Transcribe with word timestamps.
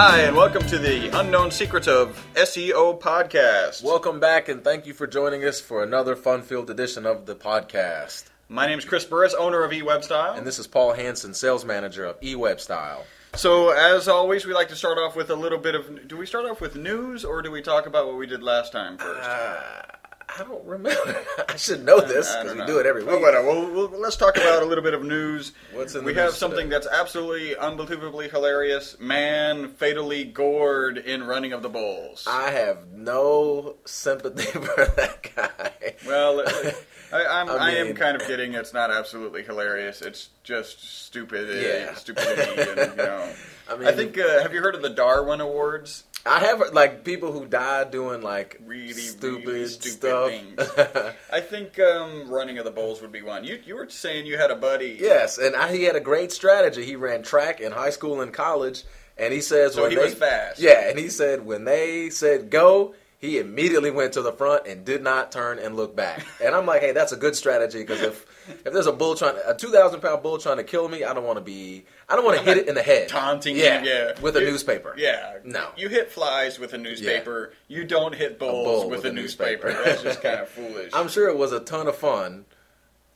Hi, 0.00 0.20
and 0.20 0.36
welcome 0.36 0.64
to 0.68 0.78
the 0.78 1.08
Unknown 1.18 1.50
Secrets 1.50 1.88
of 1.88 2.24
SEO 2.36 3.00
podcast. 3.00 3.82
Welcome 3.82 4.20
back, 4.20 4.48
and 4.48 4.62
thank 4.62 4.86
you 4.86 4.94
for 4.94 5.08
joining 5.08 5.42
us 5.42 5.60
for 5.60 5.82
another 5.82 6.14
fun-filled 6.14 6.70
edition 6.70 7.04
of 7.04 7.26
the 7.26 7.34
podcast. 7.34 8.26
My 8.48 8.68
name 8.68 8.78
is 8.78 8.84
Chris 8.84 9.04
Burris, 9.04 9.34
owner 9.34 9.64
of 9.64 9.72
eWebStyle. 9.72 10.38
And 10.38 10.46
this 10.46 10.60
is 10.60 10.68
Paul 10.68 10.92
Hansen, 10.92 11.34
sales 11.34 11.64
manager 11.64 12.04
of 12.04 12.20
eWebStyle. 12.20 13.00
So, 13.34 13.70
as 13.70 14.06
always, 14.06 14.46
we 14.46 14.54
like 14.54 14.68
to 14.68 14.76
start 14.76 14.98
off 14.98 15.16
with 15.16 15.30
a 15.30 15.34
little 15.34 15.58
bit 15.58 15.74
of. 15.74 16.06
Do 16.06 16.16
we 16.16 16.26
start 16.26 16.44
off 16.44 16.60
with 16.60 16.76
news, 16.76 17.24
or 17.24 17.42
do 17.42 17.50
we 17.50 17.60
talk 17.60 17.86
about 17.86 18.06
what 18.06 18.16
we 18.18 18.28
did 18.28 18.40
last 18.40 18.70
time 18.70 18.98
first? 18.98 19.28
Uh, 19.28 19.82
I 20.28 20.42
don't 20.44 20.64
remember. 20.64 21.24
I 21.48 21.56
should 21.56 21.84
know 21.84 22.00
this 22.00 22.30
because 22.36 22.52
we 22.52 22.58
know. 22.58 22.66
do 22.66 22.78
it 22.78 22.86
every 22.86 23.02
Oh, 23.02 23.14
week. 23.14 23.22
whatever. 23.22 23.46
Well, 23.48 23.70
well, 23.88 24.00
let's 24.00 24.16
talk 24.16 24.36
about 24.36 24.62
a 24.62 24.66
little 24.66 24.84
bit 24.84 24.92
of 24.94 25.02
news. 25.02 25.52
What's 25.72 25.94
in 25.94 26.00
the 26.00 26.06
we 26.06 26.12
news 26.12 26.20
have 26.22 26.34
something 26.34 26.68
today? 26.68 26.70
that's 26.70 26.86
absolutely 26.86 27.56
unbelievably 27.56 28.28
hilarious. 28.28 28.98
Man 29.00 29.68
fatally 29.68 30.24
gored 30.24 30.98
in 30.98 31.24
running 31.24 31.52
of 31.52 31.62
the 31.62 31.68
bulls. 31.70 32.24
I 32.28 32.50
have 32.50 32.88
no 32.92 33.76
sympathy 33.86 34.42
for 34.52 34.84
that 34.96 35.30
guy. 35.34 35.94
Well, 36.06 36.42
I, 37.12 37.24
I'm, 37.26 37.48
I 37.48 37.56
I, 37.56 37.70
am 37.76 37.94
kind 37.94 38.14
of 38.20 38.26
kidding. 38.26 38.52
It's 38.52 38.74
not 38.74 38.90
absolutely 38.90 39.42
hilarious. 39.42 40.02
It's 40.02 40.28
just 40.44 41.06
stupid. 41.06 41.48
Yeah. 41.62 41.94
stupidity. 41.94 42.70
and, 42.80 42.90
you 42.90 42.96
know. 42.96 43.32
I 43.70 43.72
I, 43.72 43.76
mean- 43.78 43.94
think. 43.96 44.18
Uh, 44.18 44.42
have 44.42 44.52
you 44.52 44.60
heard 44.60 44.74
of 44.74 44.82
the 44.82 44.90
Darwin 44.90 45.40
Awards? 45.40 46.04
I 46.26 46.40
have 46.40 46.62
like 46.72 47.04
people 47.04 47.32
who 47.32 47.46
die 47.46 47.84
doing 47.84 48.20
like 48.22 48.60
Really, 48.64 48.92
stupid, 48.92 49.46
really 49.46 49.66
stupid 49.66 49.92
stuff. 49.92 50.30
things. 50.30 51.14
I 51.32 51.40
think 51.40 51.78
um, 51.80 52.28
running 52.28 52.58
of 52.58 52.64
the 52.64 52.70
bulls 52.70 53.00
would 53.00 53.12
be 53.12 53.22
one. 53.22 53.44
You 53.44 53.58
you 53.64 53.74
were 53.76 53.88
saying 53.88 54.26
you 54.26 54.36
had 54.36 54.50
a 54.50 54.56
buddy. 54.56 54.96
yes, 55.00 55.38
and 55.38 55.56
I, 55.56 55.72
he 55.74 55.84
had 55.84 55.96
a 55.96 56.00
great 56.00 56.32
strategy. 56.32 56.84
He 56.84 56.96
ran 56.96 57.22
track 57.22 57.60
in 57.60 57.72
high 57.72 57.90
school 57.90 58.20
and 58.20 58.32
college, 58.32 58.84
and 59.16 59.32
he 59.32 59.40
says 59.40 59.74
So 59.74 59.82
when 59.82 59.90
he 59.92 59.96
they, 59.96 60.04
was 60.04 60.14
fast. 60.14 60.60
Yeah, 60.60 60.88
and 60.88 60.98
he 60.98 61.08
said 61.08 61.46
when 61.46 61.64
they 61.64 62.10
said 62.10 62.50
go, 62.50 62.94
he 63.18 63.38
immediately 63.38 63.90
went 63.90 64.12
to 64.12 64.22
the 64.22 64.32
front 64.32 64.66
and 64.68 64.84
did 64.84 65.02
not 65.02 65.32
turn 65.32 65.58
and 65.58 65.74
look 65.76 65.96
back. 65.96 66.24
And 66.42 66.54
I'm 66.54 66.66
like, 66.66 66.80
hey, 66.82 66.92
that's 66.92 67.10
a 67.10 67.16
good 67.16 67.34
strategy 67.34 67.80
because 67.80 68.00
if 68.00 68.24
if 68.64 68.72
there's 68.72 68.86
a 68.86 68.92
bull 68.92 69.16
trying 69.16 69.34
a 69.44 69.54
two 69.54 69.70
thousand 69.70 70.00
pound 70.00 70.22
bull 70.22 70.38
trying 70.38 70.58
to 70.58 70.64
kill 70.64 70.88
me, 70.88 71.02
I 71.02 71.12
don't 71.14 71.24
want 71.24 71.36
to 71.38 71.44
be 71.44 71.84
I 72.08 72.14
don't 72.14 72.24
want 72.24 72.38
to 72.38 72.44
hit 72.44 72.58
it 72.58 72.68
in 72.68 72.74
the 72.76 72.82
head, 72.82 73.08
taunting 73.08 73.56
yeah, 73.56 73.78
him, 73.80 73.84
yeah. 73.84 74.20
with 74.20 74.36
a 74.36 74.40
You- 74.40 74.46
newspaper. 74.46 74.94
Yeah. 74.96 75.38
No. 75.44 75.68
You 75.76 75.88
hit 75.88 76.12
flies 76.12 76.58
with 76.58 76.72
a 76.74 76.78
newspaper. 76.78 77.52
You 77.66 77.84
don't 77.84 78.14
hit 78.14 78.38
bulls 78.38 78.66
bull 78.82 78.88
with, 78.90 78.98
with 78.98 79.06
a 79.06 79.08
a 79.10 79.12
newspaper. 79.12 79.66
newspaper. 79.66 79.84
That's 79.88 80.02
just 80.02 80.22
kind 80.22 80.40
of 80.40 80.48
foolish. 80.50 80.92
I'm 80.94 81.08
sure 81.08 81.28
it 81.28 81.36
was 81.36 81.52
a 81.52 81.60
ton 81.60 81.88
of 81.88 81.96
fun 81.96 82.44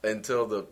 until 0.02 0.46
the 0.46 0.66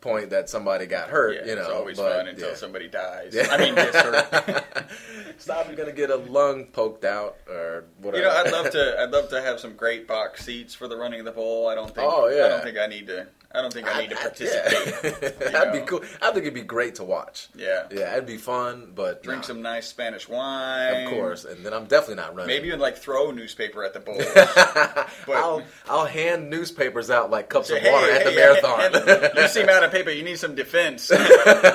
point 0.00 0.30
that 0.30 0.48
somebody 0.48 0.86
got 0.86 1.10
hurt. 1.10 1.34
yeah, 1.36 1.46
you 1.50 1.54
know, 1.56 1.60
it's 1.62 1.70
always 1.70 1.96
but, 1.98 2.16
fun 2.16 2.28
until 2.28 2.48
yeah. 2.48 2.54
somebody 2.54 2.88
dies. 2.88 3.34
Yeah. 3.34 3.48
I 3.50 3.58
mean, 3.58 3.74
Stop! 5.40 5.66
You're 5.68 5.76
gonna 5.76 5.92
get 5.92 6.10
a 6.10 6.16
lung 6.16 6.66
poked 6.66 7.04
out 7.04 7.36
or 7.48 7.84
whatever. 8.00 8.22
You 8.22 8.28
know, 8.28 8.36
I'd 8.36 8.52
love 8.52 8.70
to. 8.70 9.00
I'd 9.00 9.10
love 9.10 9.30
to 9.30 9.40
have 9.40 9.58
some 9.58 9.74
great 9.74 10.06
box 10.06 10.44
seats 10.44 10.74
for 10.74 10.86
the 10.86 10.96
running 10.96 11.18
of 11.20 11.24
the 11.24 11.32
bowl. 11.32 11.68
I 11.68 11.74
don't 11.74 11.92
think. 11.94 12.06
Oh, 12.10 12.28
yeah. 12.28 12.44
I 12.44 12.48
don't 12.48 12.62
think 12.62 12.78
I 12.78 12.86
need 12.86 13.06
to. 13.08 13.26
I 13.52 13.62
don't 13.62 13.72
think 13.72 13.88
I 13.92 14.00
need 14.02 14.10
to 14.10 14.16
participate. 14.16 14.94
Yeah. 15.02 15.28
That'd 15.50 15.72
be 15.72 15.80
cool. 15.80 16.02
I 16.22 16.26
think 16.30 16.42
it'd 16.44 16.54
be 16.54 16.62
great 16.62 16.94
to 16.96 17.04
watch. 17.04 17.48
Yeah. 17.56 17.88
Yeah, 17.90 18.12
it'd 18.12 18.24
be 18.26 18.36
fun, 18.36 18.92
but 18.94 19.24
Drink 19.24 19.40
nah, 19.40 19.46
some 19.46 19.60
nice 19.60 19.88
Spanish 19.88 20.28
wine. 20.28 21.02
of 21.06 21.10
course. 21.10 21.44
And 21.44 21.66
then 21.66 21.74
I'm 21.74 21.86
definitely 21.86 22.22
not 22.22 22.36
running. 22.36 22.46
Maybe 22.46 22.68
even 22.68 22.78
like 22.78 22.96
throw 22.96 23.32
newspaper 23.32 23.82
at 23.82 23.92
the 23.92 23.98
bowl. 23.98 24.14
But- 25.26 25.36
I'll 25.36 25.62
I'll 25.88 26.06
hand 26.06 26.48
newspapers 26.48 27.10
out 27.10 27.30
like 27.32 27.48
cups 27.48 27.68
Say, 27.68 27.78
of 27.78 27.92
water 27.92 28.06
hey, 28.12 28.18
at 28.18 28.24
the 28.24 28.30
hey, 28.30 28.36
marathon. 28.36 29.36
you 29.42 29.48
seem 29.48 29.68
out 29.68 29.82
of 29.82 29.90
paper. 29.90 30.10
You 30.10 30.22
need 30.22 30.38
some 30.38 30.54
defense. 30.54 31.10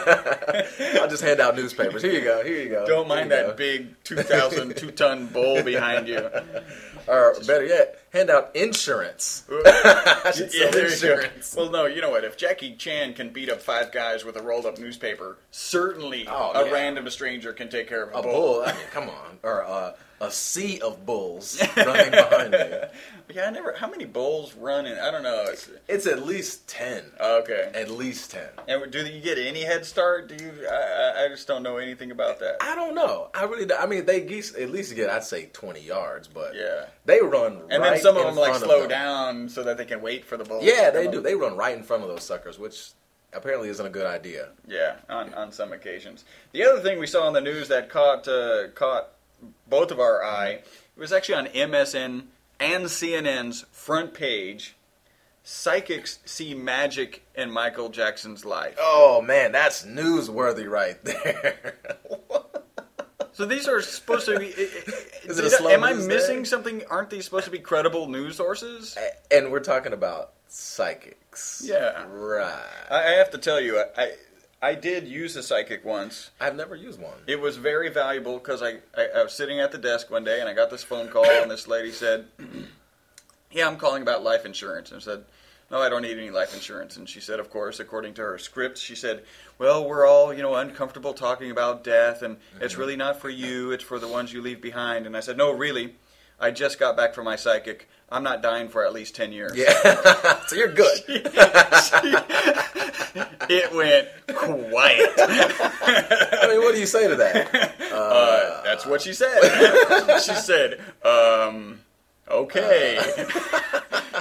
I'll 0.08 1.10
just 1.10 1.24
hand 1.24 1.40
out 1.40 1.56
newspapers. 1.56 2.02
Here 2.02 2.12
you 2.12 2.22
go. 2.22 2.44
Here 2.44 2.62
you 2.64 2.70
go. 2.70 2.86
Don't 2.86 3.08
mind 3.08 3.32
that 3.32 3.48
go. 3.48 3.54
big 3.54 3.96
2,000 4.04 4.76
two 4.76 4.92
ton 4.92 5.28
bull 5.28 5.64
behind 5.64 6.08
you. 6.08 6.30
Or 7.08 7.36
better 7.46 7.64
yet, 7.64 8.00
hand 8.16 8.30
out 8.30 8.56
insurance. 8.56 9.44
I 9.50 10.32
should 10.36 10.54
Yeah, 10.54 10.62
sell 10.64 10.72
there 10.72 10.90
you 10.90 11.00
go. 11.02 11.12
insurance. 11.14 11.56
Well, 11.56 11.70
no, 11.70 11.86
you 11.86 12.02
know 12.02 12.10
what? 12.10 12.24
If 12.24 12.38
Jackie 12.38 12.76
Chan 12.76 13.14
can 13.16 13.30
beat 13.30 13.50
up 13.50 13.62
five 13.62 13.92
guys 13.92 14.24
with 14.26 14.38
a 14.38 14.42
rolled 14.42 14.66
up 14.66 14.80
newspaper, 14.80 15.38
certainly 15.52 16.28
Oh, 16.28 16.52
a 16.56 16.66
yeah. 16.66 16.72
random 16.72 17.10
stranger 17.10 17.54
can 17.54 17.70
take 17.70 17.88
care 17.88 18.04
of 18.04 18.14
a, 18.16 18.20
A 18.20 18.22
bull. 18.24 18.32
bull. 18.34 18.64
I 18.66 18.72
mean, 18.74 18.82
come 18.92 19.10
on. 19.10 19.40
Or 19.44 19.64
uh, 19.66 19.94
a 20.22 20.32
sea 20.32 20.80
of 20.80 21.06
bulls 21.06 21.62
running 21.76 22.12
behind 22.12 22.54
you. 22.54 22.80
Yeah, 23.34 23.48
I 23.48 23.50
never. 23.50 23.74
How 23.74 23.90
many 23.90 24.06
bulls 24.06 24.54
run 24.54 24.86
in? 24.86 25.00
I 25.00 25.10
don't 25.10 25.24
know. 25.24 25.46
It's, 25.48 25.68
It's 25.88 26.06
at 26.06 26.28
least 26.28 26.68
ten. 26.68 27.04
okay. 27.20 27.72
At 27.74 27.90
least 27.90 28.30
ten. 28.30 28.48
And 28.68 28.92
do 28.92 29.04
you 29.04 29.20
get 29.20 29.40
any 29.40 29.64
head 29.64 29.84
start? 29.84 30.28
Do 30.30 30.36
you? 30.36 30.52
I, 30.72 31.26
I- 31.26 31.28
just 31.30 31.48
don't 31.48 31.64
know 31.64 31.78
anything 31.78 32.12
about 32.12 32.40
that. 32.42 32.58
I 32.62 32.76
don't 32.76 32.94
know. 32.94 33.30
I 33.34 33.46
really. 33.46 33.66
don't- 33.66 33.82
I 33.82 33.88
mean, 33.88 34.06
they 34.06 34.22
geese 34.22 34.54
at 34.56 34.70
least 34.70 34.96
get 34.96 35.10
I'd 35.10 35.24
say 35.24 35.48
twenty 35.48 35.82
yards, 35.82 36.28
but 36.28 36.54
Yeah. 36.56 36.86
they 37.06 37.20
run. 37.20 37.62
And 37.72 37.82
right 37.82 37.94
some 38.06 38.18
of 38.18 38.26
them 38.26 38.36
like 38.36 38.56
slow 38.56 38.82
them. 38.82 38.90
down 38.90 39.50
so 39.50 39.64
that 39.64 39.78
they 39.78 39.86
can 39.86 40.02
wait 40.02 40.26
for 40.26 40.38
the 40.38 40.44
bulls. 40.44 40.64
Yeah, 40.64 40.90
they 40.90 41.08
do. 41.08 41.20
up. 41.20 41.24
They 41.24 41.36
run 41.36 41.56
right 41.56 41.76
in 41.76 41.84
front 41.84 42.04
of 42.04 42.10
those 42.10 42.24
suckers, 42.24 42.58
which 42.60 42.92
apparently 43.34 43.70
isn't 43.70 43.86
a 43.86 43.90
good 43.90 44.06
idea. 44.06 44.50
Yeah, 44.68 44.96
on, 45.10 45.34
on 45.34 45.52
some 45.52 45.74
occasions. 45.74 46.26
The 46.52 46.64
other 46.64 46.82
thing 46.82 47.00
we 47.00 47.08
saw 47.08 47.28
in 47.28 47.34
the 47.34 47.42
news 47.42 47.68
that 47.68 47.90
caught 47.90 48.28
uh, 48.28 48.70
caught 48.76 49.10
both 49.68 49.92
of 49.92 50.00
our 50.00 50.24
eye 50.24 50.62
it 50.96 51.00
was 51.00 51.12
actually 51.12 51.36
on 51.36 51.48
MSN 51.48 52.24
and 52.60 52.86
CNN's 52.86 53.66
front 53.72 54.14
page. 54.14 54.76
Psychics 55.44 56.20
see 56.26 56.56
magic 56.56 57.24
in 57.36 57.52
Michael 57.52 57.90
Jackson's 57.90 58.46
life. 58.46 58.76
Oh 58.80 59.22
man, 59.22 59.52
that's 59.52 59.86
newsworthy 59.86 60.68
right 60.68 61.04
there. 61.04 61.76
So 63.36 63.46
these 63.46 63.68
are 63.68 63.82
supposed 63.82 64.28
to 64.28 64.40
be. 64.40 64.46
Is 65.26 65.38
it 65.40 65.44
a 65.44 65.48
I- 65.48 65.50
slow 65.50 65.70
am 65.70 65.84
I 65.84 65.92
missing 65.94 66.40
day? 66.40 66.44
something? 66.46 66.84
Aren't 66.90 67.10
these 67.10 67.26
supposed 67.26 67.44
to 67.46 67.52
be 67.52 67.60
credible 67.60 68.08
news 68.08 68.38
sources? 68.38 68.98
and 69.30 69.52
we're 69.52 69.60
talking 69.60 69.92
about 69.92 70.32
psychics. 70.48 71.62
Yeah. 71.66 72.06
Right. 72.10 72.64
I, 72.90 72.96
I 73.04 73.12
have 73.18 73.32
to 73.32 73.38
tell 73.38 73.60
you, 73.60 73.78
I, 73.78 74.02
I 74.02 74.12
I 74.62 74.74
did 74.76 75.06
use 75.06 75.36
a 75.36 75.44
psychic 75.44 75.84
once. 75.84 76.32
I've 76.40 76.56
never 76.56 76.78
used 76.78 77.00
one. 77.02 77.14
It 77.28 77.42
was 77.42 77.58
very 77.58 77.90
valuable 77.90 78.38
because 78.40 78.64
I, 78.64 78.78
I, 78.98 79.08
I 79.18 79.24
was 79.24 79.34
sitting 79.34 79.60
at 79.60 79.74
the 79.74 79.78
desk 79.78 80.10
one 80.10 80.24
day 80.24 80.40
and 80.40 80.48
I 80.48 80.54
got 80.54 80.70
this 80.70 80.82
phone 80.84 81.10
call 81.10 81.30
and 81.30 81.52
this 81.52 81.68
lady 81.68 81.92
said, 81.92 82.28
"Yeah, 83.52 83.68
I'm 83.68 83.76
calling 83.76 84.02
about 84.02 84.24
life 84.24 84.46
insurance." 84.46 84.92
And 84.92 85.02
I 85.02 85.04
said, 85.04 85.26
"No, 85.72 85.82
I 85.82 85.90
don't 85.90 86.02
need 86.02 86.18
any 86.18 86.30
life 86.30 86.54
insurance." 86.54 86.98
And 86.98 87.08
she 87.08 87.20
said, 87.20 87.40
"Of 87.40 87.50
course, 87.50 87.80
according 87.80 88.14
to 88.16 88.22
her 88.22 88.38
script, 88.38 88.78
she 88.78 88.96
said, 88.96 89.24
well, 89.58 89.88
we're 89.88 90.08
all 90.08 90.34
you 90.34 90.42
know 90.42 90.56
uncomfortable 90.56 91.14
talking 91.14 91.52
about 91.52 91.84
death, 91.84 92.22
and 92.22 92.38
it's 92.60 92.78
really 92.78 92.96
not 92.96 93.20
for 93.20 93.30
you; 93.30 93.72
it's 93.72 93.84
for 93.84 94.00
the 94.00 94.08
ones 94.08 94.34
you 94.34 94.42
leave 94.42 94.62
behind." 94.62 95.06
And 95.06 95.16
I 95.16 95.22
said, 95.22 95.38
"No, 95.38 95.52
really." 95.52 95.96
I 96.38 96.52
just 96.52 96.80
got 96.80 96.98
back 96.98 97.14
from 97.14 97.24
my 97.24 97.38
psychic. 97.38 97.88
I'm 98.10 98.24
not 98.24 98.42
dying 98.42 98.68
for 98.68 98.86
at 98.86 98.92
least 98.92 99.16
10 99.16 99.32
years. 99.32 99.54
Yeah. 99.56 100.42
so 100.48 100.56
you're 100.56 100.74
good. 100.74 101.00
It 103.48 103.74
went 103.74 104.10
quiet. 104.28 105.10
I 105.18 106.48
mean, 106.50 106.60
what 106.60 106.74
do 106.74 106.80
you 106.80 106.86
say 106.86 107.08
to 107.08 107.16
that? 107.16 107.74
Uh, 107.94 108.64
that's 108.64 108.86
what 108.86 109.02
she 109.02 109.14
said. 109.14 109.40
she 110.20 110.34
said, 110.34 110.82
um, 111.04 111.80
okay. 112.30 113.00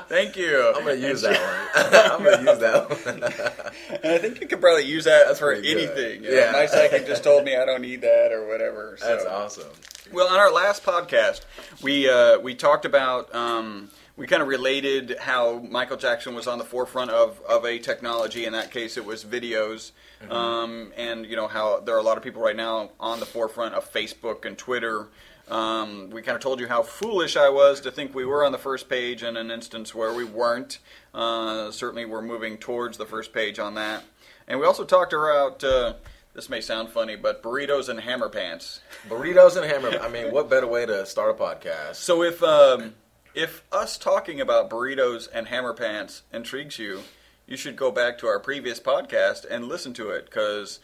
Thank 0.08 0.36
you. 0.36 0.72
I'm 0.76 0.84
gonna 0.84 0.94
use 0.94 1.22
that 1.22 1.40
one. 1.40 1.94
I'm 1.94 2.24
gonna 2.24 2.50
use 2.50 2.58
that 2.60 2.90
one. 2.90 3.32
And 4.02 4.12
I 4.12 4.18
think 4.18 4.40
you 4.40 4.46
could 4.46 4.60
probably 4.60 4.84
use 4.84 5.04
that 5.04 5.36
for 5.38 5.52
anything. 5.52 6.24
You 6.24 6.30
know, 6.30 6.36
Yeah. 6.36 6.52
My 6.52 6.66
psychic 6.66 7.06
just 7.06 7.24
told 7.24 7.44
me 7.44 7.56
I 7.56 7.64
don't 7.64 7.80
need 7.82 8.02
that 8.02 8.32
or 8.32 8.46
whatever. 8.46 8.96
So. 8.98 9.06
That's 9.06 9.24
awesome. 9.24 9.68
Well, 10.12 10.28
on 10.28 10.38
our 10.38 10.52
last 10.52 10.84
podcast, 10.84 11.42
we 11.82 12.08
uh, 12.08 12.38
we 12.40 12.54
talked 12.54 12.84
about 12.84 13.34
um, 13.34 13.90
we 14.16 14.26
kind 14.26 14.42
of 14.42 14.48
related 14.48 15.16
how 15.20 15.58
Michael 15.70 15.96
Jackson 15.96 16.34
was 16.34 16.46
on 16.46 16.58
the 16.58 16.64
forefront 16.64 17.10
of, 17.10 17.40
of 17.48 17.64
a 17.64 17.78
technology. 17.78 18.44
In 18.44 18.52
that 18.52 18.70
case, 18.70 18.96
it 18.96 19.04
was 19.04 19.24
videos, 19.24 19.92
um, 20.30 20.92
and 20.96 21.24
you 21.26 21.36
know 21.36 21.48
how 21.48 21.80
there 21.80 21.94
are 21.94 21.98
a 22.00 22.02
lot 22.02 22.16
of 22.16 22.22
people 22.22 22.42
right 22.42 22.56
now 22.56 22.90
on 23.00 23.18
the 23.20 23.26
forefront 23.26 23.74
of 23.74 23.90
Facebook 23.90 24.44
and 24.44 24.58
Twitter. 24.58 25.08
Um, 25.48 26.10
we 26.10 26.22
kind 26.22 26.36
of 26.36 26.42
told 26.42 26.60
you 26.60 26.66
how 26.66 26.82
foolish 26.82 27.36
I 27.36 27.50
was 27.50 27.80
to 27.82 27.90
think 27.90 28.14
we 28.14 28.24
were 28.24 28.44
on 28.44 28.52
the 28.52 28.58
first 28.58 28.88
page 28.88 29.22
in 29.22 29.36
an 29.36 29.50
instance 29.50 29.94
where 29.94 30.12
we 30.12 30.24
weren't. 30.24 30.78
Uh, 31.12 31.70
certainly, 31.70 32.04
we're 32.04 32.22
moving 32.22 32.56
towards 32.56 32.96
the 32.96 33.06
first 33.06 33.32
page 33.32 33.58
on 33.58 33.74
that. 33.74 34.04
And 34.48 34.58
we 34.58 34.66
also 34.66 34.84
talked 34.84 35.12
about 35.12 35.62
uh, 35.62 35.94
this 36.34 36.48
may 36.48 36.60
sound 36.60 36.88
funny, 36.88 37.14
but 37.14 37.42
burritos 37.42 37.88
and 37.88 38.00
hammer 38.00 38.28
pants. 38.28 38.80
Burritos 39.08 39.56
and 39.56 39.64
hammer. 39.64 39.98
I 40.00 40.08
mean, 40.08 40.32
what 40.32 40.50
better 40.50 40.66
way 40.66 40.84
to 40.84 41.06
start 41.06 41.30
a 41.30 41.34
podcast? 41.34 41.96
So 41.96 42.22
if 42.22 42.42
um, 42.42 42.94
if 43.34 43.64
us 43.70 43.96
talking 43.96 44.40
about 44.40 44.68
burritos 44.70 45.28
and 45.32 45.48
hammer 45.48 45.74
pants 45.74 46.22
intrigues 46.32 46.78
you, 46.78 47.02
you 47.46 47.56
should 47.56 47.76
go 47.76 47.90
back 47.90 48.18
to 48.18 48.26
our 48.26 48.40
previous 48.40 48.80
podcast 48.80 49.44
and 49.48 49.68
listen 49.68 49.92
to 49.94 50.10
it 50.10 50.24
because 50.24 50.80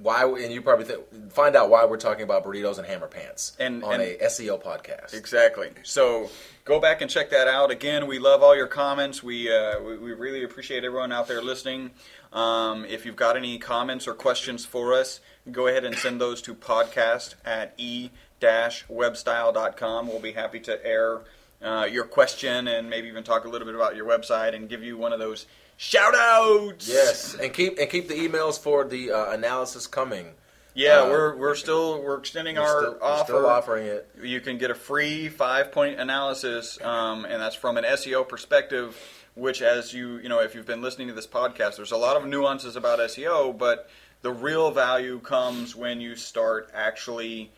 Why? 0.00 0.22
And 0.24 0.52
you 0.52 0.62
probably 0.62 0.84
think, 0.84 1.32
find 1.32 1.56
out 1.56 1.70
why 1.70 1.84
we're 1.84 1.96
talking 1.96 2.22
about 2.22 2.44
burritos 2.44 2.78
and 2.78 2.86
hammer 2.86 3.08
pants 3.08 3.56
And- 3.58 3.82
on 3.82 3.94
and- 3.94 4.02
a 4.02 4.16
SEO 4.26 4.62
podcast. 4.62 5.12
exactly. 5.12 5.70
So 5.82 6.30
go 6.64 6.78
back 6.78 7.00
and 7.02 7.10
check 7.10 7.30
that 7.30 7.48
out. 7.48 7.72
Again, 7.72 8.06
we 8.06 8.20
love 8.20 8.40
all 8.42 8.54
your 8.54 8.68
comments. 8.68 9.22
We 9.22 9.52
uh, 9.52 9.80
we, 9.80 9.96
we 9.98 10.12
really 10.12 10.44
appreciate 10.44 10.84
everyone 10.84 11.10
out 11.12 11.26
there 11.26 11.42
listening. 11.42 11.90
Um, 12.32 12.84
if 12.84 13.04
you've 13.06 13.16
got 13.16 13.36
any 13.36 13.58
comments 13.58 14.06
or 14.06 14.14
questions 14.14 14.64
for 14.66 14.92
us, 14.94 15.18
go 15.50 15.66
ahead 15.66 15.84
and 15.84 15.96
send 15.96 16.20
those 16.20 16.42
to 16.42 16.54
podcast 16.54 17.34
at 17.44 17.74
e-webstyle.com. 17.78 20.08
We'll 20.08 20.20
be 20.20 20.32
happy 20.32 20.60
to 20.60 20.86
air 20.86 21.20
uh, 21.62 21.88
your 21.90 22.04
question 22.04 22.68
and 22.68 22.88
maybe 22.90 23.08
even 23.08 23.24
talk 23.24 23.44
a 23.44 23.48
little 23.48 23.66
bit 23.66 23.74
about 23.74 23.96
your 23.96 24.06
website 24.06 24.54
and 24.54 24.68
give 24.68 24.82
you 24.82 24.96
one 24.96 25.12
of 25.12 25.18
those 25.18 25.46
shout 25.78 26.14
outs. 26.14 26.86
Yes, 26.86 27.34
and 27.34 27.54
keep 27.54 27.78
and 27.78 27.88
keep 27.88 28.08
the 28.08 28.14
emails 28.14 28.58
for 28.60 28.84
the 28.84 29.12
uh, 29.12 29.30
analysis 29.32 29.86
coming. 29.86 30.34
Yeah, 30.74 31.00
Uh, 31.00 31.08
we're 31.08 31.36
we're 31.36 31.54
still 31.54 32.02
we're 32.02 32.18
extending 32.18 32.56
We're 32.56 32.62
our 32.62 32.80
still, 32.82 32.92
we're 33.00 33.02
offer. 33.02 33.24
still 33.24 33.46
offering 33.46 33.86
it. 33.86 34.08
You 34.22 34.40
can 34.40 34.58
get 34.58 34.70
a 34.70 34.74
free 34.74 35.28
five 35.28 35.72
point 35.72 35.98
analysis, 35.98 36.78
um, 36.82 37.24
and 37.24 37.40
that's 37.40 37.56
from 37.56 37.78
an 37.78 37.84
SEO 37.84 38.28
perspective. 38.28 38.94
Which, 39.34 39.62
as 39.62 39.94
you 39.94 40.18
you 40.18 40.28
know, 40.28 40.40
if 40.40 40.54
you've 40.54 40.66
been 40.66 40.82
listening 40.82 41.08
to 41.08 41.14
this 41.14 41.26
podcast, 41.26 41.76
there's 41.76 41.92
a 41.92 41.96
lot 41.96 42.16
of 42.16 42.26
nuances 42.26 42.74
about 42.76 42.98
SEO, 42.98 43.56
but 43.56 43.88
the 44.22 44.32
real 44.32 44.70
value 44.72 45.20
comes 45.20 45.74
when 45.76 46.00
you 46.00 46.16
start 46.16 46.70
actually 46.74 47.50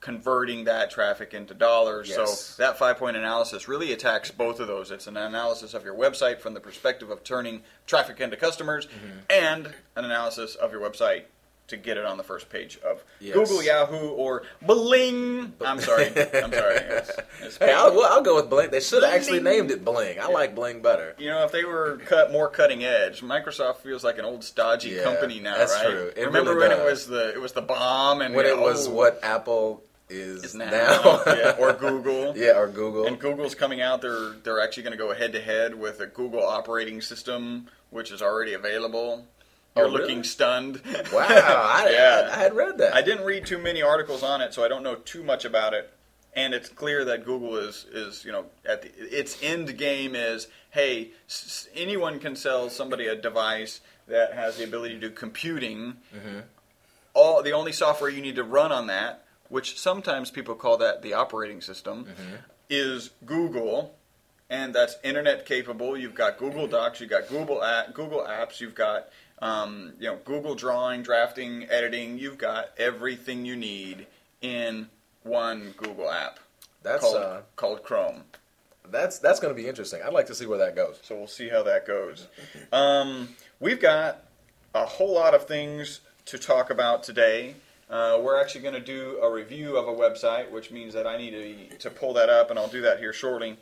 converting 0.00 0.64
that 0.64 0.90
traffic 0.90 1.34
into 1.34 1.54
dollars. 1.54 2.08
Yes. 2.08 2.38
So 2.40 2.62
that 2.62 2.78
five 2.78 2.98
point 2.98 3.16
analysis 3.16 3.66
really 3.68 3.92
attacks 3.92 4.30
both 4.30 4.60
of 4.60 4.68
those. 4.68 4.90
It's 4.90 5.06
an 5.06 5.16
analysis 5.16 5.74
of 5.74 5.84
your 5.84 5.94
website 5.94 6.40
from 6.40 6.54
the 6.54 6.60
perspective 6.60 7.10
of 7.10 7.24
turning 7.24 7.62
traffic 7.86 8.20
into 8.20 8.36
customers, 8.36 8.86
Mm-hmm. 8.86 9.18
and 9.30 9.66
an 9.96 10.04
analysis 10.04 10.54
of 10.54 10.72
your 10.72 10.80
website 10.80 11.24
to 11.68 11.76
get 11.76 11.96
it 11.96 12.04
on 12.04 12.16
the 12.16 12.22
first 12.22 12.48
page 12.48 12.78
of 12.84 13.02
Yes. 13.20 13.34
Google, 13.34 13.62
Yahoo, 13.62 14.10
or 14.10 14.42
Bling. 14.62 15.52
I'm 15.64 15.80
sorry. 15.80 16.06
I'm 16.16 16.52
sorry. 16.52 16.76
It's, 16.76 17.10
it's 17.42 17.56
Hey, 17.58 17.72
I'll, 17.72 18.00
I'll 18.04 18.22
go 18.22 18.36
with 18.36 18.48
Bling. 18.50 18.70
They 18.70 18.80
should 18.80 19.02
have 19.02 19.12
actually 19.12 19.40
named 19.40 19.70
it 19.70 19.84
Bling. 19.84 20.20
I 20.20 20.26
like 20.28 20.54
Bling 20.54 20.80
better. 20.82 21.14
you 21.18 21.28
know, 21.28 21.44
if 21.44 21.52
they 21.52 21.64
were 21.64 21.98
cut 22.06 22.30
more 22.30 22.48
cutting 22.48 22.84
edge, 22.84 23.20
Microsoft 23.20 23.78
feels 23.78 24.04
like 24.04 24.18
an 24.18 24.24
old 24.24 24.44
stodgy 24.44 24.90
Yeah, 24.90 25.02
company 25.02 25.40
now, 25.40 25.56
that's 25.56 25.74
right? 25.74 25.90
true. 25.90 26.12
It 26.16 26.26
Remember 26.26 26.54
really 26.54 26.68
when 26.68 26.78
it 26.78 26.84
was 26.84 27.06
the 27.06 27.30
it 27.32 27.40
was 27.40 27.52
the 27.52 27.62
bomb 27.62 28.20
and 28.20 28.34
When 28.34 28.46
it 28.46 28.54
oh. 28.56 28.62
was 28.62 28.86
oh, 28.88 28.92
what 28.92 29.18
Apple 29.22 29.82
is, 30.08 30.44
is 30.44 30.54
now, 30.54 30.70
now, 30.70 31.22
yeah, 31.26 31.56
or 31.58 31.72
Google. 31.72 32.36
yeah, 32.36 32.56
or 32.56 32.68
Google. 32.68 33.06
And 33.06 33.18
Google's 33.18 33.56
coming 33.56 33.80
out. 33.80 34.02
They're 34.02 34.34
they're 34.44 34.60
actually 34.60 34.84
going 34.84 34.92
to 34.92 34.98
go 34.98 35.12
head 35.12 35.32
to 35.32 35.40
head 35.40 35.74
with 35.74 35.98
a 36.00 36.06
Google 36.06 36.44
operating 36.46 37.00
system, 37.00 37.66
which 37.90 38.12
is 38.12 38.22
already 38.22 38.52
available. 38.54 39.26
Oh, 39.76 39.82
You're 39.82 39.88
really? 39.90 40.00
looking 40.02 40.24
stunned. 40.24 40.80
Wow, 41.12 41.26
I, 41.28 41.88
Yeah. 41.92 42.28
I, 42.32 42.36
I 42.36 42.38
had 42.42 42.54
read 42.56 42.78
that. 42.78 42.94
I 42.94 43.02
didn't 43.02 43.24
read 43.24 43.46
too 43.46 43.58
many 43.58 43.82
articles 43.82 44.22
on 44.22 44.40
it, 44.40 44.54
so 44.54 44.64
I 44.64 44.68
don't 44.68 44.82
know 44.82 44.94
too 44.96 45.22
much 45.22 45.44
about 45.44 45.74
it. 45.74 45.90
And 46.34 46.52
it's 46.54 46.68
clear 46.68 47.04
that 47.06 47.24
Google 47.24 47.56
is 47.56 47.86
is 47.92 48.24
you 48.24 48.32
know 48.32 48.44
at 48.68 48.82
the, 48.82 48.90
its 48.98 49.42
end 49.42 49.76
game 49.78 50.14
is 50.14 50.48
hey 50.70 51.10
s- 51.28 51.68
anyone 51.74 52.18
can 52.18 52.36
sell 52.36 52.68
somebody 52.68 53.06
a 53.06 53.14
device 53.14 53.80
that 54.08 54.34
has 54.34 54.56
the 54.58 54.64
ability 54.64 54.94
to 54.94 55.00
do 55.00 55.10
computing. 55.10 55.94
Mm-hmm. 56.14 56.40
All 57.14 57.42
the 57.42 57.52
only 57.52 57.72
software 57.72 58.10
you 58.10 58.20
need 58.20 58.36
to 58.36 58.44
run 58.44 58.70
on 58.72 58.86
that, 58.88 59.24
which 59.48 59.78
sometimes 59.78 60.30
people 60.30 60.54
call 60.54 60.76
that 60.78 61.02
the 61.02 61.14
operating 61.14 61.60
system, 61.62 62.04
Mm-hmm. 62.04 62.34
is 62.68 63.10
Google, 63.24 63.94
and 64.50 64.74
that's 64.74 64.96
internet 65.02 65.46
capable. 65.46 65.96
You've 65.96 66.14
got 66.14 66.36
Google 66.38 66.66
Docs, 66.66 67.00
you've 67.00 67.08
got 67.10 67.28
Google 67.28 67.64
app, 67.64 67.94
Google 67.94 68.20
Apps, 68.28 68.60
you've 68.60 68.74
got 68.74 69.08
um, 69.40 69.92
you 69.98 70.08
know 70.08 70.18
Google 70.24 70.54
Drawing, 70.54 71.02
drafting, 71.02 71.66
editing. 71.70 72.18
You've 72.18 72.38
got 72.38 72.70
everything 72.78 73.44
you 73.44 73.56
need 73.56 74.06
in 74.40 74.88
one 75.22 75.74
Google 75.76 76.10
app 76.10 76.38
That's 76.82 77.02
called 77.02 77.16
uh, 77.16 77.40
called 77.56 77.82
Chrome. 77.82 78.22
that's 78.90 79.18
that's 79.18 79.40
going 79.40 79.54
to 79.54 79.60
be 79.60 79.68
interesting. 79.68 80.00
I'd 80.04 80.12
like 80.12 80.26
to 80.26 80.34
see 80.34 80.46
where 80.46 80.58
that 80.58 80.76
goes. 80.76 80.98
So 81.02 81.16
we'll 81.16 81.26
see 81.26 81.48
how 81.48 81.62
that 81.64 81.86
goes. 81.86 82.28
Um, 82.72 83.30
we've 83.60 83.80
got 83.80 84.24
a 84.74 84.84
whole 84.86 85.12
lot 85.14 85.34
of 85.34 85.46
things 85.46 86.00
to 86.26 86.38
talk 86.38 86.70
about 86.70 87.02
today. 87.02 87.54
Uh, 87.88 88.18
we're 88.20 88.40
actually 88.40 88.62
going 88.62 88.74
to 88.74 88.80
do 88.80 89.18
a 89.22 89.30
review 89.32 89.76
of 89.76 89.86
a 89.86 89.92
website, 89.92 90.50
which 90.50 90.72
means 90.72 90.92
that 90.94 91.06
I 91.06 91.16
need 91.16 91.30
to, 91.70 91.78
to 91.78 91.90
pull 91.90 92.14
that 92.14 92.28
up, 92.28 92.50
and 92.50 92.58
I'll 92.58 92.66
do 92.66 92.80
that 92.82 92.98
here 92.98 93.12
shortly. 93.12 93.56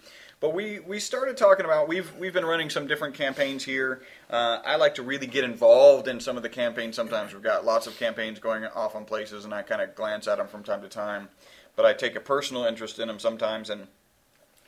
But 0.44 0.52
we, 0.52 0.78
we 0.80 1.00
started 1.00 1.38
talking 1.38 1.64
about 1.64 1.88
we've 1.88 2.14
we've 2.18 2.34
been 2.34 2.44
running 2.44 2.68
some 2.68 2.86
different 2.86 3.14
campaigns 3.14 3.64
here. 3.64 4.02
Uh, 4.28 4.58
I 4.62 4.76
like 4.76 4.96
to 4.96 5.02
really 5.02 5.26
get 5.26 5.42
involved 5.42 6.06
in 6.06 6.20
some 6.20 6.36
of 6.36 6.42
the 6.42 6.50
campaigns. 6.50 6.96
Sometimes 6.96 7.32
we've 7.32 7.42
got 7.42 7.64
lots 7.64 7.86
of 7.86 7.96
campaigns 7.96 8.40
going 8.40 8.66
off 8.66 8.94
on 8.94 9.06
places, 9.06 9.46
and 9.46 9.54
I 9.54 9.62
kind 9.62 9.80
of 9.80 9.94
glance 9.94 10.28
at 10.28 10.36
them 10.36 10.46
from 10.46 10.62
time 10.62 10.82
to 10.82 10.88
time. 10.90 11.30
But 11.76 11.86
I 11.86 11.94
take 11.94 12.14
a 12.14 12.20
personal 12.20 12.66
interest 12.66 12.98
in 12.98 13.08
them 13.08 13.18
sometimes, 13.18 13.70
and 13.70 13.86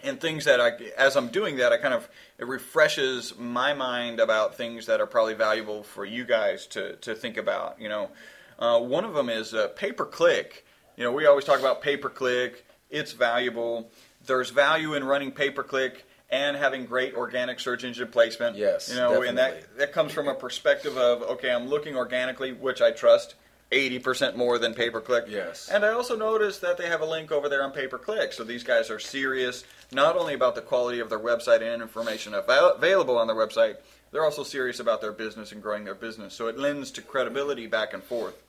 and 0.03 0.19
things 0.19 0.47
that 0.47 0.63
I, 0.63 0.71
as 0.97 1.15
I'm 1.15 1.29
doing 1.29 1.59
that, 1.59 1.75
I 1.75 1.77
kind 1.77 1.93
of 1.93 2.09
it 2.39 2.47
refreshes 2.47 3.37
my 3.37 3.75
mind 3.75 4.19
about 4.19 4.55
things 4.55 4.87
that 4.87 5.03
are 5.03 5.07
probably 5.07 5.35
valuable 5.35 5.83
for 5.83 6.07
you 6.07 6.25
guys 6.25 6.67
to 6.69 6.97
to 6.97 7.15
think 7.15 7.37
about. 7.37 7.79
You 7.79 7.91
know, 7.91 8.11
uh, 8.59 8.81
one 8.81 9.05
of 9.05 9.13
them 9.13 9.29
is 9.29 9.53
uh, 9.53 9.69
pay 9.77 9.93
per 9.93 10.07
click. 10.07 10.65
You 10.97 11.05
know, 11.05 11.13
we 11.13 11.27
always 11.27 11.45
talk 11.45 11.61
about 11.61 11.83
pay 11.83 11.99
per 11.99 12.09
click. 12.09 12.65
It's 12.89 13.13
valuable. 13.13 13.91
There's 14.27 14.51
value 14.51 14.95
in 14.95 15.05
running 15.05 15.33
pay 15.33 15.51
per 15.51 15.63
click 15.63 16.07
and 16.31 16.57
having 16.57 16.87
great 16.87 17.15
organic 17.15 17.61
search 17.61 17.85
engine 17.85 18.09
placement. 18.09 18.57
Yes, 18.57 18.91
you 18.91 18.97
know, 18.97 19.23
and 19.23 19.39
that 19.39 19.77
that 19.79 19.93
comes 19.93 20.13
from 20.13 20.29
a 20.29 20.35
perspective 20.35 20.97
of 20.97 21.23
okay, 21.23 21.51
I'm 21.51 21.69
looking 21.69 21.97
organically, 21.97 22.53
which 22.53 22.81
I 22.81 22.91
trust. 22.91 23.35
80% 23.73 24.37
more 24.37 24.59
than 24.59 24.75
pay 24.75 24.91
per 24.91 25.01
click. 25.01 25.25
Yes. 25.29 25.69
And 25.69 25.85
I 25.85 25.89
also 25.89 26.17
noticed 26.17 26.61
that 26.61 26.79
they 26.79 26.87
have 26.87 27.01
a 27.01 27.05
link 27.05 27.33
over 27.33 27.49
there 27.49 27.65
on 27.65 27.73
pay 27.73 27.89
per 27.89 27.99
click. 27.99 28.33
So 28.33 28.45
these 28.45 28.63
guys 28.63 28.91
are 28.91 29.01
serious 29.01 29.65
not 29.93 30.17
only 30.17 30.35
about 30.35 30.55
the 30.55 30.61
quality 30.61 31.01
of 31.01 31.11
their 31.11 31.19
website 31.19 31.63
and 31.63 31.83
information 31.83 32.33
available 32.35 33.19
on 33.19 33.27
their 33.27 33.35
website, 33.35 33.79
they're 34.13 34.25
also 34.25 34.45
serious 34.45 34.79
about 34.79 35.01
their 35.01 35.13
business 35.13 35.53
and 35.53 35.63
growing 35.63 35.85
their 35.85 35.95
business. 35.95 36.33
So 36.35 36.47
it 36.47 36.59
lends 36.59 36.91
to 36.93 37.03
credibility 37.03 37.67
back 37.67 37.93
and 37.93 38.03
forth. 38.03 38.41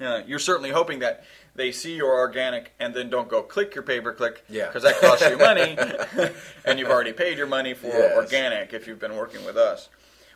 Uh, 0.00 0.22
you're 0.26 0.38
certainly 0.38 0.70
hoping 0.70 1.00
that 1.00 1.24
they 1.54 1.70
see 1.72 1.94
your 1.96 2.12
organic 2.14 2.72
and 2.80 2.94
then 2.94 3.10
don't 3.10 3.28
go 3.28 3.42
click 3.42 3.74
your 3.74 3.82
pay 3.84 4.00
per 4.00 4.12
click 4.14 4.44
Yeah. 4.48 4.66
because 4.66 4.82
that 4.84 4.98
costs 5.00 5.28
you 5.28 5.36
money 5.36 5.76
and 6.64 6.78
you've 6.78 6.88
already 6.88 7.12
paid 7.12 7.36
your 7.36 7.46
money 7.46 7.74
for 7.74 7.88
Yes. 7.88 8.16
organic 8.16 8.72
if 8.72 8.86
you've 8.86 8.98
been 9.00 9.14
working 9.16 9.44
with 9.44 9.56
us. 9.56 9.88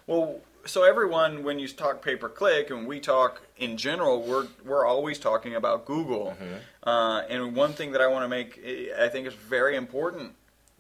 Well, 0.06 0.40
so 0.66 0.82
everyone, 0.82 1.42
when 1.44 1.58
you 1.58 1.68
talk 1.68 2.02
pay 2.02 2.16
per 2.16 2.28
click 2.28 2.70
and 2.70 2.86
we 2.86 3.00
talk 3.00 3.42
in 3.56 3.76
general, 3.76 4.22
we're 4.22 4.46
we're 4.64 4.84
always 4.86 5.18
talking 5.18 5.54
about 5.54 5.84
Google. 5.86 6.36
Uh, 6.82 7.22
and 7.28 7.54
one 7.56 7.72
thing 7.74 7.92
that 7.92 8.00
I 8.02 8.06
want 8.06 8.24
to 8.24 8.28
make, 8.28 8.58
I 8.98 9.08
think, 9.08 9.26
is 9.26 9.34
very 9.34 9.76
important 9.76 10.32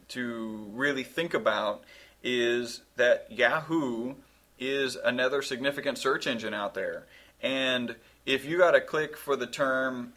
to 0.08 0.68
really 0.72 1.04
think 1.04 1.32
about 1.34 1.84
is 2.22 2.80
that 2.96 3.26
Yahoo 3.30 4.14
is 4.58 4.96
another 4.96 5.42
significant 5.42 5.98
search 5.98 6.26
engine 6.26 6.54
out 6.54 6.74
there, 6.74 7.04
and 7.42 7.94
if 8.26 8.44
you 8.44 8.58
got 8.58 8.72
to 8.72 8.80
click 8.80 9.16
for 9.16 9.36
the 9.36 9.46
term, 9.46 10.12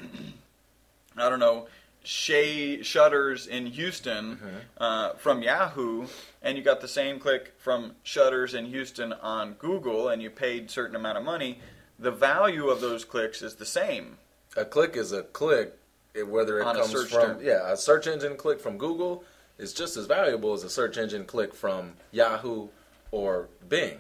I 1.18 1.30
don't 1.30 1.40
know, 1.40 1.68
Shea 2.04 2.82
Shutters 2.84 3.48
in 3.48 3.66
Houston 3.66 4.40
uh, 4.78 5.14
from 5.14 5.42
Yahoo, 5.42 6.08
and 6.42 6.58
you 6.58 6.64
got 6.64 6.80
the 6.80 6.88
same 6.88 7.20
click 7.20 7.54
from 7.58 7.96
Shutters 8.04 8.54
in 8.54 8.66
Houston 8.68 9.12
on 9.14 9.54
Google, 9.54 10.08
and 10.08 10.22
you 10.22 10.30
paid 10.30 10.72
certain 10.72 10.96
amount 10.96 11.18
of 11.18 11.24
money, 11.26 11.60
the 12.00 12.12
value 12.12 12.70
of 12.70 12.80
those 12.80 13.04
clicks 13.04 13.42
is 13.42 13.56
the 13.56 13.66
same. 13.66 14.18
A 14.56 14.64
click 14.64 14.96
is 14.96 15.12
a 15.12 15.24
click, 15.24 15.78
eh, 16.16 16.22
whether 16.22 16.60
it 16.60 16.66
On 16.66 16.76
a 16.78 16.80
comes 16.80 16.92
search 16.92 17.10
from 17.10 17.22
term. 17.22 17.40
yeah 17.44 17.72
a 17.72 17.76
search 17.76 18.08
engine 18.08 18.38
click 18.38 18.62
from 18.62 18.78
Google 18.78 19.24
is 19.58 19.74
just 19.74 19.98
as 19.98 20.06
valuable 20.06 20.54
as 20.54 20.64
a 20.64 20.70
search 20.70 20.98
engine 20.98 21.26
click 21.26 21.54
from 21.54 21.94
Yahoo 22.12 22.70
or 23.12 23.50
Bing. 23.68 23.98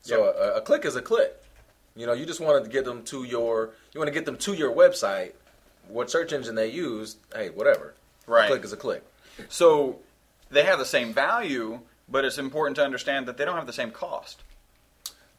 So 0.00 0.24
a, 0.26 0.58
a 0.58 0.60
click 0.60 0.84
is 0.84 0.94
a 0.94 1.02
click. 1.02 1.42
You 1.98 2.06
know, 2.06 2.12
you 2.12 2.26
just 2.26 2.38
wanted 2.38 2.62
to 2.62 2.70
get 2.70 2.84
them 2.84 3.02
to 3.06 3.24
your 3.24 3.70
you 3.92 3.98
want 3.98 4.06
to 4.06 4.14
get 4.14 4.24
them 4.24 4.36
to 4.38 4.54
your 4.54 4.72
website. 4.72 5.32
What 5.88 6.10
search 6.10 6.32
engine 6.32 6.54
they 6.54 6.70
use, 6.70 7.16
hey, 7.34 7.50
whatever. 7.50 7.94
Right. 8.26 8.44
A 8.44 8.48
click 8.48 8.64
is 8.64 8.72
a 8.72 8.76
click. 8.76 9.04
So 9.48 9.98
they 10.48 10.62
have 10.62 10.78
the 10.78 10.84
same 10.84 11.12
value, 11.12 11.80
but 12.08 12.24
it's 12.24 12.38
important 12.38 12.76
to 12.76 12.84
understand 12.84 13.26
that 13.26 13.36
they 13.36 13.44
don't 13.44 13.56
have 13.56 13.66
the 13.66 13.72
same 13.72 13.90
cost. 13.90 14.42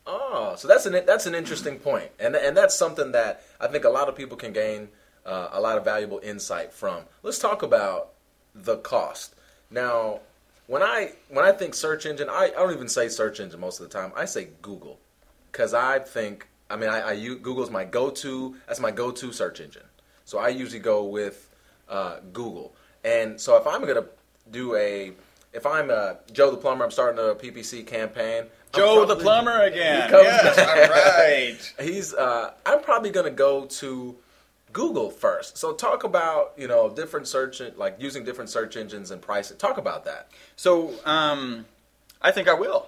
Oh, 0.05 0.55
so 0.57 0.67
that's 0.67 0.85
an 0.85 1.05
that's 1.05 1.25
an 1.27 1.33
interesting 1.33 1.79
point, 1.79 2.09
and 2.19 2.35
and 2.35 2.57
that's 2.57 2.77
something 2.77 3.13
that 3.13 3.43
I 3.61 3.67
think 3.67 3.85
a 3.85 3.89
lot 3.89 4.09
of 4.09 4.15
people 4.17 4.35
can 4.35 4.51
gain 4.51 4.89
uh, 5.25 5.49
a 5.53 5.61
lot 5.61 5.77
of 5.77 5.85
valuable 5.85 6.19
insight 6.21 6.73
from. 6.73 7.03
Let's 7.23 7.39
talk 7.39 7.63
about 7.63 8.09
the 8.53 8.77
cost. 8.77 9.33
Now, 9.71 10.19
when 10.67 10.81
I 10.81 11.13
when 11.29 11.45
I 11.45 11.53
think 11.53 11.73
search 11.73 12.05
engine, 12.05 12.27
I, 12.29 12.45
I 12.45 12.59
don't 12.59 12.73
even 12.73 12.89
say 12.89 13.07
search 13.07 13.39
engine 13.39 13.61
most 13.61 13.79
of 13.79 13.87
the 13.87 13.97
time. 13.97 14.11
I 14.17 14.25
say 14.25 14.49
Google 14.61 14.99
because 15.51 15.73
I 15.73 15.99
think 15.99 16.47
I 16.69 16.75
mean 16.75 16.89
I, 16.89 16.99
I 16.99 17.11
use, 17.13 17.39
Google's 17.41 17.69
my 17.69 17.85
go 17.85 18.09
to. 18.09 18.55
That's 18.67 18.79
my 18.79 18.91
go 18.91 19.11
to 19.11 19.31
search 19.31 19.59
engine. 19.59 19.83
So 20.25 20.37
I 20.37 20.49
usually 20.49 20.79
go 20.79 21.05
with 21.05 21.49
uh, 21.87 22.19
Google. 22.33 22.75
And 23.03 23.39
so 23.39 23.57
if 23.57 23.65
I'm 23.65 23.85
gonna 23.85 24.05
do 24.51 24.75
a 24.75 25.13
if 25.53 25.65
I'm 25.65 25.89
uh, 25.89 26.13
Joe 26.31 26.51
the 26.51 26.57
plumber, 26.57 26.83
I'm 26.83 26.91
starting 26.91 27.19
a 27.19 27.33
PPC 27.33 27.85
campaign. 27.85 28.43
I'm 28.73 28.79
Joe 28.79 29.05
the 29.05 29.15
plumber 29.15 29.61
again. 29.63 30.09
Yes, 30.11 30.57
all 31.79 31.85
right. 31.85 31.87
He's. 31.87 32.13
Uh, 32.13 32.53
I'm 32.65 32.81
probably 32.81 33.09
gonna 33.09 33.31
go 33.31 33.65
to 33.65 34.15
Google 34.71 35.09
first. 35.09 35.57
So 35.57 35.73
talk 35.73 36.03
about 36.03 36.53
you 36.57 36.67
know 36.67 36.89
different 36.89 37.27
search 37.27 37.61
like 37.77 37.95
using 37.99 38.23
different 38.23 38.49
search 38.49 38.77
engines 38.77 39.11
and 39.11 39.21
pricing. 39.21 39.57
Talk 39.57 39.77
about 39.77 40.05
that. 40.05 40.29
So 40.55 40.93
um, 41.05 41.65
I 42.21 42.31
think 42.31 42.47
I 42.47 42.53
will. 42.53 42.87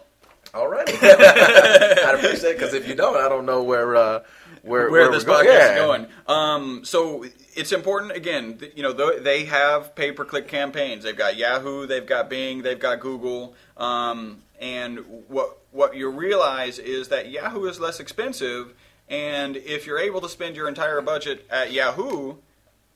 All 0.53 0.67
right. 0.67 0.87
I'd 1.03 2.15
appreciate 2.15 2.51
it 2.51 2.57
because 2.59 2.73
if 2.73 2.87
you 2.87 2.95
don't, 2.95 3.17
I 3.17 3.29
don't 3.29 3.45
know 3.45 3.63
where 3.63 3.95
uh, 3.95 4.19
where, 4.63 4.89
where, 4.89 4.91
where 4.91 5.11
this 5.11 5.23
podcast. 5.23 5.45
Yeah. 5.45 5.73
is 5.75 5.79
going. 5.81 6.07
Um, 6.27 6.83
so 6.85 7.25
it's 7.55 7.71
important 7.71 8.11
again. 8.13 8.57
th- 8.57 8.73
You 8.75 8.83
know, 8.83 8.93
th- 8.93 9.23
they 9.23 9.45
have 9.45 9.95
pay 9.95 10.11
per 10.11 10.25
click 10.25 10.47
campaigns. 10.47 11.03
They've 11.03 11.15
got 11.17 11.37
Yahoo, 11.37 11.85
they've 11.87 12.05
got 12.05 12.29
Bing, 12.29 12.63
they've 12.63 12.79
got 12.79 12.99
Google. 12.99 13.55
Um, 13.77 14.43
and 14.59 14.99
what 15.27 15.57
what 15.71 15.95
you 15.95 16.09
realize 16.09 16.79
is 16.79 17.07
that 17.07 17.29
Yahoo 17.31 17.65
is 17.65 17.79
less 17.79 17.99
expensive. 17.99 18.73
And 19.07 19.57
if 19.57 19.85
you're 19.85 19.99
able 19.99 20.21
to 20.21 20.29
spend 20.29 20.55
your 20.55 20.67
entire 20.67 21.01
budget 21.01 21.45
at 21.49 21.71
Yahoo, 21.71 22.35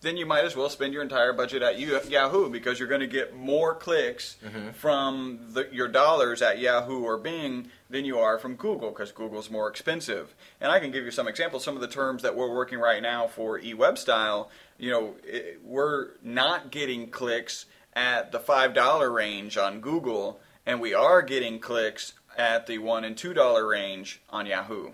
then 0.01 0.17
you 0.17 0.25
might 0.25 0.45
as 0.45 0.55
well 0.55 0.69
spend 0.69 0.93
your 0.93 1.01
entire 1.01 1.33
budget 1.33 1.61
at 1.61 1.79
Yahoo 1.79 2.49
because 2.49 2.77
you're 2.77 2.87
going 2.87 3.01
to 3.01 3.07
get 3.07 3.35
more 3.35 3.73
clicks 3.73 4.37
mm-hmm. 4.45 4.69
from 4.71 5.39
the, 5.51 5.67
your 5.71 5.87
dollars 5.87 6.41
at 6.41 6.59
Yahoo 6.59 7.03
or 7.03 7.17
Bing 7.17 7.69
than 7.89 8.05
you 8.05 8.19
are 8.19 8.37
from 8.37 8.55
Google 8.55 8.89
because 8.89 9.11
Google's 9.11 9.49
more 9.49 9.69
expensive. 9.69 10.35
And 10.61 10.71
I 10.71 10.79
can 10.79 10.91
give 10.91 11.05
you 11.05 11.11
some 11.11 11.27
examples. 11.27 11.63
Some 11.63 11.75
of 11.75 11.81
the 11.81 11.87
terms 11.87 12.21
that 12.23 12.35
we're 12.35 12.53
working 12.53 12.79
right 12.79 13.01
now 13.01 13.27
for 13.27 13.59
eWebStyle, 13.59 14.49
you 14.77 14.91
know, 14.91 15.15
it, 15.23 15.59
we're 15.63 16.09
not 16.21 16.71
getting 16.71 17.09
clicks 17.09 17.65
at 17.93 18.31
the 18.31 18.39
five 18.39 18.73
dollar 18.73 19.09
range 19.09 19.57
on 19.57 19.79
Google, 19.79 20.39
and 20.65 20.81
we 20.81 20.93
are 20.93 21.21
getting 21.21 21.59
clicks 21.59 22.13
at 22.37 22.67
the 22.67 22.77
one 22.77 23.03
and 23.05 23.17
two 23.17 23.33
dollar 23.33 23.65
range 23.67 24.21
on 24.29 24.45
Yahoo. 24.45 24.91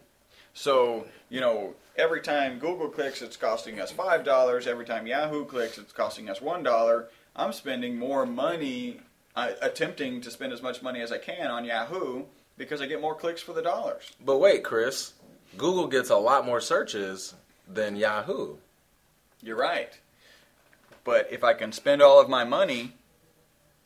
So, 0.54 1.08
you 1.30 1.42
know, 1.42 1.76
every 2.02 2.22
time 2.22 2.58
Google 2.58 2.90
clicks, 2.90 3.22
it's 3.22 3.38
costing 3.38 3.80
us 3.80 3.94
$5. 3.94 4.68
Every 4.68 4.86
time 4.86 5.06
Yahoo 5.06 5.46
clicks, 5.46 5.78
it's 5.78 5.94
costing 5.94 6.30
us 6.30 6.40
$1. 6.40 7.06
I'm 7.36 7.54
spending 7.54 7.98
more 7.98 8.26
money, 8.26 9.00
uh, 9.36 9.52
attempting 9.62 10.20
to 10.22 10.32
spend 10.32 10.52
as 10.52 10.64
much 10.64 10.82
money 10.82 11.02
as 11.02 11.12
I 11.12 11.20
can 11.20 11.52
on 11.52 11.64
Yahoo 11.64 12.24
because 12.58 12.82
I 12.82 12.88
get 12.88 13.02
more 13.02 13.16
clicks 13.16 13.42
for 13.42 13.54
the 13.54 13.62
dollars. 13.62 14.12
But 14.20 14.40
wait, 14.40 14.64
Chris, 14.64 15.14
Google 15.58 15.88
gets 15.88 16.10
a 16.10 16.18
lot 16.18 16.46
more 16.46 16.60
searches 16.60 17.36
than 17.68 17.96
Yahoo. 17.96 18.56
You're 19.44 19.58
right. 19.58 19.98
But 21.04 21.32
if 21.32 21.44
I 21.44 21.54
can 21.54 21.72
spend 21.72 22.02
all 22.02 22.20
of 22.20 22.30
my 22.30 22.44
money, 22.44 22.94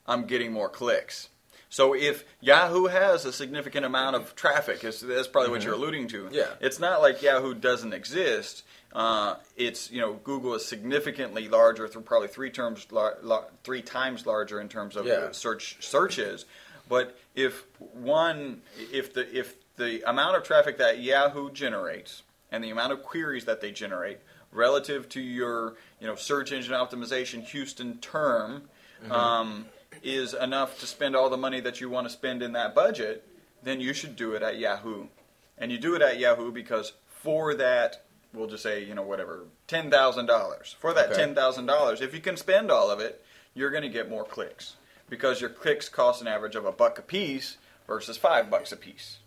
I'm 0.08 0.26
getting 0.26 0.54
more 0.54 0.70
clicks. 0.70 1.30
So 1.76 1.94
if 1.94 2.24
Yahoo 2.40 2.86
has 2.86 3.26
a 3.26 3.34
significant 3.34 3.86
amount 3.86 4.16
of 4.16 4.34
traffic, 4.34 4.80
that's 4.80 5.28
probably 5.28 5.52
what 5.52 5.62
you're 5.62 5.74
alluding 5.74 6.08
to. 6.08 6.30
Yeah. 6.32 6.48
It's 6.62 6.80
not 6.80 7.02
like 7.02 7.22
Yahoo 7.22 7.54
doesn't 7.54 7.92
exist. 7.92 8.64
Uh, 8.94 9.36
it's 9.58 9.92
you 9.92 10.00
know 10.00 10.14
Google 10.14 10.54
is 10.54 10.66
significantly 10.66 11.50
larger, 11.50 11.90
through 11.90 12.04
probably 12.04 12.30
three 12.30 12.50
terms, 12.50 12.88
lar- 12.92 13.18
lar- 13.22 13.48
three 13.66 13.82
times 13.82 14.26
larger 14.26 14.62
in 14.62 14.70
terms 14.70 14.96
of 14.96 15.06
Yeah. 15.06 15.34
search 15.34 15.76
searches. 15.82 16.46
But 16.88 17.20
if 17.36 17.66
one, 17.92 18.62
if 18.94 19.14
the 19.14 19.38
if 19.38 19.56
the 19.76 20.10
amount 20.10 20.38
of 20.38 20.44
traffic 20.44 20.78
that 20.78 21.00
Yahoo 21.00 21.52
generates 21.52 22.24
and 22.54 22.64
the 22.64 22.70
amount 22.70 22.94
of 22.94 23.04
queries 23.04 23.44
that 23.46 23.60
they 23.60 23.72
generate 23.72 24.20
relative 24.54 25.10
to 25.10 25.20
your 25.20 25.76
you 26.00 26.08
know 26.08 26.16
search 26.16 26.54
engine 26.54 26.74
optimization 26.74 27.44
Houston 27.48 27.98
term 27.98 28.70
um, 29.12 29.66
is 30.04 30.34
enough 30.34 30.80
to 30.80 30.88
spend 30.88 31.16
all 31.16 31.30
the 31.30 31.38
money 31.38 31.60
that 31.62 31.82
you 31.82 31.90
want 31.90 32.08
to 32.08 32.14
spend 32.14 32.42
in 32.44 32.54
that 32.54 32.76
budget, 32.76 33.28
then 33.64 33.80
you 33.82 33.94
should 33.94 34.16
do 34.16 34.34
it 34.34 34.42
at 34.44 34.58
Yahoo. 34.58 35.08
And 35.58 35.72
you 35.72 35.78
do 35.78 35.96
it 35.96 36.02
at 36.02 36.20
Yahoo 36.20 36.52
because 36.52 36.94
for 37.08 37.54
that, 37.56 38.04
we'll 38.34 38.48
just 38.48 38.64
say, 38.64 38.84
you 38.84 38.94
know, 38.94 39.02
whatever, 39.02 39.46
$10,000. 39.68 40.76
For 40.76 40.94
that 40.94 41.12
Okay. 41.12 41.22
$10,000, 41.34 42.02
if 42.02 42.14
you 42.14 42.20
can 42.22 42.38
spend 42.38 42.72
all 42.72 42.90
of 42.92 43.00
it, 43.00 43.24
you're 43.54 43.72
going 43.72 43.84
to 43.84 43.90
get 43.90 44.10
more 44.10 44.26
clicks 44.26 44.76
because 45.10 45.40
your 45.42 45.50
clicks 45.50 45.88
cost 45.90 46.22
an 46.22 46.28
average 46.28 46.56
of 46.56 46.66
a 46.66 46.72
buck 46.72 47.00
a 47.00 47.02
piece 47.02 47.58
versus 47.88 48.18
five 48.18 48.50
bucks 48.50 48.72
a 48.72 48.78
piece. 48.78 49.20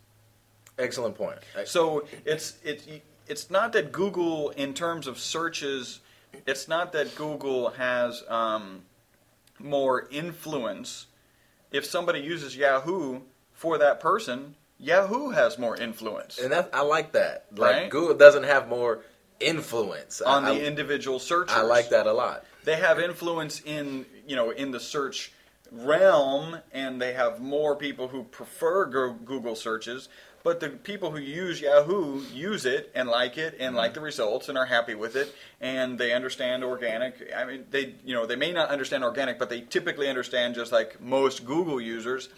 Excellent 0.78 1.16
point. 1.16 1.38
So 1.64 2.06
it's 2.24 2.56
it's 2.62 2.86
it's 3.26 3.50
not 3.50 3.72
that 3.72 3.90
Google, 3.90 4.50
in 4.50 4.74
terms 4.74 5.06
of 5.08 5.18
searches, 5.18 6.00
it's 6.46 6.68
not 6.68 6.92
that 6.92 7.14
Google 7.16 7.70
has 7.70 8.22
um, 8.28 8.82
more 9.58 10.08
influence. 10.10 11.06
If 11.70 11.84
somebody 11.84 12.20
uses 12.20 12.56
Yahoo 12.56 13.20
for 13.52 13.78
that 13.78 14.00
person, 14.00 14.54
Yahoo 14.78 15.30
has 15.30 15.58
more 15.58 15.76
influence 15.76 16.38
and 16.38 16.52
that 16.52 16.70
I 16.72 16.82
like 16.82 17.12
that. 17.12 17.46
Like 17.54 17.74
Right? 17.74 17.90
Google 17.90 18.16
doesn't 18.16 18.44
have 18.44 18.68
more 18.68 19.00
influence 19.40 20.20
on 20.20 20.44
I, 20.44 20.54
the 20.54 20.66
individual 20.66 21.18
searchers. 21.18 21.56
I, 21.56 21.60
I 21.60 21.64
like 21.64 21.90
that 21.90 22.06
a 22.06 22.12
lot. 22.12 22.44
They 22.64 22.76
have 22.76 22.98
influence 22.98 23.60
in 23.64 24.06
you 24.26 24.36
know 24.36 24.50
in 24.50 24.70
the 24.70 24.80
search 24.80 25.32
realm, 25.72 26.58
and 26.72 27.00
they 27.00 27.12
have 27.12 27.40
more 27.40 27.76
people 27.76 28.08
who 28.08 28.24
prefer 28.24 28.86
Google 28.86 29.56
searches. 29.56 30.08
But 30.48 30.60
the 30.60 30.70
people 30.70 31.10
who 31.10 31.18
use 31.18 31.60
Yahoo 31.60 32.22
use 32.32 32.64
it 32.64 32.90
and 32.94 33.06
like 33.06 33.36
it 33.36 33.58
and 33.60 33.76
like 33.76 33.90
mm-hmm. 33.90 33.96
the 33.96 34.00
results 34.00 34.48
and 34.48 34.56
are 34.56 34.64
happy 34.64 34.94
with 34.94 35.14
it 35.14 35.34
and 35.60 35.98
they 35.98 36.14
understand 36.14 36.64
organic. 36.64 37.30
I 37.36 37.44
mean, 37.44 37.66
they 37.70 37.96
you 38.02 38.14
know 38.14 38.24
they 38.24 38.34
may 38.34 38.52
not 38.52 38.70
understand 38.70 39.04
organic, 39.04 39.38
but 39.38 39.50
they 39.50 39.60
typically 39.60 40.08
understand 40.08 40.54
just 40.54 40.72
like 40.72 41.02
most 41.02 41.44
Google 41.44 41.82
users 41.82 42.30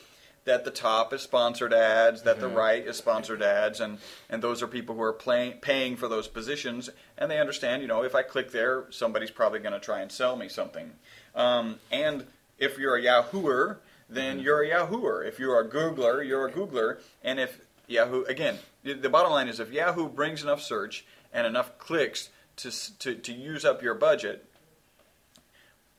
that 0.45 0.65
the 0.65 0.73
top 0.73 1.13
is 1.13 1.23
sponsored 1.23 1.73
ads, 1.73 2.23
that 2.23 2.41
the 2.41 2.49
mm-hmm. 2.49 2.57
right 2.57 2.85
is 2.85 2.97
sponsored 2.97 3.43
ads, 3.43 3.79
and 3.79 3.99
and 4.29 4.43
those 4.43 4.61
are 4.61 4.67
people 4.67 4.97
who 4.97 5.03
are 5.03 5.13
playing, 5.13 5.59
paying 5.61 5.95
for 5.95 6.09
those 6.09 6.27
positions, 6.27 6.91
and 7.17 7.31
they 7.31 7.39
understand, 7.39 7.81
you 7.81 7.87
know, 7.87 8.03
if 8.03 8.17
I 8.17 8.23
click 8.23 8.51
there, 8.51 8.87
somebody's 8.91 9.31
probably 9.31 9.61
going 9.61 9.75
to 9.75 9.79
try 9.79 10.01
and 10.01 10.11
sell 10.11 10.35
me 10.35 10.49
something. 10.49 10.91
Um, 11.37 11.79
and 11.93 12.27
if 12.59 12.77
you're 12.77 12.97
a 12.97 13.03
Yahooer, 13.03 13.77
then 14.09 14.37
mm-hmm. 14.37 14.45
you're 14.45 14.63
a 14.63 14.69
Yahooer. 14.69 15.27
If 15.27 15.39
you're 15.39 15.61
a 15.61 15.69
Googler, 15.69 16.27
you're 16.27 16.49
a 16.49 16.53
Googler. 16.53 16.99
And 17.23 17.39
if 17.39 17.61
Yahoo, 17.91 18.25
again, 18.25 18.59
the 18.85 19.09
bottom 19.09 19.33
line 19.33 19.49
is 19.49 19.61
if 19.61 19.73
Yahoo 19.73 20.09
brings 20.09 20.43
enough 20.43 20.63
search 20.63 21.05
and 21.33 21.47
enough 21.47 21.77
clicks 21.79 22.31
to 22.57 22.71
to, 22.99 23.15
to 23.15 23.33
use 23.33 23.65
up 23.65 23.83
your 23.83 23.95
budget, 23.95 24.47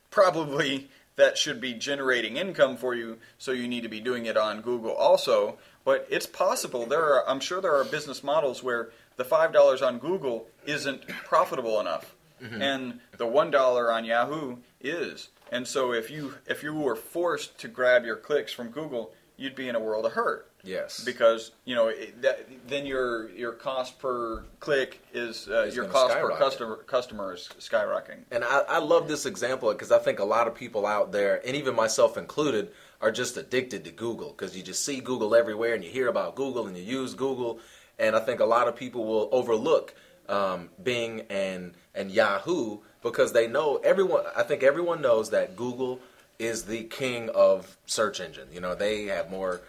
probably 0.10 0.90
that 1.16 1.38
should 1.38 1.60
be 1.60 1.74
generating 1.74 2.38
income 2.38 2.78
for 2.78 2.96
you 2.96 3.18
so 3.38 3.52
you 3.52 3.68
need 3.68 3.84
to 3.84 3.90
be 3.90 4.00
doing 4.00 4.26
it 4.26 4.38
on 4.38 4.62
google 4.62 4.92
also. 4.92 5.58
But 5.84 6.08
it's 6.10 6.26
possible 6.26 6.86
there 6.86 7.04
are 7.04 7.28
i'm 7.28 7.40
sure 7.40 7.62
there 7.62 7.76
are 7.76 7.84
business 7.84 8.24
models 8.24 8.64
where 8.64 8.92
the 9.18 9.26
$5 9.26 9.86
on 9.86 10.00
google 10.00 10.48
isn't 10.66 11.08
profitable 11.08 11.80
enough. 11.80 12.16
Mm-hmm. 12.42 12.62
And 12.62 13.00
the 13.18 13.26
$1 13.26 13.94
on 13.94 14.06
yahoo 14.06 14.58
is. 14.80 15.30
And 15.52 15.68
so 15.68 15.92
if 15.92 16.10
you 16.10 16.36
if 16.48 16.64
you 16.64 16.74
were 16.74 16.96
forced 16.96 17.58
to 17.60 17.68
grab 17.68 18.06
your 18.06 18.16
clicks 18.16 18.54
from 18.54 18.70
google 18.70 19.14
you'd 19.38 19.56
be 19.56 19.68
in 19.68 19.76
a 19.76 19.80
world 19.80 20.06
of 20.06 20.14
hurt 20.14 20.51
Yes. 20.64 21.04
because 21.04 21.52
you 21.66 21.76
know 21.76 21.88
it, 21.88 22.22
that, 22.22 22.48
then 22.68 22.86
your 22.86 23.30
your 23.32 23.52
cost 23.54 24.00
per 24.00 24.44
click 24.60 25.02
is 25.14 25.48
uh, 25.48 25.72
your 25.74 25.86
cost 25.86 26.14
per 26.14 26.38
customer 26.38 26.76
customer 26.88 27.34
is 27.34 27.50
skyrocketing 27.60 28.20
And 28.32 28.44
I, 28.44 28.60
I 28.70 28.78
love 28.78 29.08
this 29.08 29.26
example 29.26 29.72
because 29.72 29.92
I 29.92 30.00
think 30.00 30.20
a 30.20 30.24
lot 30.26 30.48
of 30.48 30.56
people 30.56 30.86
out 30.86 31.12
there, 31.12 31.42
and 31.46 31.56
even 31.56 31.76
myself 31.76 32.18
included, 32.18 32.72
are 33.02 33.12
just 33.12 33.38
addicted 33.38 33.84
to 33.86 33.92
Google 33.92 34.30
because 34.30 34.56
you 34.56 34.64
just 34.64 34.86
see 34.86 35.00
Google 35.00 35.34
everywhere 35.36 35.74
and 35.74 35.84
you 35.84 35.90
hear 35.90 36.08
about 36.08 36.36
Google 36.36 36.68
and 36.68 36.78
you 36.78 36.84
use 36.84 37.14
Google. 37.14 37.60
And 37.98 38.16
I 38.16 38.20
think 38.20 38.40
a 38.40 38.46
lot 38.46 38.68
of 38.68 38.76
people 38.76 39.06
will 39.06 39.30
overlook 39.32 39.94
um, 40.30 40.70
Bing 40.82 41.22
and 41.30 41.74
and 41.94 42.12
Yahoo 42.12 42.80
because 43.04 43.34
they 43.34 43.48
know 43.48 43.78
everyone. 43.78 44.24
I 44.36 44.44
think 44.44 44.64
everyone 44.64 45.02
knows 45.02 45.32
that 45.32 45.56
Google 45.56 46.00
is 46.40 46.64
the 46.64 46.84
king 46.84 47.30
of 47.30 47.78
search 47.86 48.20
engine. 48.20 48.48
You 48.52 48.62
know, 48.62 48.76
they 48.76 49.06
have 49.06 49.30
more 49.30 49.62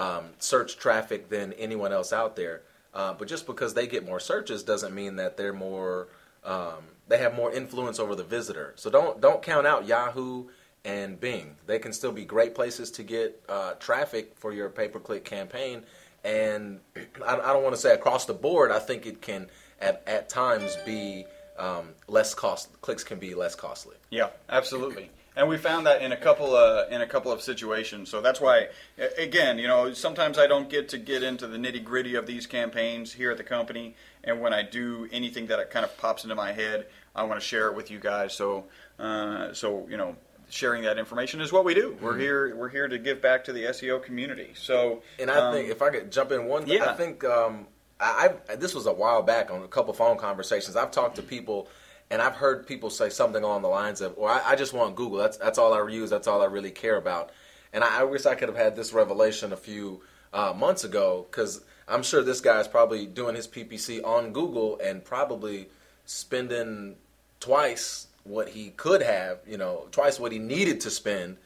um, 0.00 0.24
search 0.38 0.78
traffic 0.78 1.28
than 1.28 1.52
anyone 1.54 1.92
else 1.92 2.12
out 2.12 2.34
there. 2.34 2.62
Uh, 2.94 3.12
but 3.12 3.28
just 3.28 3.46
because 3.46 3.74
they 3.74 3.86
get 3.86 4.04
more 4.04 4.18
searches 4.18 4.62
doesn't 4.62 4.94
mean 4.94 5.16
that 5.16 5.36
they're 5.36 5.52
more 5.52 6.08
um, 6.42 6.84
they 7.06 7.18
have 7.18 7.34
more 7.34 7.52
influence 7.52 7.98
over 7.98 8.14
the 8.14 8.24
visitor. 8.24 8.72
So 8.76 8.90
don't 8.90 9.20
don't 9.20 9.42
count 9.42 9.66
out 9.66 9.86
Yahoo 9.86 10.46
and 10.84 11.20
Bing. 11.20 11.56
They 11.66 11.78
can 11.78 11.92
still 11.92 12.12
be 12.12 12.24
great 12.24 12.54
places 12.54 12.90
to 12.92 13.02
get 13.02 13.42
uh, 13.48 13.72
traffic 13.74 14.32
for 14.36 14.52
your 14.52 14.70
pay 14.70 14.88
per 14.88 14.98
click 14.98 15.24
campaign. 15.24 15.82
And 16.24 16.80
I, 17.26 17.36
I 17.36 17.52
don't 17.52 17.62
want 17.62 17.74
to 17.74 17.80
say 17.80 17.92
across 17.92 18.24
the 18.24 18.34
board. 18.34 18.72
I 18.72 18.78
think 18.78 19.06
it 19.06 19.20
can 19.20 19.48
at 19.80 20.02
at 20.06 20.28
times 20.30 20.76
be 20.86 21.26
um, 21.58 21.90
less 22.08 22.32
cost. 22.32 22.80
Clicks 22.80 23.04
can 23.04 23.18
be 23.18 23.34
less 23.34 23.54
costly. 23.54 23.96
Yeah, 24.10 24.30
absolutely. 24.48 25.10
And 25.36 25.48
we 25.48 25.56
found 25.56 25.86
that 25.86 26.02
in 26.02 26.12
a 26.12 26.16
couple 26.16 26.54
of 26.56 26.90
in 26.92 27.00
a 27.00 27.06
couple 27.06 27.30
of 27.30 27.40
situations. 27.40 28.08
So 28.10 28.20
that's 28.20 28.40
why, 28.40 28.68
again, 29.16 29.58
you 29.58 29.68
know, 29.68 29.92
sometimes 29.92 30.38
I 30.38 30.46
don't 30.46 30.68
get 30.68 30.88
to 30.90 30.98
get 30.98 31.22
into 31.22 31.46
the 31.46 31.56
nitty 31.56 31.84
gritty 31.84 32.16
of 32.16 32.26
these 32.26 32.46
campaigns 32.46 33.12
here 33.12 33.30
at 33.30 33.36
the 33.36 33.44
company. 33.44 33.94
And 34.24 34.40
when 34.40 34.52
I 34.52 34.62
do 34.62 35.08
anything 35.12 35.46
that 35.46 35.70
kind 35.70 35.84
of 35.84 35.96
pops 35.98 36.24
into 36.24 36.34
my 36.34 36.52
head, 36.52 36.86
I 37.14 37.22
want 37.22 37.40
to 37.40 37.46
share 37.46 37.68
it 37.68 37.76
with 37.76 37.90
you 37.90 38.00
guys. 38.00 38.34
So, 38.34 38.64
uh, 38.98 39.52
so 39.52 39.86
you 39.88 39.96
know, 39.96 40.16
sharing 40.50 40.82
that 40.82 40.98
information 40.98 41.40
is 41.40 41.52
what 41.52 41.64
we 41.64 41.74
do. 41.74 41.96
We're 42.00 42.18
here. 42.18 42.54
We're 42.54 42.68
here 42.68 42.88
to 42.88 42.98
give 42.98 43.22
back 43.22 43.44
to 43.44 43.52
the 43.52 43.64
SEO 43.64 44.02
community. 44.02 44.50
So, 44.54 45.02
And 45.18 45.30
I 45.30 45.36
um, 45.36 45.54
think 45.54 45.70
if 45.70 45.80
I 45.80 45.90
could 45.90 46.10
jump 46.10 46.32
in 46.32 46.46
one, 46.46 46.66
Yeah. 46.66 46.90
I 46.90 46.94
think 46.94 47.24
um, 47.24 47.66
I, 48.00 48.34
I 48.48 48.56
this 48.56 48.74
was 48.74 48.86
a 48.86 48.92
while 48.92 49.22
back 49.22 49.50
on 49.50 49.62
a 49.62 49.68
couple 49.68 49.92
phone 49.94 50.18
conversations. 50.18 50.76
I've 50.76 50.90
talked 50.90 51.16
to 51.16 51.22
people, 51.22 51.68
and 52.10 52.20
I've 52.20 52.34
heard 52.34 52.66
people 52.66 52.90
say 52.90 53.08
something 53.08 53.42
along 53.42 53.62
the 53.62 53.68
lines 53.68 54.00
of, 54.00 54.16
"Well, 54.16 54.32
I, 54.32 54.52
I 54.52 54.56
just 54.56 54.72
want 54.72 54.96
Google. 54.96 55.18
That's 55.18 55.36
that's 55.36 55.58
all 55.58 55.72
I 55.72 55.88
use. 55.88 56.10
That's 56.10 56.26
all 56.26 56.42
I 56.42 56.46
really 56.46 56.70
care 56.70 56.96
about." 56.96 57.30
And 57.72 57.84
I, 57.84 58.00
I 58.00 58.04
wish 58.04 58.26
I 58.26 58.34
could 58.34 58.48
have 58.48 58.58
had 58.58 58.76
this 58.76 58.92
revelation 58.92 59.52
a 59.52 59.56
few 59.56 60.02
uh, 60.32 60.52
months 60.56 60.84
ago 60.84 61.26
because 61.30 61.62
I'm 61.86 62.02
sure 62.02 62.22
this 62.22 62.40
guy's 62.40 62.68
probably 62.68 63.06
doing 63.06 63.34
his 63.34 63.48
PPC 63.48 64.04
on 64.04 64.32
Google 64.32 64.78
and 64.82 65.04
probably 65.04 65.68
spending 66.04 66.96
twice 67.38 68.08
what 68.24 68.50
he 68.50 68.70
could 68.70 69.02
have, 69.02 69.38
you 69.46 69.56
know, 69.56 69.88
twice 69.90 70.20
what 70.20 70.32
he 70.32 70.38
needed 70.38 70.80
to 70.82 70.90
spend 70.90 71.36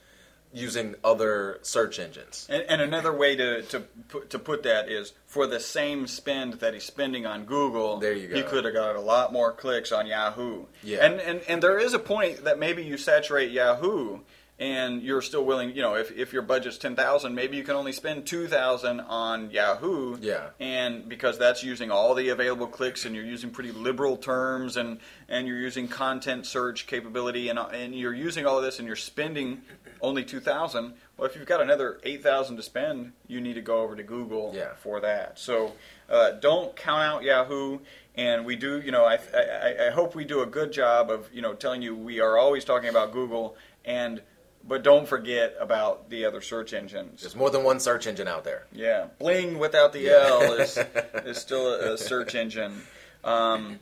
using 0.55 0.95
other 1.03 1.59
search 1.63 1.99
engines. 1.99 2.47
And, 2.49 2.63
and 2.69 2.81
another 2.81 3.13
way 3.13 3.35
to, 3.37 3.63
to 3.63 3.81
put, 4.09 4.31
to 4.31 4.39
put 4.39 4.63
that 4.63 4.89
is 4.89 5.13
for 5.27 5.47
the 5.47 5.59
same 5.61 6.07
spend 6.07 6.55
that 6.55 6.73
he's 6.75 6.85
spending 6.85 7.27
on 7.27 7.45
Google, 7.45 7.99
There 7.99 8.13
you 8.15 8.29
go. 8.29 8.37
he 8.37 8.43
could 8.43 8.65
have 8.65 8.73
got 8.73 8.95
a 8.97 9.01
lot 9.01 9.33
more 9.33 9.53
clicks 9.53 9.91
on 9.93 10.07
Yahoo. 10.07 10.67
Yeah. 10.83 11.05
And, 11.05 11.21
and 11.21 11.41
and 11.49 11.63
there 11.63 11.79
is 11.79 11.93
a 11.93 11.99
point 11.99 12.45
that 12.45 12.59
maybe 12.59 12.85
you 12.85 12.97
saturate 12.97 13.51
Yahoo 13.51 14.21
and 14.59 15.03
you're 15.03 15.21
still 15.23 15.45
willing, 15.45 15.75
you 15.75 15.83
know, 15.83 15.95
if, 15.97 16.13
if 16.13 16.33
your 16.33 16.43
budget's 16.43 16.79
10,000, 16.79 17.35
maybe 17.35 17.57
you 17.57 17.65
can 17.65 17.75
only 17.75 17.91
spend 17.93 18.25
2,000 18.27 19.01
on 19.01 19.51
Yahoo. 19.51 20.17
Yeah. 20.21 20.51
And 20.61 21.09
because 21.09 21.39
that's 21.39 21.65
using 21.65 21.91
all 21.91 22.15
the 22.15 22.29
available 22.29 22.69
clicks 22.69 23.05
and 23.05 23.17
you're 23.17 23.25
using 23.25 23.51
pretty 23.51 23.73
liberal 23.73 24.17
terms 24.17 24.77
and, 24.77 24.99
and 25.29 25.49
you're 25.49 25.59
using 25.59 25.89
content 25.89 26.47
search 26.47 26.87
capability 26.87 27.49
and, 27.49 27.59
and 27.59 27.95
you're 27.99 28.15
using 28.15 28.47
all 28.47 28.59
of 28.59 28.63
this 28.65 28.79
and 28.79 28.87
you're 28.87 28.95
spending 28.97 29.63
only 30.01 30.23
2,000, 30.23 30.95
well, 31.17 31.29
if 31.29 31.35
you've 31.35 31.47
got 31.47 31.61
another 31.61 31.99
8,000 32.05 32.57
to 32.57 32.63
spend, 32.63 33.13
you 33.27 33.41
need 33.41 33.55
to 33.55 33.61
go 33.63 33.79
over 33.83 33.97
to 33.97 34.03
Google 34.05 34.53
Yeah. 34.55 34.75
for 34.77 35.01
that. 35.01 35.37
So 35.39 35.73
uh, 36.09 36.33
don't 36.33 36.77
count 36.77 37.03
out 37.03 37.23
Yahoo. 37.25 37.81
And 38.17 38.45
we 38.47 38.55
do, 38.55 38.81
you 38.81 38.93
know, 38.93 39.05
I, 39.05 39.19
I, 39.35 39.87
I 39.89 39.91
hope 39.91 40.15
we 40.15 40.25
do 40.25 40.43
a 40.43 40.47
good 40.47 40.71
job 40.73 41.11
of, 41.11 41.29
you 41.33 41.43
know, 41.43 41.55
telling 41.55 41.83
you 41.83 41.97
we 41.97 42.21
are 42.21 42.39
always 42.39 42.65
talking 42.65 42.89
about 42.89 43.13
Google 43.13 43.57
and 43.85 44.23
but 44.67 44.83
don't 44.83 45.07
forget 45.07 45.55
about 45.61 46.09
the 46.11 46.25
other 46.25 46.41
search 46.41 46.73
engines. 46.73 47.21
There's 47.21 47.37
more 47.37 47.51
than 47.51 47.65
one 47.65 47.81
search 47.81 48.07
engine 48.07 48.29
out 48.29 48.45
there. 48.45 48.67
Yeah, 48.73 49.09
Bling 49.19 49.59
without 49.59 49.93
the. 49.93 50.09
L 50.09 50.55
is 50.55 50.79
is 51.25 51.39
still 51.39 51.69
a, 51.69 51.95
a 51.95 51.99
search 51.99 52.35
engine. 52.35 52.83
Um, 53.23 53.79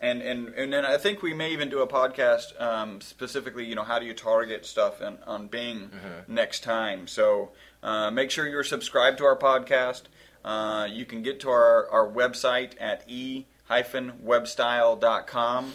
and, 0.00 0.20
and 0.22 0.48
and 0.48 0.72
then 0.72 0.84
I 0.84 0.98
think 0.98 1.22
we 1.22 1.34
may 1.34 1.52
even 1.52 1.70
do 1.70 1.80
a 1.80 1.86
podcast 1.86 2.60
um, 2.60 3.00
specifically, 3.00 3.64
you 3.64 3.74
know, 3.74 3.84
how 3.84 3.98
do 3.98 4.06
you 4.06 4.14
target 4.14 4.66
stuff 4.66 5.00
in, 5.00 5.16
on 5.26 5.46
Bing 5.46 5.90
next 6.28 6.62
time. 6.64 7.06
So 7.06 7.52
uh, 7.82 8.10
make 8.10 8.30
sure 8.30 8.46
you're 8.46 8.64
subscribed 8.64 9.18
to 9.18 9.24
our 9.24 9.38
podcast. 9.38 10.02
Uh, 10.44 10.86
you 10.90 11.06
can 11.06 11.22
get 11.22 11.40
to 11.40 11.50
our, 11.50 11.88
our 11.90 12.06
website 12.06 12.72
at 12.78 13.02
e-webstyle.com. 13.06 15.72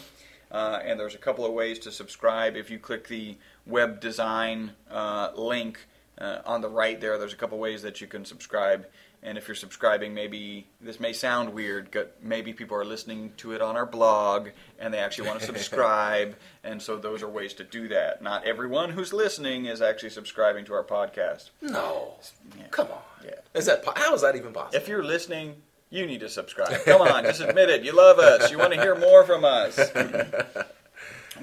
Uh, 0.52 0.80
and 0.84 0.98
there's 0.98 1.14
a 1.14 1.18
couple 1.18 1.46
of 1.46 1.52
ways 1.52 1.78
to 1.80 1.92
subscribe. 1.92 2.56
If 2.56 2.70
you 2.70 2.78
click 2.78 3.08
the 3.08 3.36
web 3.66 4.00
design 4.00 4.72
uh, 4.90 5.30
link 5.36 5.78
uh, 6.18 6.38
on 6.44 6.60
the 6.60 6.68
right 6.68 7.00
there, 7.00 7.18
there's 7.18 7.32
a 7.32 7.36
couple 7.36 7.58
ways 7.58 7.82
that 7.82 8.00
you 8.00 8.06
can 8.06 8.24
subscribe. 8.24 8.86
And 9.22 9.36
if 9.36 9.48
you're 9.48 9.54
subscribing, 9.54 10.14
maybe 10.14 10.66
this 10.80 10.98
may 10.98 11.12
sound 11.12 11.52
weird, 11.52 11.90
but 11.90 12.16
maybe 12.22 12.54
people 12.54 12.76
are 12.78 12.86
listening 12.86 13.34
to 13.38 13.52
it 13.52 13.60
on 13.60 13.76
our 13.76 13.84
blog 13.84 14.48
and 14.78 14.94
they 14.94 14.98
actually 14.98 15.28
want 15.28 15.40
to 15.40 15.46
subscribe. 15.52 16.36
and 16.64 16.80
so 16.80 16.96
those 16.96 17.22
are 17.22 17.28
ways 17.28 17.52
to 17.54 17.64
do 17.64 17.88
that. 17.88 18.22
Not 18.22 18.44
everyone 18.46 18.90
who's 18.90 19.12
listening 19.12 19.66
is 19.66 19.82
actually 19.82 20.10
subscribing 20.10 20.64
to 20.66 20.72
our 20.74 20.84
podcast. 20.84 21.50
No. 21.60 22.14
Yeah. 22.58 22.68
Come 22.70 22.88
on. 22.88 23.02
Yeah. 23.22 23.32
Is 23.54 23.66
that 23.66 23.82
po- 23.82 23.92
how 23.94 24.14
is 24.14 24.22
that 24.22 24.36
even 24.36 24.54
possible? 24.54 24.76
If 24.80 24.88
you're 24.88 25.04
listening, 25.04 25.56
you 25.90 26.06
need 26.06 26.20
to 26.20 26.28
subscribe. 26.30 26.82
Come 26.86 27.02
on, 27.02 27.24
just 27.24 27.40
admit 27.42 27.68
it. 27.68 27.82
You 27.82 27.92
love 27.92 28.18
us. 28.18 28.50
You 28.50 28.56
want 28.58 28.72
to 28.72 28.80
hear 28.80 28.94
more 28.94 29.24
from 29.24 29.44
us. 29.44 29.78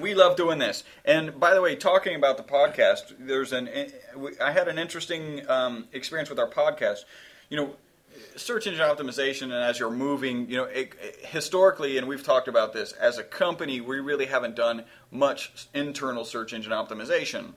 We 0.00 0.14
love 0.14 0.36
doing 0.36 0.58
this. 0.58 0.84
And 1.04 1.38
by 1.38 1.54
the 1.54 1.60
way, 1.60 1.76
talking 1.76 2.14
about 2.16 2.36
the 2.36 2.42
podcast, 2.42 3.14
there's 3.18 3.52
an 3.52 3.68
I 4.40 4.52
had 4.52 4.68
an 4.68 4.78
interesting 4.78 5.48
um, 5.48 5.86
experience 5.92 6.30
with 6.30 6.38
our 6.38 6.48
podcast. 6.48 7.00
You 7.48 7.56
know, 7.56 7.70
search 8.36 8.66
engine 8.66 8.84
optimization, 8.86 9.44
and 9.44 9.54
as 9.54 9.78
you're 9.78 9.90
moving, 9.90 10.48
you 10.50 10.56
know, 10.56 10.64
it, 10.64 10.92
it- 11.00 11.26
historically, 11.26 11.98
and 11.98 12.06
we've 12.08 12.22
talked 12.22 12.48
about 12.48 12.72
this 12.72 12.92
as 12.92 13.18
a 13.18 13.22
company, 13.24 13.80
we 13.80 14.00
really 14.00 14.26
haven't 14.26 14.54
done 14.56 14.84
much 15.10 15.68
internal 15.74 16.24
search 16.24 16.52
engine 16.52 16.72
optimization. 16.72 17.54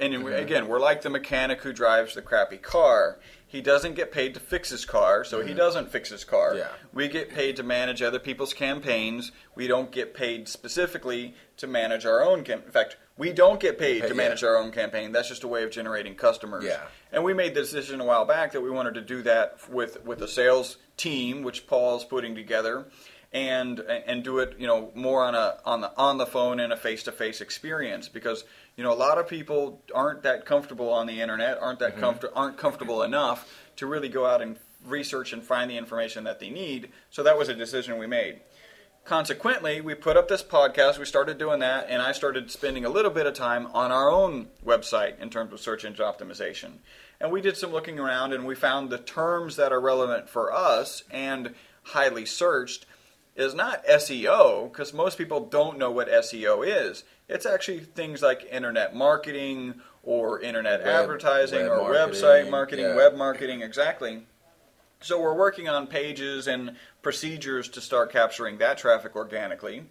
And 0.00 0.22
we- 0.24 0.32
again, 0.34 0.68
we're 0.68 0.78
like 0.80 1.02
the 1.02 1.10
mechanic 1.10 1.62
who 1.62 1.72
drives 1.72 2.14
the 2.14 2.22
crappy 2.22 2.56
car. 2.58 3.18
He 3.52 3.60
doesn't 3.60 3.96
get 3.96 4.12
paid 4.12 4.32
to 4.32 4.40
fix 4.40 4.70
his 4.70 4.86
car, 4.86 5.24
so 5.24 5.42
he 5.42 5.48
mm-hmm. 5.48 5.58
doesn't 5.58 5.90
fix 5.90 6.08
his 6.08 6.24
car. 6.24 6.54
Yeah. 6.56 6.68
We 6.94 7.06
get 7.06 7.28
paid 7.28 7.56
to 7.56 7.62
manage 7.62 8.00
other 8.00 8.18
people's 8.18 8.54
campaigns. 8.54 9.30
We 9.54 9.66
don't 9.66 9.92
get 9.92 10.14
paid 10.14 10.48
specifically 10.48 11.34
to 11.58 11.66
manage 11.66 12.06
our 12.06 12.24
own. 12.24 12.44
Cam- 12.44 12.62
in 12.64 12.70
fact, 12.70 12.96
we 13.18 13.30
don't 13.30 13.60
get 13.60 13.78
paid 13.78 14.00
to 14.04 14.08
yeah. 14.08 14.14
manage 14.14 14.42
our 14.42 14.56
own 14.56 14.72
campaign. 14.72 15.12
That's 15.12 15.28
just 15.28 15.44
a 15.44 15.48
way 15.48 15.64
of 15.64 15.70
generating 15.70 16.14
customers. 16.14 16.64
Yeah. 16.64 16.80
And 17.12 17.24
we 17.24 17.34
made 17.34 17.52
the 17.52 17.60
decision 17.60 18.00
a 18.00 18.06
while 18.06 18.24
back 18.24 18.52
that 18.52 18.62
we 18.62 18.70
wanted 18.70 18.94
to 18.94 19.02
do 19.02 19.20
that 19.24 19.58
with 19.68 20.02
with 20.02 20.22
a 20.22 20.28
sales 20.28 20.78
team, 20.96 21.42
which 21.42 21.66
Paul's 21.66 22.06
putting 22.06 22.34
together, 22.34 22.86
and 23.34 23.80
and 23.80 24.24
do 24.24 24.38
it, 24.38 24.56
you 24.58 24.66
know, 24.66 24.90
more 24.94 25.22
on 25.22 25.34
a 25.34 25.58
on 25.66 25.82
the 25.82 25.92
on 25.98 26.16
the 26.16 26.26
phone 26.26 26.58
and 26.58 26.72
a 26.72 26.76
face 26.78 27.02
to 27.02 27.12
face 27.12 27.42
experience 27.42 28.08
because 28.08 28.44
you 28.76 28.84
know 28.84 28.92
a 28.92 28.94
lot 28.94 29.18
of 29.18 29.28
people 29.28 29.82
aren't 29.94 30.22
that 30.22 30.46
comfortable 30.46 30.90
on 30.90 31.06
the 31.06 31.20
internet, 31.20 31.58
aren't 31.58 31.78
that 31.80 31.92
mm-hmm. 31.92 32.00
comfort 32.00 32.32
aren't 32.34 32.56
comfortable 32.56 33.02
enough 33.02 33.48
to 33.76 33.86
really 33.86 34.08
go 34.08 34.26
out 34.26 34.42
and 34.42 34.58
research 34.84 35.32
and 35.32 35.42
find 35.42 35.70
the 35.70 35.76
information 35.76 36.24
that 36.24 36.40
they 36.40 36.50
need. 36.50 36.90
So 37.10 37.22
that 37.22 37.38
was 37.38 37.48
a 37.48 37.54
decision 37.54 37.98
we 37.98 38.06
made 38.06 38.40
consequently, 39.04 39.80
we 39.80 39.94
put 39.94 40.16
up 40.16 40.28
this 40.28 40.42
podcast. 40.42 40.98
We 40.98 41.04
started 41.04 41.38
doing 41.38 41.60
that, 41.60 41.86
and 41.88 42.00
I 42.00 42.12
started 42.12 42.50
spending 42.50 42.84
a 42.84 42.88
little 42.88 43.10
bit 43.10 43.26
of 43.26 43.34
time 43.34 43.66
on 43.74 43.90
our 43.90 44.10
own 44.10 44.48
website 44.64 45.18
in 45.20 45.30
terms 45.30 45.52
of 45.52 45.60
search 45.60 45.84
engine 45.84 46.06
optimization. 46.06 46.78
And 47.20 47.30
we 47.30 47.40
did 47.40 47.56
some 47.56 47.72
looking 47.72 47.98
around, 47.98 48.32
and 48.32 48.46
we 48.46 48.54
found 48.54 48.90
the 48.90 48.98
terms 48.98 49.56
that 49.56 49.72
are 49.72 49.80
relevant 49.80 50.28
for 50.28 50.52
us 50.52 51.04
and 51.10 51.54
highly 51.84 52.24
searched 52.24 52.86
is 53.34 53.54
not 53.54 53.84
SEO, 53.86 54.70
because 54.70 54.92
most 54.92 55.16
people 55.18 55.40
don't 55.40 55.78
know 55.78 55.90
what 55.90 56.08
SEO 56.08 56.66
is. 56.66 57.04
It's 57.28 57.46
actually 57.46 57.80
things 57.80 58.20
like 58.22 58.46
internet 58.50 58.94
marketing 58.94 59.74
or 60.02 60.40
internet 60.40 60.80
Web- 60.80 60.88
advertising 61.02 61.60
web 61.60 61.70
or 61.72 61.92
marketing, 61.92 62.20
website 62.22 62.50
marketing, 62.50 62.84
yeah. 62.86 62.96
web 62.96 63.14
marketing, 63.14 63.62
exactly. 63.62 64.26
So 65.00 65.20
we're 65.20 65.34
working 65.34 65.68
on 65.68 65.86
pages 65.86 66.46
and 66.46 66.76
procedures 67.02 67.68
to 67.70 67.80
start 67.80 68.12
capturing 68.12 68.58
that 68.58 68.78
traffic 68.78 69.16
organically. 69.16 69.84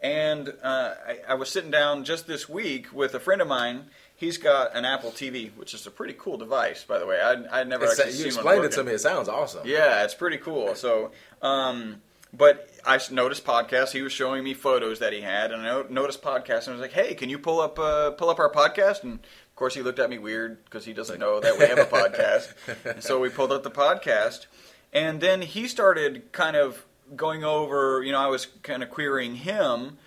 And 0.00 0.52
uh, 0.62 0.94
I, 1.06 1.18
I 1.30 1.34
was 1.34 1.48
sitting 1.48 1.70
down 1.70 2.04
just 2.04 2.26
this 2.26 2.48
week 2.48 2.92
with 2.92 3.14
a 3.14 3.20
friend 3.20 3.40
of 3.40 3.48
mine. 3.48 3.86
He's 4.14 4.38
got 4.38 4.74
an 4.76 4.84
Apple 4.84 5.10
TV, 5.10 5.50
which 5.56 5.72
is 5.74 5.86
a 5.86 5.90
pretty 5.90 6.14
cool 6.18 6.36
device, 6.36 6.84
by 6.84 6.98
the 6.98 7.06
way. 7.06 7.20
I 7.20 7.60
I 7.60 7.64
never 7.64 7.84
It's- 7.84 7.98
actually 7.98 8.18
you 8.18 8.26
explained 8.26 8.64
it 8.64 8.72
to 8.72 8.84
me. 8.84 8.92
It 8.92 9.00
sounds 9.00 9.28
awesome. 9.28 9.62
Yeah, 9.66 10.04
it's 10.04 10.14
pretty 10.14 10.36
cool. 10.38 10.74
So, 10.74 11.10
um, 11.42 12.02
but 12.36 12.68
I 12.84 13.00
noticed 13.10 13.44
podcasts. 13.44 13.92
He 13.92 14.02
was 14.02 14.12
showing 14.12 14.44
me 14.44 14.54
photos 14.54 14.98
that 14.98 15.12
he 15.12 15.20
had, 15.20 15.52
and 15.52 15.62
I 15.66 15.82
noticed 15.88 16.22
podcasts, 16.22 16.66
and 16.66 16.70
I 16.70 16.72
was 16.72 16.80
like, 16.80 16.92
"Hey, 16.92 17.14
can 17.14 17.30
you 17.30 17.38
pull 17.38 17.60
up 17.60 17.78
uh, 17.78 18.10
pull 18.12 18.28
up 18.28 18.38
our 18.38 18.50
podcast?" 18.50 19.02
And 19.02 19.14
of 19.14 19.54
course, 19.56 19.74
he 19.74 19.82
looked 19.82 19.98
at 19.98 20.10
me 20.10 20.18
weird 20.18 20.64
because 20.64 20.84
he 20.84 20.92
doesn't 20.92 21.18
know 21.18 21.40
that 21.40 21.58
we 21.58 21.66
have 21.66 21.78
a 21.78 21.84
podcast. 21.84 22.52
And 22.84 23.02
so 23.02 23.20
we 23.20 23.28
pulled 23.28 23.52
up 23.52 23.62
the 23.62 23.70
podcast, 23.70 24.46
and 24.92 25.20
then 25.20 25.42
he 25.42 25.68
started 25.68 26.32
kind 26.32 26.56
of 26.56 26.84
going 27.14 27.44
over. 27.44 28.02
You 28.02 28.12
know, 28.12 28.20
I 28.20 28.26
was 28.26 28.46
kind 28.62 28.82
of 28.82 28.90
querying 28.90 29.36
him. 29.36 29.98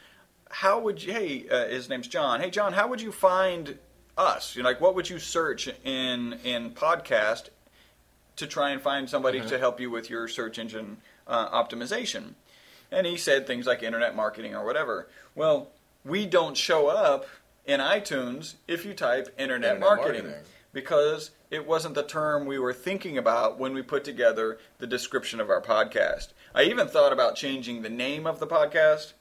How 0.50 0.80
would 0.80 1.04
you? 1.04 1.14
Hey, 1.14 1.48
uh, 1.50 1.68
his 1.68 1.90
name's 1.90 2.08
John. 2.08 2.42
Hey, 2.42 2.50
John, 2.50 2.74
how 2.74 2.88
would 2.88 3.02
you 3.02 3.12
find 3.12 3.80
us? 4.18 4.56
You 4.56 4.64
know, 4.64 4.70
like, 4.70 4.82
what 4.82 4.96
would 4.96 5.10
you 5.10 5.20
search 5.20 5.70
in 5.84 6.34
in 6.44 6.72
podcast 6.72 7.50
to 8.36 8.46
try 8.46 8.70
and 8.70 8.82
find 8.82 9.10
somebody 9.10 9.42
to 9.42 9.58
help 9.58 9.80
you 9.80 9.90
with 9.90 10.12
your 10.12 10.28
search 10.28 10.60
engine 10.60 10.98
uh, 11.28 11.50
optimization. 11.64 12.34
And 12.92 13.06
he 13.06 13.18
said 13.18 13.46
things 13.46 13.66
like 13.66 13.84
internet 13.84 14.16
marketing 14.16 14.56
or 14.56 14.66
whatever. 14.66 15.10
Well, 15.36 15.70
we 16.06 16.26
don't 16.26 16.56
show 16.56 16.88
up 16.88 17.26
in 17.66 17.80
iTunes 17.82 18.56
if 18.68 18.86
you 18.86 18.94
type 18.94 19.28
internet, 19.38 19.76
Internet 19.76 19.80
marketing, 19.80 20.24
marketing. 20.24 20.46
because 20.72 21.32
it 21.52 21.68
wasn't 21.68 21.96
the 21.96 22.04
term 22.04 22.46
we 22.46 22.60
were 22.60 22.74
thinking 22.74 23.18
about 23.18 23.60
when 23.60 23.74
we 23.74 23.82
put 23.82 24.04
together 24.06 24.58
the 24.80 24.88
description 24.88 25.42
of 25.42 25.50
our 25.50 25.62
podcast. 25.62 26.30
I 26.56 26.64
even 26.64 26.88
thought 26.88 27.12
about 27.12 27.36
changing 27.36 27.82
the 27.82 27.90
name 27.90 28.26
of 28.26 28.40
the 28.40 28.48
podcast. 28.48 29.14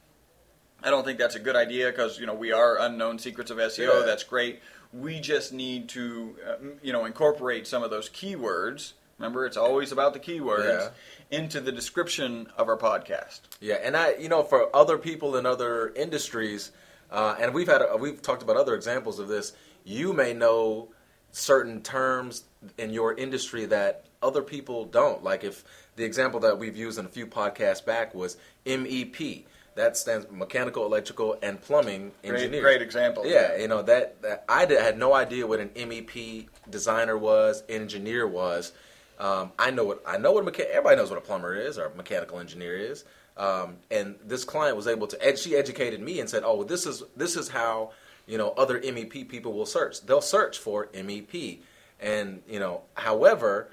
I 0.82 0.90
don't 0.90 1.04
think 1.04 1.18
that's 1.18 1.34
a 1.34 1.40
good 1.40 1.56
idea 1.56 1.86
because 1.90 2.20
you 2.20 2.26
know 2.26 2.34
we 2.34 2.52
are 2.52 2.78
unknown 2.80 3.18
secrets 3.18 3.50
of 3.50 3.58
SEO. 3.58 4.00
Yeah. 4.00 4.06
That's 4.06 4.22
great. 4.24 4.60
We 4.92 5.18
just 5.20 5.52
need 5.52 5.88
to 5.90 6.36
uh, 6.48 6.54
you 6.82 6.92
know 6.92 7.04
incorporate 7.04 7.66
some 7.66 7.82
of 7.82 7.90
those 7.90 8.08
keywords. 8.08 8.92
Remember, 9.18 9.46
it's 9.46 9.56
always 9.56 9.92
about 9.92 10.12
the 10.12 10.20
keywords 10.20 10.90
into 11.30 11.60
the 11.60 11.72
description 11.72 12.48
of 12.56 12.68
our 12.68 12.76
podcast. 12.76 13.40
Yeah, 13.60 13.76
and 13.82 13.96
I, 13.96 14.14
you 14.14 14.28
know, 14.28 14.42
for 14.42 14.74
other 14.74 14.98
people 14.98 15.36
in 15.36 15.46
other 15.46 15.92
industries, 15.94 16.72
uh, 17.10 17.36
and 17.40 17.54
we've 17.54 17.68
had, 17.68 17.82
we've 17.98 18.22
talked 18.22 18.42
about 18.42 18.56
other 18.56 18.74
examples 18.74 19.18
of 19.18 19.28
this. 19.28 19.52
You 19.84 20.12
may 20.12 20.32
know 20.32 20.88
certain 21.32 21.82
terms 21.82 22.44
in 22.78 22.90
your 22.90 23.14
industry 23.14 23.66
that 23.66 24.06
other 24.22 24.42
people 24.42 24.84
don't. 24.84 25.22
Like 25.22 25.44
if 25.44 25.64
the 25.96 26.04
example 26.04 26.40
that 26.40 26.58
we've 26.58 26.76
used 26.76 26.98
in 26.98 27.06
a 27.06 27.08
few 27.08 27.26
podcasts 27.26 27.84
back 27.84 28.14
was 28.14 28.36
MEP. 28.64 29.44
That 29.74 29.98
stands 29.98 30.24
for 30.24 30.32
mechanical, 30.32 30.86
electrical, 30.86 31.36
and 31.42 31.60
plumbing 31.60 32.12
Great, 32.24 32.50
great 32.62 32.80
example. 32.80 33.26
Yeah, 33.26 33.58
you 33.58 33.68
know 33.68 33.82
that, 33.82 34.22
that 34.22 34.44
I 34.48 34.64
did, 34.64 34.80
had 34.80 34.98
no 34.98 35.12
idea 35.12 35.46
what 35.46 35.60
an 35.60 35.68
MEP 35.68 36.48
designer 36.70 37.18
was, 37.18 37.62
engineer 37.68 38.26
was. 38.26 38.72
Um, 39.18 39.52
I 39.58 39.70
know 39.70 39.84
what 39.84 40.02
I 40.06 40.18
know 40.18 40.32
what 40.32 40.46
a 40.46 40.50
mecha- 40.50 40.66
everybody 40.70 40.96
knows 40.96 41.10
what 41.10 41.18
a 41.18 41.22
plumber 41.22 41.54
is 41.54 41.78
or 41.78 41.86
a 41.86 41.94
mechanical 41.94 42.38
engineer 42.38 42.76
is. 42.76 43.04
Um, 43.36 43.76
and 43.90 44.16
this 44.24 44.44
client 44.44 44.76
was 44.76 44.86
able 44.86 45.06
to 45.08 45.26
ed- 45.26 45.38
she 45.38 45.56
educated 45.56 46.00
me 46.00 46.20
and 46.20 46.28
said, 46.28 46.42
"Oh, 46.44 46.64
this 46.64 46.86
is 46.86 47.02
this 47.16 47.36
is 47.36 47.48
how 47.48 47.92
you 48.26 48.38
know 48.38 48.50
other 48.56 48.78
MEP 48.80 49.28
people 49.28 49.52
will 49.52 49.66
search. 49.66 50.00
They'll 50.02 50.20
search 50.20 50.58
for 50.58 50.88
MEP, 50.94 51.60
and 52.00 52.42
you 52.48 52.58
know, 52.58 52.82
however, 52.94 53.68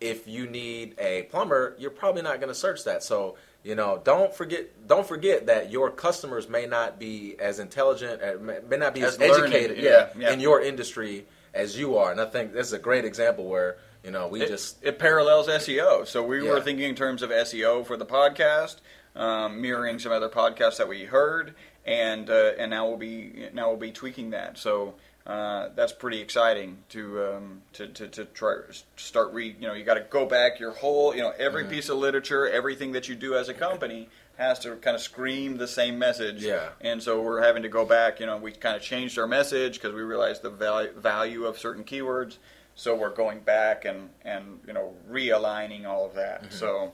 if 0.00 0.28
you 0.28 0.46
need 0.46 0.94
a 0.98 1.22
plumber, 1.24 1.74
you're 1.78 1.90
probably 1.90 2.22
not 2.22 2.36
going 2.40 2.48
to 2.48 2.54
search 2.54 2.84
that. 2.84 3.02
So 3.02 3.36
you 3.64 3.74
know, 3.74 4.00
don't 4.04 4.32
forget 4.34 4.86
don't 4.86 5.06
forget 5.06 5.46
that 5.46 5.70
your 5.70 5.90
customers 5.90 6.48
may 6.48 6.66
not 6.66 6.98
be 6.98 7.36
as 7.40 7.58
intelligent, 7.58 8.22
uh, 8.22 8.34
may 8.68 8.76
not 8.76 8.94
be 8.94 9.02
as, 9.02 9.16
As 9.18 9.30
educated, 9.38 9.78
yeah, 9.78 10.08
yeah. 10.16 10.32
in 10.32 10.40
your 10.40 10.60
industry 10.60 11.26
as 11.52 11.76
you 11.78 11.96
are. 11.96 12.12
And 12.12 12.20
I 12.20 12.26
think 12.26 12.52
this 12.52 12.66
is 12.68 12.72
a 12.74 12.78
great 12.78 13.04
example 13.04 13.46
where 13.46 13.76
you 14.06 14.10
know 14.12 14.28
we 14.28 14.40
it, 14.40 14.48
just 14.48 14.82
it 14.82 14.98
parallels 14.98 15.48
SEO. 15.48 16.06
So 16.06 16.22
we 16.22 16.40
were 16.42 16.60
thinking 16.62 16.88
in 16.88 16.94
terms 16.94 17.20
of 17.22 17.28
SEO 17.30 17.84
for 17.84 17.96
the 17.98 18.06
podcast, 18.06 18.76
um, 19.14 19.60
mirroring 19.60 19.98
some 19.98 20.12
other 20.12 20.28
podcasts 20.30 20.78
that 20.78 20.88
we 20.88 21.04
heard, 21.04 21.54
and 21.84 22.30
uh, 22.30 22.52
and 22.58 22.70
now 22.70 22.86
we'll 22.88 22.96
be 22.96 23.48
now 23.52 23.68
we'll 23.68 23.76
be 23.76 23.92
tweaking 23.92 24.30
that. 24.30 24.56
So. 24.56 24.94
Uh, 25.26 25.70
that's 25.74 25.92
pretty 25.92 26.20
exciting 26.20 26.78
to 26.88 27.20
um, 27.24 27.60
to, 27.72 27.88
to, 27.88 28.06
to 28.06 28.24
try 28.26 28.58
start 28.96 29.32
read. 29.32 29.56
You 29.60 29.66
know, 29.66 29.74
you 29.74 29.82
got 29.82 29.94
to 29.94 30.06
go 30.08 30.24
back 30.24 30.60
your 30.60 30.70
whole. 30.70 31.16
You 31.16 31.22
know, 31.22 31.32
every 31.36 31.62
Mm-hmm. 31.64 31.72
piece 31.72 31.88
of 31.88 31.98
literature, 31.98 32.48
everything 32.48 32.92
that 32.92 33.08
you 33.08 33.16
do 33.16 33.34
as 33.34 33.48
a 33.48 33.54
company 33.54 34.08
has 34.36 34.60
to 34.60 34.76
kind 34.76 34.94
of 34.94 35.00
scream 35.02 35.56
the 35.56 35.66
same 35.66 35.98
message. 35.98 36.44
Yeah. 36.44 36.68
And 36.80 37.02
so 37.02 37.20
we're 37.20 37.42
having 37.42 37.64
to 37.64 37.68
go 37.68 37.84
back. 37.84 38.20
You 38.20 38.26
know, 38.26 38.36
we 38.36 38.52
kind 38.52 38.76
of 38.76 38.82
changed 38.82 39.18
our 39.18 39.26
message 39.26 39.80
because 39.80 39.92
we 39.96 40.02
realized 40.02 40.42
the 40.42 40.50
val- 40.50 40.92
value 40.96 41.44
of 41.44 41.58
certain 41.58 41.82
keywords. 41.82 42.36
So 42.76 42.94
we're 42.94 43.14
going 43.14 43.40
back 43.40 43.84
and 43.84 44.10
and 44.22 44.60
you 44.66 44.72
know 44.72 44.94
realigning 45.10 45.86
all 45.86 46.06
of 46.06 46.14
that. 46.14 46.52
So 46.52 46.92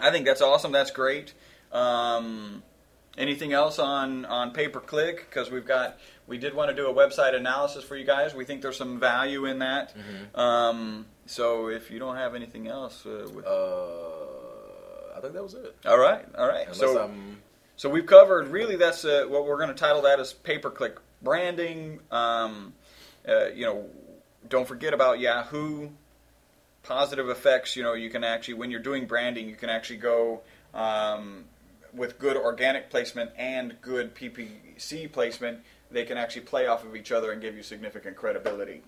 I 0.00 0.10
think 0.10 0.26
that's 0.26 0.40
awesome. 0.40 0.72
That's 0.72 0.90
great. 0.90 1.34
Um, 1.72 2.62
anything 3.18 3.52
else 3.52 3.78
on 3.78 4.24
on 4.24 4.52
pay 4.52 4.68
per 4.68 4.80
click? 4.80 5.26
Because 5.28 5.50
we've 5.50 5.66
got 5.66 5.98
we 6.26 6.38
did 6.38 6.54
want 6.54 6.70
to 6.70 6.74
do 6.74 6.88
a 6.88 6.94
website 6.94 7.34
analysis 7.34 7.84
for 7.84 7.96
you 7.96 8.04
guys. 8.04 8.34
We 8.34 8.44
think 8.44 8.62
there's 8.62 8.78
some 8.78 8.98
value 8.98 9.44
in 9.44 9.58
that. 9.60 9.94
Um, 10.34 11.06
so 11.26 11.68
if 11.68 11.90
you 11.90 11.98
don't 11.98 12.16
have 12.16 12.34
anything 12.34 12.68
else, 12.68 13.04
uh, 13.04 13.28
with, 13.32 13.46
uh, 13.46 15.16
I 15.16 15.20
think 15.20 15.34
that 15.34 15.42
was 15.42 15.54
it. 15.54 15.76
all 15.86 15.98
right, 15.98 16.24
all 16.36 16.48
right. 16.48 16.64
Unless 16.64 16.78
so 16.78 17.02
I'm 17.02 17.42
so 17.76 17.90
we've 17.90 18.06
covered 18.06 18.48
really 18.48 18.76
that's 18.76 19.04
uh, 19.04 19.26
what 19.28 19.46
we're 19.46 19.58
going 19.58 19.68
to 19.68 19.74
title 19.74 20.02
that 20.02 20.18
as 20.18 20.32
pay 20.32 20.58
per 20.58 20.70
click 20.70 20.96
branding. 21.22 22.00
Um, 22.10 22.72
uh, 23.28 23.48
you 23.48 23.66
know, 23.66 23.84
don't 24.48 24.66
forget 24.66 24.94
about 24.94 25.20
Yahoo. 25.20 25.90
Positive 26.82 27.28
effects. 27.28 27.76
You 27.76 27.82
know, 27.82 27.94
you 27.94 28.10
can 28.10 28.24
actually 28.24 28.54
when 28.54 28.70
you're 28.70 28.80
doing 28.80 29.06
branding, 29.06 29.48
you 29.48 29.56
can 29.56 29.68
actually 29.68 29.98
go 29.98 30.40
um, 30.74 31.44
with 31.92 32.18
good 32.18 32.36
organic 32.36 32.90
placement 32.90 33.30
and 33.36 33.76
good 33.80 34.14
PPC 34.14 35.10
placement. 35.10 35.60
They 35.90 36.04
can 36.04 36.18
actually 36.18 36.42
play 36.42 36.66
off 36.66 36.84
of 36.84 36.94
each 36.96 37.12
other 37.12 37.32
and 37.32 37.40
give 37.40 37.56
you 37.56 37.62
significant 37.62 38.16
credibility. 38.16 38.82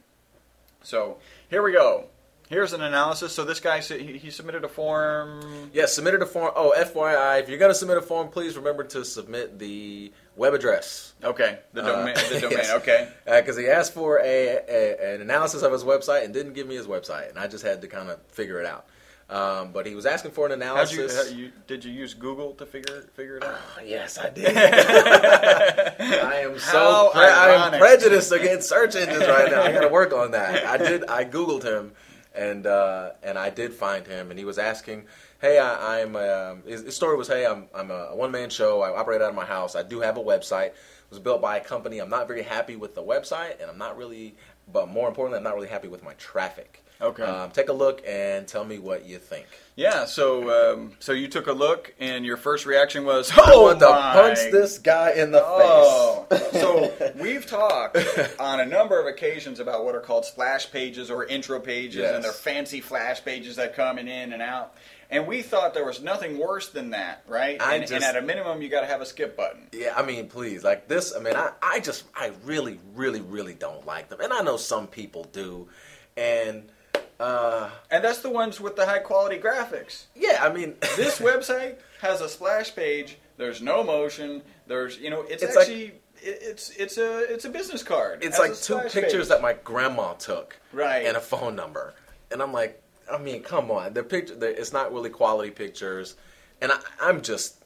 So 0.83 1.19
here 1.49 1.63
we 1.63 1.73
go. 1.73 2.07
Here's 2.51 2.73
an 2.73 2.83
analysis. 2.83 3.33
So 3.33 3.45
this 3.45 3.61
guy 3.61 3.79
he, 3.81 4.19
he 4.19 4.31
submitted 4.31 4.65
a 4.65 4.69
form. 4.69 5.71
Yeah, 5.73 5.87
submitted 5.87 6.21
a 6.21 6.27
form. 6.27 6.51
Oh, 6.57 6.75
FYI, 6.77 7.41
if 7.41 7.49
you're 7.49 7.59
going 7.59 7.71
to 7.71 7.75
submit 7.79 7.97
a 7.97 8.03
form, 8.03 8.29
please 8.29 8.57
remember 8.57 8.83
to 8.85 9.05
submit 9.05 9.59
the 9.61 10.13
web 10.35 10.53
address. 10.53 11.15
Okay, 11.23 11.61
the 11.75 11.83
Uh, 11.83 11.87
domain. 12.01 12.15
the 12.29 12.41
domain. 12.41 12.59
yes. 12.59 12.71
Okay. 12.73 13.09
Because 13.25 13.57
he 13.57 13.69
asked 13.69 13.95
for 13.95 14.19
a, 14.19 14.59
a 14.69 15.15
an 15.15 15.21
analysis 15.21 15.63
of 15.63 15.73
his 15.73 15.85
website 15.85 16.25
and 16.25 16.35
didn't 16.35 16.55
give 16.55 16.67
me 16.67 16.75
his 16.75 16.89
website, 16.89 17.31
and 17.31 17.39
I 17.39 17.47
just 17.47 17.65
had 17.65 17.81
to 17.83 17.87
kind 17.89 18.11
of 18.11 18.19
figure 18.33 18.59
it 18.61 18.67
out. 18.67 18.85
Um, 19.31 19.71
but 19.71 19.87
he 19.87 19.95
was 19.95 20.07
asking 20.07 20.33
for 20.33 20.47
an 20.49 20.61
How'd 20.61 20.91
you, 20.91 21.03
analysis. 21.05 21.31
how 21.31 21.37
you 21.39 21.53
did 21.69 21.85
you 21.85 21.93
use 21.93 22.15
Google 22.15 22.53
to 22.55 22.67
figure 22.67 23.03
figure 23.15 23.37
it 23.37 23.45
out? 23.45 23.59
Oh, 23.79 23.83
yes, 23.85 24.19
I 24.19 24.29
did. 24.31 24.57
I 24.57 26.41
am 26.43 26.59
so 26.59 27.11
pre- 27.13 27.23
I 27.23 27.51
am 27.73 27.79
prejudiced 27.79 28.33
against 28.33 28.69
search 28.69 28.97
engines 28.97 29.21
right 29.29 29.49
now. 29.49 29.63
I 29.63 29.71
got 29.71 29.83
to 29.83 29.89
work 29.89 30.13
on 30.13 30.33
that. 30.33 30.67
I 30.67 30.77
did. 30.79 31.05
I 31.05 31.25
googled 31.25 31.63
him, 31.63 31.93
and 32.35 32.67
uh, 32.67 33.11
and 33.23 33.39
I 33.39 33.51
did 33.51 33.73
find 33.73 34.07
him, 34.07 34.31
and 34.31 34.39
he 34.39 34.45
was 34.45 34.59
asking, 34.59 35.07
"Hey, 35.41 35.59
I, 35.59 36.01
I'm." 36.01 36.17
Um, 36.17 36.63
his, 36.67 36.83
his 36.83 36.97
story 36.97 37.17
was, 37.17 37.29
"Hey, 37.29 37.47
I'm 37.47 37.67
I'm 37.75 37.91
a 37.91 38.15
one 38.15 38.31
man 38.31 38.51
show. 38.51 38.83
I 38.83 38.91
operate 38.91 39.21
out 39.21 39.31
of 39.31 39.35
my 39.35 39.45
house. 39.45 39.75
I 39.75 39.83
do 39.83 40.01
have 40.01 40.17
a 40.17 40.23
website. 40.23 40.69
It 40.69 41.11
was 41.11 41.19
built 41.19 41.43
by 41.43 41.57
a 41.57 41.65
company. 41.65 41.99
I'm 41.99 42.11
not 42.11 42.29
very 42.29 42.43
happy 42.43 42.77
with 42.77 42.95
the 42.95 43.03
website, 43.03 43.61
and 43.61 43.71
I'm 43.71 43.79
not 43.79 43.97
really, 43.97 44.37
but 44.73 44.89
more 44.89 45.09
importantly, 45.09 45.39
I'm 45.39 45.45
not 45.45 45.55
really 45.55 45.69
happy 45.69 45.89
with 45.89 46.03
my 46.03 46.15
traffic." 46.15 46.85
Okay. 47.03 47.23
Um, 47.23 47.51
take 47.51 47.69
a 47.71 47.73
look 47.73 48.03
and 48.07 48.47
tell 48.47 48.65
me 48.65 48.79
what 48.79 49.07
you 49.07 49.19
think. 49.19 49.47
Yeah. 49.77 50.05
So 50.05 50.75
um, 50.75 50.93
so 50.99 51.13
you 51.13 51.29
took 51.29 51.47
a 51.47 51.53
look, 51.53 51.95
and 51.99 52.27
your 52.27 52.37
first 52.37 52.67
reaction 52.67 53.05
was, 53.05 53.31
"Oh, 53.37 53.43
I 53.47 53.53
"Oh 53.53 53.63
want 53.63 53.81
to 53.81 53.87
punch 53.87 54.39
this 54.53 54.79
guy 54.79 55.13
in 55.13 55.31
the 55.31 55.43
Oh, 55.43 56.27
face. 56.29 56.51
so 56.61 57.13
we've 57.19 57.47
talked 57.47 57.97
on 58.39 58.61
a 58.61 58.67
number 58.67 59.01
of 59.01 59.07
occasions 59.07 59.61
about 59.61 59.85
what 59.85 59.95
are 59.95 60.01
called 60.01 60.25
splash 60.27 60.71
pages 60.71 61.11
or 61.11 61.25
intro 61.25 61.59
pages, 61.61 61.97
Yes. 62.03 62.15
and 62.17 62.23
they're 62.25 62.33
fancy 62.33 62.81
flash 62.81 63.25
pages 63.25 63.57
that 63.57 63.75
come 63.75 63.99
in, 63.99 64.07
in 64.09 64.33
and 64.35 64.43
out. 64.43 64.75
And 65.13 65.27
we 65.27 65.43
thought 65.43 65.75
there 65.75 65.85
was 65.87 66.01
nothing 66.01 66.39
worse 66.39 66.69
than 66.69 66.91
that, 66.91 67.25
right? 67.27 67.61
And, 67.61 67.91
and 67.91 68.05
at 68.05 68.17
a 68.17 68.23
minimum, 68.23 68.63
you 68.63 68.69
got 68.69 68.83
to 68.83 68.87
have 68.87 69.01
a 69.01 69.07
skip 69.07 69.37
button. 69.37 69.67
Yeah, 69.73 69.93
I 69.97 70.03
mean, 70.03 70.29
please, 70.29 70.63
like 70.63 70.87
this. 70.87 71.13
I 71.17 71.19
mean, 71.19 71.35
I, 71.35 71.51
I 71.61 71.81
just, 71.81 72.05
I 72.15 72.31
really, 72.45 72.79
really, 72.95 73.21
really 73.21 73.55
don't 73.55 73.85
like 73.87 74.09
them, 74.09 74.21
and 74.21 74.33
I 74.33 74.43
know 74.43 74.57
some 74.57 74.87
people 74.87 75.25
do, 75.33 75.69
and 76.17 76.71
uh, 77.21 77.71
And 77.91 78.03
that's 78.05 78.19
the 78.21 78.31
ones 78.31 78.61
with 78.61 78.77
the 78.77 78.87
high 78.87 78.99
quality 79.01 79.39
graphics. 79.39 80.05
yeah, 80.15 80.39
I 80.43 80.53
mean, 80.53 80.75
this 80.97 81.19
website 81.19 81.77
has 82.01 82.21
a 82.21 82.29
splash 82.29 82.75
page. 82.75 83.19
There's 83.37 83.61
no 83.63 83.83
motion. 83.85 84.43
There's 84.67 84.99
you 84.99 85.11
know 85.11 85.23
it's, 85.23 85.43
It's 85.43 85.55
like- 85.57 85.63
actually 85.69 85.85
it, 86.23 86.39
it's 86.43 86.71
it's 86.71 86.99
a 86.99 87.33
it's 87.33 87.45
a 87.47 87.51
business 87.51 87.83
card. 87.83 88.23
it's 88.23 88.39
a 88.39 88.43
like 88.43 88.51
two 88.51 88.57
splash 88.57 88.93
pictures 88.93 89.13
page. 89.13 89.29
that 89.29 89.41
my 89.43 89.55
grandma 89.65 90.13
took, 90.15 90.59
Right. 90.73 91.07
and 91.07 91.17
a 91.17 91.21
phone 91.21 91.57
number, 91.57 91.95
and 92.31 92.43
I'm 92.43 92.53
like, 92.53 92.83
I 93.11 93.17
mean, 93.19 93.43
come 93.43 93.71
on, 93.71 93.95
the 93.95 94.03
picture, 94.03 94.35
the, 94.35 94.49
it's 94.61 94.73
not 94.73 94.93
really 94.93 95.09
quality 95.11 95.51
pictures, 95.51 96.17
and 96.61 96.71
I, 96.73 96.79
I'm 97.01 97.23
just. 97.23 97.57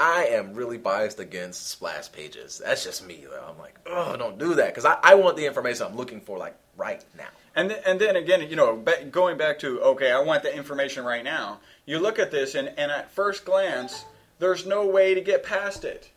I 0.00 0.26
am 0.26 0.54
really 0.54 0.78
biased 0.78 1.18
against 1.18 1.66
splash 1.70 2.12
pages. 2.12 2.62
That's 2.64 2.84
just 2.84 3.04
me. 3.04 3.26
Though. 3.28 3.44
I'm 3.50 3.58
like, 3.58 3.74
oh, 3.84 4.16
don't 4.16 4.38
do 4.38 4.54
that 4.54 4.68
because 4.68 4.84
I, 4.84 4.96
I 5.02 5.16
want 5.16 5.36
the 5.36 5.44
information 5.44 5.86
I'm 5.88 5.96
looking 5.96 6.20
for 6.20 6.38
like 6.38 6.54
right 6.76 7.04
now. 7.16 7.26
And 7.56 7.70
th- 7.70 7.82
and 7.86 8.00
then 8.00 8.16
again, 8.16 8.48
you 8.48 8.56
know, 8.56 8.76
ba- 8.76 9.04
going 9.10 9.36
back 9.36 9.58
to 9.60 9.80
okay, 9.82 10.10
I 10.12 10.20
want 10.20 10.42
the 10.42 10.54
information 10.54 11.04
right 11.04 11.24
now. 11.24 11.60
You 11.86 11.98
look 11.98 12.18
at 12.18 12.30
this, 12.30 12.54
and, 12.54 12.68
and 12.76 12.90
at 12.92 13.10
first 13.10 13.44
glance, 13.44 14.04
there's 14.38 14.66
no 14.66 14.86
way 14.86 15.14
to 15.14 15.20
get 15.20 15.42
past 15.42 15.84
it. 15.84 16.10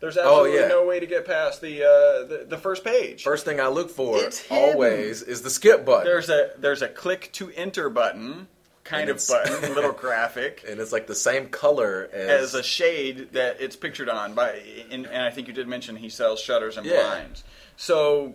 There's 0.00 0.16
absolutely 0.18 0.58
Oh, 0.58 0.62
yeah. 0.62 0.68
no 0.68 0.84
way 0.84 0.98
to 1.00 1.06
get 1.06 1.24
past 1.26 1.60
the, 1.60 1.84
uh, 1.84 2.26
the 2.26 2.46
the 2.48 2.58
first 2.58 2.84
page. 2.84 3.22
First 3.22 3.44
thing 3.44 3.60
I 3.60 3.68
look 3.68 3.88
for 3.90 4.20
always 4.50 5.22
is 5.22 5.42
the 5.42 5.50
skip 5.50 5.84
button. 5.84 6.04
There's 6.06 6.28
a 6.28 6.50
there's 6.58 6.82
a 6.82 6.88
click 6.88 7.30
to 7.34 7.50
enter 7.52 7.88
button, 7.88 8.48
kind 8.84 9.08
And 9.08 9.18
of 9.18 9.26
button, 9.28 9.74
little 9.74 9.92
graphic. 9.92 10.64
and 10.68 10.80
it's 10.80 10.92
like 10.92 11.06
the 11.06 11.14
same 11.14 11.48
color 11.48 12.10
as, 12.12 12.52
as 12.52 12.54
a 12.54 12.62
shade 12.62 13.28
that 13.32 13.60
it's 13.60 13.76
pictured 13.76 14.08
on 14.08 14.34
by 14.34 14.60
and, 14.90 15.06
and 15.06 15.22
I 15.22 15.30
think 15.30 15.46
you 15.48 15.54
did 15.54 15.68
mention 15.68 15.94
he 15.96 16.08
sells 16.08 16.40
shutters 16.40 16.76
and 16.76 16.84
Yeah. 16.86 17.02
blinds. 17.02 17.44
So 17.76 18.34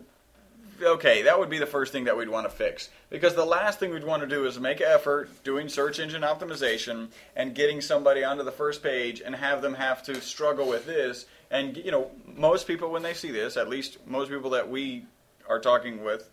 okay, 0.82 1.24
that 1.24 1.40
would 1.40 1.50
be 1.50 1.60
the 1.60 1.66
first 1.66 1.92
thing 1.92 2.06
that 2.06 2.18
we'd 2.18 2.30
want 2.30 2.50
to 2.50 2.56
fix. 2.56 2.90
Because 3.10 3.36
the 3.36 3.46
last 3.46 3.80
thing 3.80 3.92
we'd 3.92 4.04
want 4.04 4.22
to 4.22 4.28
do 4.28 4.46
is 4.46 4.60
make 4.60 4.82
effort 4.82 5.30
doing 5.44 5.70
search 5.70 6.00
engine 6.00 6.22
optimization 6.22 7.10
and 7.36 7.56
getting 7.56 7.82
somebody 7.82 8.24
onto 8.24 8.44
the 8.44 8.52
first 8.52 8.84
page 8.84 9.22
and 9.22 9.36
have 9.36 9.62
them 9.62 9.74
have 9.76 10.04
to 10.04 10.20
struggle 10.22 10.68
with 10.68 10.86
this 10.86 11.26
and 11.50 11.78
you 11.78 11.92
know, 11.92 12.12
most 12.26 12.68
people 12.68 12.92
when 12.92 13.04
they 13.04 13.14
see 13.14 13.32
this, 13.32 13.56
at 13.56 13.70
least 13.70 14.06
most 14.06 14.30
people 14.30 14.50
that 14.50 14.70
we 14.70 15.06
are 15.48 15.60
talking 15.60 16.04
with 16.04 16.30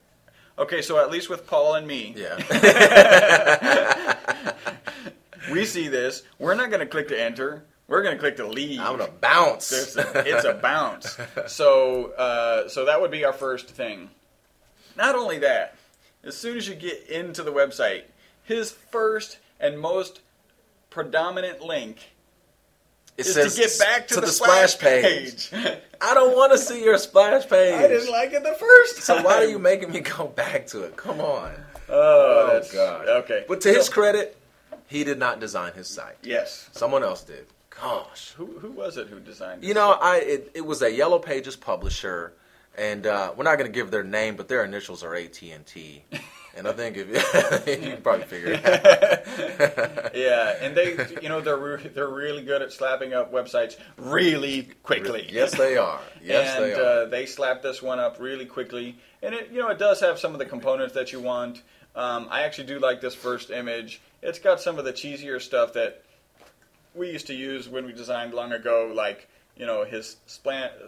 Okay, 0.56 0.82
so 0.82 0.98
at 0.98 1.10
least 1.10 1.28
with 1.28 1.46
Paul 1.48 1.74
and 1.74 1.86
me, 1.86 2.14
yeah. 2.16 2.36
we 5.52 5.64
see 5.64 5.88
this. 5.88 6.22
We're 6.38 6.54
not 6.54 6.70
going 6.70 6.78
to 6.80 6.86
click 6.86 7.08
to 7.08 7.20
enter. 7.20 7.64
We're 7.88 8.02
going 8.02 8.14
to 8.14 8.20
click 8.20 8.36
to 8.36 8.46
leave. 8.46 8.78
I'm 8.78 8.96
gonna 8.96 9.10
bounce. 9.20 9.72
A, 9.96 10.22
it's 10.24 10.44
a 10.44 10.54
bounce. 10.54 11.18
So, 11.48 12.12
uh, 12.12 12.68
so 12.68 12.84
that 12.84 13.00
would 13.00 13.10
be 13.10 13.24
our 13.24 13.32
first 13.32 13.68
thing. 13.68 14.10
Not 14.96 15.14
only 15.14 15.38
that, 15.38 15.74
as 16.22 16.36
soon 16.36 16.56
as 16.56 16.68
you 16.68 16.74
get 16.74 17.08
into 17.08 17.42
the 17.42 17.52
website, 17.52 18.02
his 18.44 18.70
first 18.72 19.38
and 19.60 19.78
most 19.78 20.20
predominant 20.90 21.60
link 21.60 21.98
it 23.16 23.26
is 23.26 23.34
says 23.34 23.54
to 23.54 23.60
get 23.60 23.78
back 23.78 24.08
to, 24.08 24.14
to 24.14 24.20
the, 24.20 24.26
the 24.26 24.32
splash, 24.32 24.72
splash 24.74 25.02
page. 25.02 25.50
page. 25.50 25.78
I 26.00 26.14
don't 26.14 26.36
want 26.36 26.52
to 26.52 26.58
see 26.58 26.82
your 26.84 26.98
splash 26.98 27.48
page. 27.48 27.74
I 27.74 27.86
didn't 27.88 28.10
like 28.10 28.32
it 28.32 28.42
the 28.42 28.54
first 28.58 28.96
time. 29.06 29.18
so 29.18 29.22
why 29.22 29.34
are 29.36 29.44
you 29.44 29.58
making 29.58 29.92
me 29.92 30.00
go 30.00 30.26
back 30.26 30.66
to 30.68 30.82
it? 30.82 30.96
Come 30.96 31.20
on. 31.20 31.52
Oh, 31.88 32.60
Oh, 32.62 32.62
God. 32.72 33.08
Okay, 33.08 33.44
But 33.46 33.60
to 33.62 33.68
his 33.72 33.88
credit, 33.88 34.36
he 34.86 35.04
did 35.04 35.18
not 35.18 35.38
design 35.40 35.72
his 35.74 35.86
site. 35.88 36.16
yes. 36.22 36.68
Someone 36.72 37.02
else 37.04 37.22
did. 37.22 37.46
Gosh. 37.70 38.30
Who 38.36 38.46
who 38.60 38.70
was 38.70 38.96
it 38.96 39.08
who 39.08 39.18
designed? 39.20 39.62
it? 39.64 39.66
You 39.66 39.74
know, 39.74 39.92
I 40.00 40.18
it, 40.18 40.50
it 40.54 40.64
was 40.64 40.80
a 40.82 40.92
Yellow 40.92 41.18
Pages 41.18 41.56
publisher, 41.56 42.32
and 42.76 43.06
uh, 43.06 43.32
we're 43.36 43.44
not 43.44 43.58
going 43.58 43.70
to 43.70 43.74
give 43.74 43.90
their 43.90 44.04
name, 44.04 44.36
but 44.36 44.48
their 44.48 44.64
initials 44.64 45.02
are 45.02 45.14
AT 45.14 45.40
and 45.42 45.64
T. 45.66 46.04
And 46.56 46.68
I 46.68 46.72
think 46.72 46.96
if 46.96 47.08
you 47.66 47.88
can 47.88 48.00
probably 48.00 48.26
figure 48.26 48.52
it 48.52 48.64
out. 48.64 50.14
yeah, 50.14 50.56
and 50.60 50.76
they, 50.76 50.96
you 51.20 51.28
know, 51.28 51.40
they're 51.40 51.56
re- 51.56 51.88
they're 51.88 52.08
really 52.08 52.44
good 52.44 52.62
at 52.62 52.72
slapping 52.72 53.12
up 53.12 53.32
websites 53.32 53.76
really 53.96 54.68
quickly. 54.84 55.28
Yes, 55.30 55.56
they 55.56 55.76
are. 55.76 56.00
Yes, 56.22 56.54
and 56.54 56.64
they 56.64 56.74
are. 56.74 56.82
Uh, 56.82 57.04
they 57.06 57.26
slapped 57.26 57.64
this 57.64 57.82
one 57.82 57.98
up 57.98 58.20
really 58.20 58.46
quickly, 58.46 58.96
and 59.20 59.34
it, 59.34 59.50
you 59.50 59.58
know, 59.58 59.68
it 59.68 59.78
does 59.78 60.00
have 60.00 60.18
some 60.20 60.32
of 60.32 60.38
the 60.38 60.46
components 60.46 60.94
that 60.94 61.12
you 61.12 61.20
want. 61.20 61.62
Um, 61.96 62.28
I 62.30 62.42
actually 62.42 62.68
do 62.68 62.78
like 62.78 63.00
this 63.00 63.16
first 63.16 63.50
image. 63.50 64.00
It's 64.22 64.38
got 64.38 64.60
some 64.60 64.78
of 64.78 64.84
the 64.84 64.92
cheesier 64.92 65.40
stuff 65.40 65.72
that 65.72 66.04
we 66.94 67.10
used 67.10 67.26
to 67.26 67.34
use 67.34 67.68
when 67.68 67.84
we 67.84 67.92
designed 67.92 68.32
long 68.32 68.52
ago, 68.52 68.92
like 68.94 69.28
you 69.56 69.66
know 69.66 69.84
his 69.84 70.16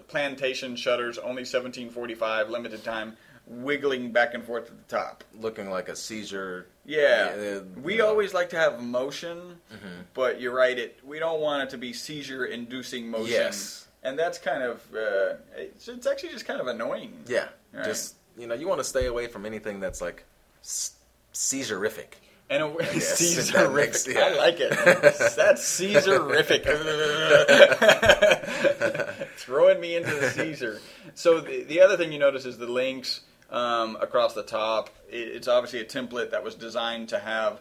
plantation 0.09 0.77
shutters, 0.77 1.19
only 1.19 1.43
1745, 1.43 2.51
limited 2.51 2.83
time, 2.85 3.17
wiggling 3.47 4.13
back 4.13 4.35
and 4.35 4.45
forth 4.45 4.69
at 4.71 4.77
the 4.89 4.97
top. 4.97 5.25
Looking 5.39 5.71
like 5.71 5.89
a 5.89 5.97
seizure. 5.97 6.67
Yeah, 6.85 7.35
Yeah, 7.37 7.59
we 7.83 8.01
always 8.01 8.33
like 8.35 8.51
to 8.51 8.57
have 8.57 8.83
motion, 8.83 9.59
Mm-hmm. 9.73 10.03
but 10.15 10.41
you're 10.41 10.55
right. 10.55 10.79
It 10.79 10.99
we 11.05 11.19
don't 11.19 11.41
want 11.41 11.63
it 11.65 11.71
to 11.71 11.79
be 11.79 11.93
seizure-inducing 11.93 13.09
motion. 13.11 13.33
Yes. 13.33 13.89
and 14.03 14.19
that's 14.19 14.39
kind 14.39 14.63
of 14.63 14.83
uh, 14.95 15.35
it's, 15.57 15.89
it's 15.89 16.07
actually 16.07 16.31
just 16.31 16.47
kind 16.47 16.61
of 16.61 16.67
annoying. 16.69 17.25
Yeah. 17.27 17.49
Right. 17.73 17.85
Just 17.85 18.15
you 18.39 18.47
know, 18.47 18.55
you 18.55 18.69
want 18.69 18.81
to 18.81 18.85
stay 18.85 19.07
away 19.07 19.27
from 19.27 19.47
anything 19.47 19.81
that's 19.81 20.01
like 20.01 20.25
s- 20.63 20.95
seizurific. 21.35 22.15
And 22.49 22.63
a 22.63 22.73
Yes, 22.79 23.21
Caesarific. 23.21 24.15
yeah. 24.15 24.21
I 24.21 24.35
like 24.37 24.61
it. 24.61 24.71
That's 24.71 25.81
Caesarific. 25.81 26.65
Throwing 29.37 29.81
me 29.81 29.97
into 29.97 30.15
the 30.15 30.31
Caesar. 30.31 30.81
So 31.15 31.41
the, 31.41 31.63
the 31.65 31.81
other 31.81 31.97
thing 31.97 32.13
you 32.13 32.19
notice 32.19 32.45
is 32.45 32.59
the 32.59 32.67
links 32.67 33.21
um, 33.51 33.97
across 34.01 34.35
the 34.35 34.43
top. 34.43 34.91
It, 35.11 35.17
it's 35.37 35.49
obviously 35.49 35.81
a 35.81 35.85
template 35.85 36.31
that 36.31 36.45
was 36.45 36.55
designed 36.55 37.09
to 37.11 37.19
have 37.19 37.61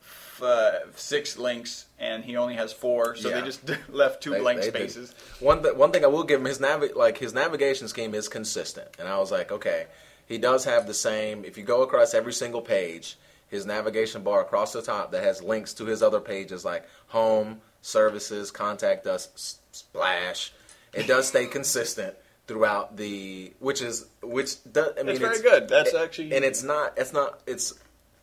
f- 0.00 0.40
uh, 0.42 0.72
six 0.96 1.38
links, 1.38 1.86
and 1.98 2.24
he 2.24 2.36
only 2.36 2.54
has 2.54 2.72
four. 2.72 3.16
So 3.16 3.28
Yeah. 3.30 3.40
they 3.40 3.46
just 3.46 3.60
left 3.88 4.22
two 4.22 4.30
They- 4.30 4.40
blank 4.40 4.60
they 4.60 4.66
did. 4.70 4.90
spaces. 4.90 5.14
One 5.40 5.62
th- 5.62 5.74
one 5.74 5.90
thing 5.90 6.04
I 6.04 6.08
will 6.08 6.24
give 6.24 6.40
him 6.40 6.46
his 6.46 6.58
navi- 6.58 6.94
like 6.94 7.18
his 7.18 7.34
navigation 7.34 7.88
scheme 7.88 8.14
is 8.14 8.28
consistent, 8.28 8.88
and 8.98 9.08
I 9.08 9.18
was 9.18 9.30
like, 9.32 9.50
okay, 9.52 9.86
he 10.26 10.38
does 10.38 10.64
have 10.64 10.86
the 10.86 10.94
same. 10.94 11.44
If 11.44 11.58
you 11.58 11.64
go 11.64 11.82
across 11.82 12.14
every 12.14 12.32
single 12.32 12.62
page, 12.62 13.16
his 13.48 13.66
navigation 13.66 14.22
bar 14.22 14.40
across 14.40 14.72
the 14.72 14.82
top 14.82 15.12
that 15.12 15.22
has 15.24 15.42
links 15.42 15.74
to 15.74 15.84
his 15.86 16.02
other 16.02 16.20
pages 16.20 16.64
like 16.64 16.86
home, 17.08 17.60
services, 17.82 18.50
contact 18.50 19.06
us, 19.06 19.58
splash. 19.72 20.52
It 20.92 21.06
does 21.06 21.28
stay 21.28 21.46
consistent 21.46 22.14
throughout 22.46 22.96
the, 22.96 23.52
which 23.58 23.82
is 23.82 24.06
which. 24.22 24.62
Does, 24.72 24.92
I 24.98 25.02
mean, 25.02 25.10
It's 25.10 25.18
very 25.18 25.40
good. 25.42 25.68
That's 25.68 25.92
it- 25.92 25.96
actually- 25.96 26.32
and 26.32 26.44
it's 26.44 26.62
not. 26.62 26.94
It's 26.96 27.12
not. 27.12 27.40
It's 27.46 27.74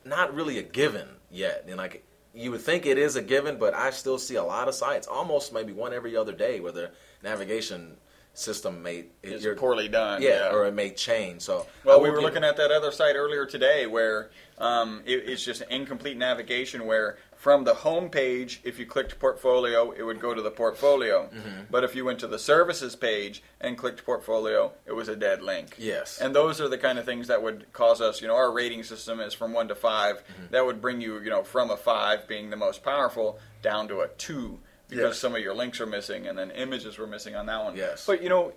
not 0.03 0.33
really 0.33 0.57
a 0.59 0.63
given 0.63 1.07
yet. 1.31 1.65
And 1.67 1.77
like 1.77 2.03
you 2.33 2.51
would 2.51 2.61
think 2.61 2.85
it 2.85 2.97
is 2.97 3.15
a 3.15 3.21
given, 3.21 3.57
but 3.57 3.73
I 3.73 3.91
still 3.91 4.17
see 4.17 4.35
a 4.35 4.43
lot 4.43 4.67
of 4.67 4.75
sites, 4.75 5.07
almost 5.07 5.53
maybe 5.53 5.73
one 5.73 5.93
every 5.93 6.17
other 6.17 6.33
day, 6.33 6.59
where 6.59 6.71
the 6.71 6.91
navigation 7.23 7.97
system 8.37 8.83
may 8.83 9.05
It's 9.23 9.43
you're- 9.43 9.55
poorly 9.57 9.87
done. 9.87 10.21
yeah, 10.21 10.51
or 10.51 10.65
it 10.65 10.73
may 10.73 10.89
change. 10.91 11.41
So 11.41 11.65
Well, 11.83 12.01
we 12.01 12.09
were 12.09 12.21
looking 12.21 12.43
at 12.43 12.57
that 12.57 12.71
other 12.71 12.91
site 12.91 13.15
earlier 13.15 13.45
today 13.45 13.85
where 13.87 14.29
um, 14.57 15.01
it, 15.05 15.23
it's 15.29 15.43
just 15.43 15.61
incomplete 15.69 16.17
navigation. 16.17 16.85
Where 16.85 17.17
from 17.35 17.63
the 17.65 17.73
home 17.73 18.09
page, 18.09 18.61
if 18.63 18.79
you 18.79 18.85
clicked 18.85 19.19
portfolio, 19.19 19.91
it 19.91 20.01
would 20.03 20.19
go 20.19 20.33
to 20.33 20.41
the 20.41 20.49
portfolio. 20.51 21.25
Mm-hmm. 21.33 21.61
But 21.69 21.83
if 21.83 21.95
you 21.95 22.05
went 22.05 22.19
to 22.19 22.27
the 22.27 22.39
services 22.39 22.95
page 22.95 23.43
and 23.61 23.77
clicked 23.77 24.05
portfolio, 24.05 24.71
it 24.85 24.93
was 24.93 25.09
a 25.09 25.15
dead 25.15 25.41
link. 25.41 25.75
Yes. 25.77 26.19
And 26.19 26.33
those 26.33 26.59
are 26.61 26.69
the 26.69 26.77
kind 26.77 26.97
of 26.97 27.05
things 27.05 27.27
that 27.27 27.43
would 27.43 27.71
cause 27.73 27.99
us, 28.01 28.21
you 28.21 28.27
know, 28.27 28.35
our 28.35 28.51
rating 28.51 28.83
system 28.83 29.19
is 29.19 29.33
from 29.33 29.53
one 29.53 29.67
to 29.67 29.75
5 29.75 30.15
Mm-hmm. 30.15 30.51
That 30.51 30.65
would 30.65 30.81
bring 30.81 31.01
you, 31.01 31.19
you 31.19 31.29
know, 31.29 31.43
from 31.43 31.69
a 31.69 31.77
five 31.77 32.27
being 32.27 32.49
the 32.49 32.55
most 32.55 32.83
powerful 32.83 33.39
down 33.61 33.87
to 33.89 34.01
a 34.01 34.07
two 34.07 34.59
because 34.87 35.15
Yes. 35.15 35.19
some 35.19 35.35
of 35.35 35.41
your 35.41 35.53
links 35.53 35.79
are 35.81 35.85
missing 35.85 36.27
and 36.27 36.37
then 36.37 36.51
images 36.51 36.97
were 36.97 37.07
missing 37.07 37.35
on 37.35 37.45
that 37.47 37.63
one. 37.63 37.75
Yes. 37.75 38.05
But 38.05 38.21
you 38.21 38.29
know, 38.29 38.53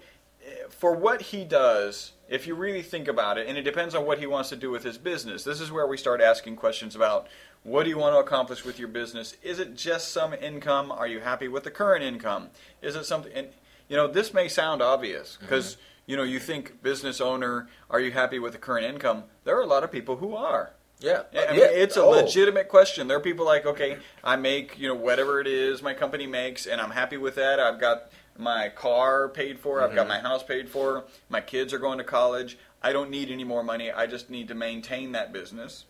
for 0.71 0.95
what 0.95 1.21
he 1.21 1.45
does, 1.45 2.13
if 2.29 2.47
you 2.47 2.55
really 2.55 2.83
think 2.83 3.09
about 3.09 3.39
it, 3.39 3.47
and 3.47 3.57
it 3.57 3.63
depends 3.63 3.95
on 3.95 4.05
what 4.05 4.19
he 4.19 4.27
wants 4.27 4.49
to 4.51 4.57
do 4.57 4.71
with 4.71 4.85
his 4.85 4.99
business, 4.99 5.45
this 5.45 5.61
is 5.61 5.73
where 5.73 5.87
we 5.87 5.97
start 5.97 6.21
asking 6.21 6.57
questions 6.57 6.95
about 6.95 7.29
what 7.63 7.85
do 7.85 7.91
you 7.91 7.99
want 7.99 8.15
to 8.15 8.19
accomplish 8.19 8.65
with 8.65 8.79
your 8.79 8.89
business? 8.89 9.37
Is 9.43 9.59
it 9.59 9.75
just 9.75 10.13
some 10.13 10.33
income? 10.33 10.93
Are 10.93 11.07
you 11.07 11.21
happy 11.21 11.49
with 11.49 11.65
the 11.65 11.71
current 11.71 12.05
income? 12.05 12.51
Is 12.83 12.97
it 12.97 13.05
something? 13.05 13.33
And 13.35 13.49
you 13.89 13.97
know, 13.97 14.07
this 14.07 14.33
may 14.33 14.49
sound 14.49 14.83
obvious 14.83 15.39
because 15.41 15.73
mm-hmm. 15.73 15.83
you 16.07 16.17
know 16.17 16.23
you 16.23 16.39
think 16.39 16.83
business 16.83 17.21
owner, 17.21 17.69
are 17.91 18.01
you 18.01 18.13
happy 18.13 18.39
with 18.39 18.53
the 18.53 18.59
current 18.59 18.87
income? 18.87 19.25
There 19.45 19.57
are 19.57 19.63
a 19.63 19.67
lot 19.67 19.85
of 19.85 19.91
people 19.91 20.17
who 20.17 20.35
are. 20.37 20.73
Yeah, 21.01 21.23
I 21.33 21.53
mean, 21.53 21.61
yeah. 21.61 21.67
it's 21.67 21.97
a 21.97 22.03
Oh. 22.03 22.11
legitimate 22.11 22.69
question. 22.69 23.09
There 23.09 23.17
are 23.17 23.21
people 23.21 23.45
like, 23.47 23.67
okay, 23.67 23.99
I 24.25 24.37
make 24.37 24.79
you 24.79 24.89
know 24.89 24.95
whatever 24.95 25.41
it 25.41 25.47
is 25.47 25.83
my 25.83 25.95
company 25.95 26.27
makes, 26.27 26.67
and 26.67 26.81
I'm 26.81 26.91
happy 26.91 27.17
with 27.17 27.35
that. 27.37 27.61
I've 27.61 27.79
got 27.81 28.11
my 28.37 28.69
car 28.69 29.29
paid 29.29 29.59
for. 29.61 29.83
I've 29.83 29.95
got 29.95 30.07
Mm-hmm. 30.07 30.23
my 30.23 30.29
house 30.29 30.43
paid 30.43 30.69
for. 30.69 31.05
My 31.29 31.41
kids 31.41 31.73
are 31.73 31.79
going 31.79 31.99
to 31.99 32.05
college. 32.05 32.59
I 32.83 32.93
don't 32.93 33.11
need 33.11 33.31
any 33.31 33.45
more 33.45 33.63
money. 33.65 33.91
I 33.91 34.07
just 34.07 34.31
need 34.31 34.49
to 34.49 34.55
maintain 34.55 35.13
that 35.13 35.33
business. 35.33 35.85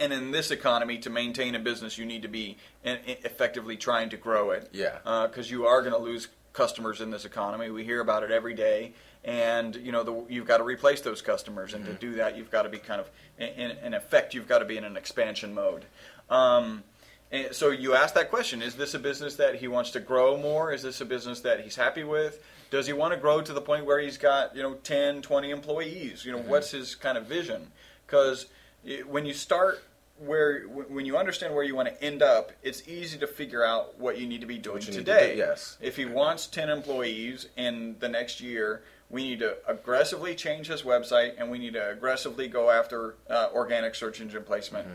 And 0.00 0.12
in 0.12 0.30
this 0.32 0.50
economy, 0.50 0.98
to 0.98 1.10
maintain 1.10 1.54
a 1.54 1.58
business, 1.60 1.98
you 1.98 2.04
need 2.06 2.22
to 2.22 2.28
be 2.28 2.56
effectively 2.84 3.76
trying 3.76 4.08
to 4.10 4.16
grow 4.16 4.50
it. 4.50 4.68
Yeah. 4.72 4.98
Because 5.26 5.50
you 5.50 5.66
are 5.66 5.80
going 5.82 5.92
to 5.92 5.98
lose 6.00 6.28
customers 6.52 7.00
in 7.00 7.10
this 7.10 7.24
economy. 7.24 7.70
We 7.70 7.84
hear 7.84 8.00
about 8.00 8.22
it 8.22 8.30
every 8.30 8.54
day, 8.54 8.92
and 9.24 9.74
you 9.76 9.92
know 9.92 10.02
the, 10.02 10.24
you've 10.28 10.46
got 10.46 10.58
to 10.58 10.64
replace 10.64 11.00
those 11.00 11.22
customers. 11.22 11.74
And 11.74 11.84
to 11.84 11.92
mm-hmm. 11.92 12.00
do 12.00 12.14
that, 12.16 12.36
you've 12.36 12.50
got 12.50 12.62
to 12.62 12.68
be 12.68 12.78
kind 12.78 13.00
of, 13.00 13.10
in, 13.38 13.70
in, 13.70 13.94
effect, 13.94 14.34
you've 14.34 14.48
got 14.48 14.58
to 14.58 14.64
be 14.64 14.76
in 14.76 14.84
an 14.84 14.96
expansion 14.96 15.54
mode. 15.54 15.84
Um, 16.28 16.84
and 17.30 17.54
so 17.54 17.70
you 17.70 17.94
ask 17.94 18.14
that 18.14 18.30
question: 18.30 18.62
Is 18.62 18.74
this 18.74 18.94
a 18.94 18.98
business 18.98 19.36
that 19.36 19.56
he 19.56 19.68
wants 19.68 19.90
to 19.92 20.00
grow 20.00 20.36
more? 20.36 20.72
Is 20.72 20.82
this 20.82 21.00
a 21.00 21.06
business 21.06 21.40
that 21.40 21.60
he's 21.60 21.76
happy 21.76 22.04
with? 22.04 22.42
Does 22.70 22.86
he 22.86 22.92
want 22.92 23.12
to 23.12 23.20
grow 23.20 23.42
to 23.42 23.52
the 23.52 23.60
point 23.60 23.84
where 23.84 24.00
he's 24.00 24.18
got 24.18 24.54
you 24.56 24.62
know 24.62 24.74
10, 24.74 25.22
20 25.22 25.50
employees? 25.50 26.24
You 26.24 26.32
know, 26.32 26.38
mm-hmm. 26.38 26.50
what's 26.50 26.70
his 26.70 26.94
kind 26.94 27.16
of 27.16 27.26
vision? 27.26 27.70
Because 28.06 28.46
eh, 28.86 29.00
when 29.00 29.24
you 29.24 29.34
start 29.34 29.82
where 30.26 30.62
when 30.62 31.06
you 31.06 31.16
understand 31.16 31.54
where 31.54 31.64
you 31.64 31.74
want 31.74 31.88
to 31.88 32.02
end 32.02 32.22
up, 32.22 32.52
it's 32.62 32.86
easy 32.88 33.18
to 33.18 33.26
figure 33.26 33.64
out 33.64 33.98
what 33.98 34.18
you 34.18 34.26
need 34.26 34.40
to 34.40 34.46
be 34.46 34.58
doing 34.58 34.78
need 34.78 34.86
to 34.86 34.92
today. 34.92 35.32
do, 35.32 35.38
yes. 35.38 35.76
If 35.80 35.96
he 35.96 36.04
wants 36.04 36.46
10 36.46 36.70
employees 36.70 37.48
in 37.56 37.96
the 37.98 38.08
next 38.08 38.40
year, 38.40 38.82
we 39.10 39.24
need 39.24 39.40
to 39.40 39.56
aggressively 39.66 40.34
change 40.34 40.68
his 40.68 40.82
website 40.82 41.34
and 41.38 41.50
we 41.50 41.58
need 41.58 41.74
to 41.74 41.90
aggressively 41.90 42.48
go 42.48 42.70
after 42.70 43.16
uh, 43.28 43.48
organic 43.54 43.94
search 43.94 44.20
engine 44.20 44.42
placement. 44.42 44.88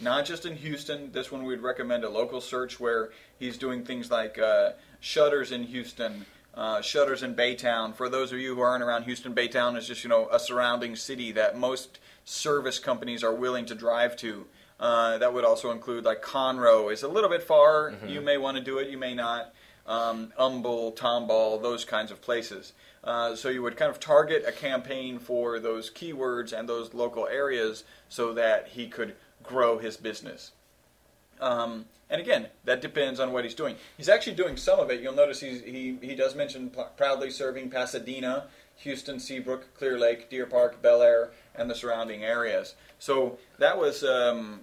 Not 0.00 0.24
just 0.24 0.44
in 0.44 0.56
Houston. 0.56 1.12
This 1.12 1.30
one 1.30 1.44
we'd 1.44 1.60
recommend 1.60 2.04
a 2.04 2.10
local 2.10 2.40
search 2.40 2.80
where 2.80 3.10
he's 3.38 3.56
doing 3.56 3.84
things 3.84 4.10
like 4.10 4.38
uh, 4.38 4.70
shutters 5.00 5.52
in 5.52 5.62
Houston, 5.64 6.26
uh, 6.54 6.82
shutters 6.82 7.22
in 7.22 7.34
Baytown. 7.34 7.94
For 7.94 8.08
those 8.08 8.32
of 8.32 8.38
you 8.38 8.54
who 8.54 8.60
aren't 8.60 8.82
around 8.82 9.04
Houston, 9.04 9.34
Baytown 9.34 9.76
is 9.76 9.86
just 9.86 10.02
you 10.02 10.10
know 10.10 10.28
a 10.30 10.40
surrounding 10.40 10.96
city 10.96 11.30
that 11.32 11.56
most 11.56 12.00
service 12.24 12.78
companies 12.78 13.22
are 13.22 13.34
willing 13.34 13.64
to 13.66 13.74
drive 13.74 14.16
to. 14.16 14.46
Uh, 14.82 15.16
that 15.18 15.32
would 15.32 15.44
also 15.44 15.70
include 15.70 16.04
like 16.04 16.22
Conroe 16.22 16.92
is 16.92 17.04
a 17.04 17.08
little 17.08 17.30
bit 17.30 17.44
far. 17.44 17.94
You 18.04 18.20
may 18.20 18.36
want 18.36 18.56
to 18.56 18.62
do 18.62 18.78
it, 18.78 18.88
you 18.90 18.98
may 18.98 19.14
not. 19.14 19.54
Um, 19.86 20.32
Humble, 20.36 20.90
Tomball, 20.92 21.62
those 21.62 21.84
kinds 21.84 22.10
of 22.10 22.20
places. 22.20 22.72
Uh, 23.04 23.36
so 23.36 23.48
you 23.48 23.62
would 23.62 23.76
kind 23.76 23.90
of 23.92 24.00
target 24.00 24.44
a 24.44 24.50
campaign 24.50 25.20
for 25.20 25.60
those 25.60 25.88
keywords 25.88 26.52
and 26.52 26.68
those 26.68 26.94
local 26.94 27.28
areas 27.28 27.84
so 28.08 28.32
that 28.34 28.68
he 28.68 28.88
could 28.88 29.14
grow 29.44 29.78
his 29.78 29.96
business. 29.96 30.50
Um, 31.40 31.86
and 32.10 32.20
again, 32.20 32.48
that 32.64 32.80
depends 32.80 33.20
on 33.20 33.32
what 33.32 33.44
he's 33.44 33.54
doing. 33.54 33.76
He's 33.96 34.08
actually 34.08 34.34
doing 34.34 34.56
some 34.56 34.78
of 34.80 34.90
it. 34.90 35.00
You'll 35.00 35.14
notice 35.14 35.40
he's, 35.40 35.62
he 35.62 35.96
he 36.02 36.14
does 36.14 36.34
mention 36.34 36.70
p- 36.70 36.82
proudly 36.96 37.30
serving 37.30 37.70
Pasadena, 37.70 38.48
Houston, 38.76 39.20
Seabrook, 39.20 39.74
Clear 39.74 39.98
Lake, 39.98 40.28
Deer 40.28 40.46
Park, 40.46 40.82
Bellaire, 40.82 41.30
and 41.54 41.70
the 41.70 41.74
surrounding 41.74 42.24
areas. 42.24 42.74
So 42.98 43.38
that 43.58 43.78
was. 43.78 44.02
Um, 44.04 44.60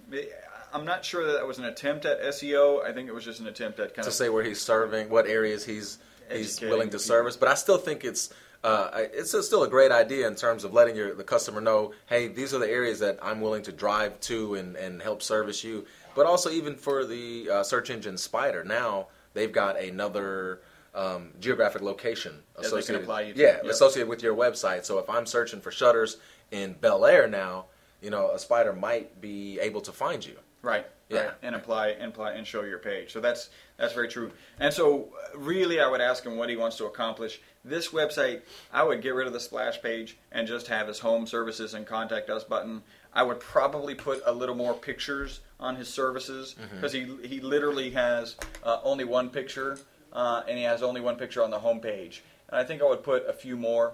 I'm 0.72 0.86
not 0.86 1.04
sure 1.04 1.26
that 1.26 1.34
that 1.34 1.48
was 1.48 1.58
an 1.58 1.66
attempt 1.66 2.06
at 2.06 2.22
SEO. 2.22 2.86
I 2.86 2.94
think 2.94 3.08
it 3.10 3.14
was 3.14 3.26
just 3.26 3.40
an 3.40 3.48
attempt 3.48 3.80
at 3.80 3.96
kind 3.96 3.96
to 3.96 4.02
of 4.02 4.06
to 4.08 4.12
say 4.12 4.30
where 4.30 4.44
he's 4.44 4.62
serving, 4.62 5.10
what 5.10 5.28
areas 5.28 5.66
he's 5.66 5.98
he's 6.32 6.60
willing 6.62 6.90
to 6.92 7.00
service. 7.00 7.38
But 7.38 7.50
I 7.50 7.56
still 7.56 7.78
think 7.78 8.04
it's 8.04 8.32
uh, 8.64 8.90
it's 9.14 9.34
a- 9.34 9.42
still 9.42 9.64
a 9.64 9.70
great 9.70 9.92
idea 9.92 10.28
in 10.28 10.36
terms 10.36 10.64
of 10.64 10.74
letting 10.74 10.96
your 10.96 11.16
the 11.16 11.24
customer 11.24 11.62
know, 11.62 11.94
hey, 12.08 12.28
these 12.28 12.54
are 12.54 12.60
the 12.60 12.70
areas 12.70 13.00
that 13.00 13.18
I'm 13.22 13.42
willing 13.42 13.64
to 13.64 13.72
drive 13.72 14.20
to 14.22 14.56
and, 14.56 14.76
and 14.76 15.02
help 15.02 15.22
service 15.22 15.64
you. 15.64 15.86
But 16.16 16.26
also 16.26 16.50
even 16.50 16.76
for 16.76 17.06
the 17.06 17.50
uh, 17.50 17.64
search 17.64 17.90
engine 17.90 18.18
Spider, 18.18 18.64
now 18.64 19.08
they've 19.34 19.52
got 19.52 19.80
another. 19.80 20.62
Um, 20.96 21.34
geographic 21.40 21.82
location 21.82 22.42
associated, 22.56 23.04
apply 23.04 23.22
you 23.22 23.34
to. 23.34 23.40
yeah, 23.40 23.56
Yep. 23.58 23.66
associated 23.66 24.10
with 24.10 24.24
your 24.24 24.36
website. 24.36 24.86
So 24.86 24.98
if 24.98 25.10
I'm 25.10 25.26
searching 25.28 25.62
for 25.62 25.72
shutters 25.72 26.18
in 26.52 26.74
Bellaire 26.76 27.28
now, 27.30 27.66
you 28.02 28.10
know, 28.10 28.32
a 28.32 28.40
spider 28.40 28.74
might 28.74 29.22
be 29.22 29.60
able 29.60 29.82
to 29.82 29.92
find 29.92 30.26
you. 30.26 30.36
Right. 30.62 30.88
Yeah. 31.10 31.20
Right. 31.26 31.34
And 31.44 31.56
apply 31.56 31.90
and 31.90 32.12
apply 32.12 32.32
and 32.34 32.46
show 32.46 32.64
your 32.64 32.80
page. 32.80 33.12
So 33.14 33.20
that's 33.20 33.50
that's 33.78 33.94
very 33.94 34.08
true. 34.08 34.32
And 34.60 34.74
so 34.74 35.10
really 35.36 35.80
I 35.80 35.88
would 35.88 36.02
ask 36.02 36.24
him 36.26 36.38
what 36.38 36.50
he 36.50 36.56
wants 36.56 36.78
to 36.78 36.86
accomplish. 36.86 37.40
This 37.64 37.90
website, 37.90 38.42
I 38.74 38.84
would 38.84 39.02
get 39.02 39.14
rid 39.14 39.28
of 39.28 39.34
the 39.34 39.40
splash 39.40 39.82
page 39.82 40.18
and 40.32 40.48
just 40.48 40.68
have 40.68 40.88
his 40.88 41.00
home 41.00 41.28
services 41.28 41.74
and 41.76 41.86
contact 41.86 42.30
us 42.30 42.44
button. 42.44 42.82
I 43.14 43.24
would 43.24 43.40
probably 43.40 43.96
put 43.96 44.22
a 44.26 44.32
little 44.32 44.56
more 44.56 44.74
pictures 44.74 45.40
on 45.60 45.76
his 45.76 45.88
services 45.88 46.56
because 46.76 46.94
he 46.94 47.06
he 47.24 47.40
literally 47.42 47.92
has 47.92 48.36
uh, 48.64 48.80
only 48.84 49.04
one 49.04 49.30
picture 49.30 49.78
uh, 50.14 50.44
and 50.48 50.58
he 50.58 50.64
has 50.64 50.84
only 50.84 51.02
one 51.02 51.16
picture 51.16 51.44
on 51.44 51.52
the 51.52 51.60
homepage. 51.60 52.22
And 52.50 52.60
I 52.60 52.64
think 52.64 52.82
I 52.82 52.86
would 52.86 53.04
put 53.04 53.28
a 53.28 53.34
few 53.34 53.56
more. 53.56 53.94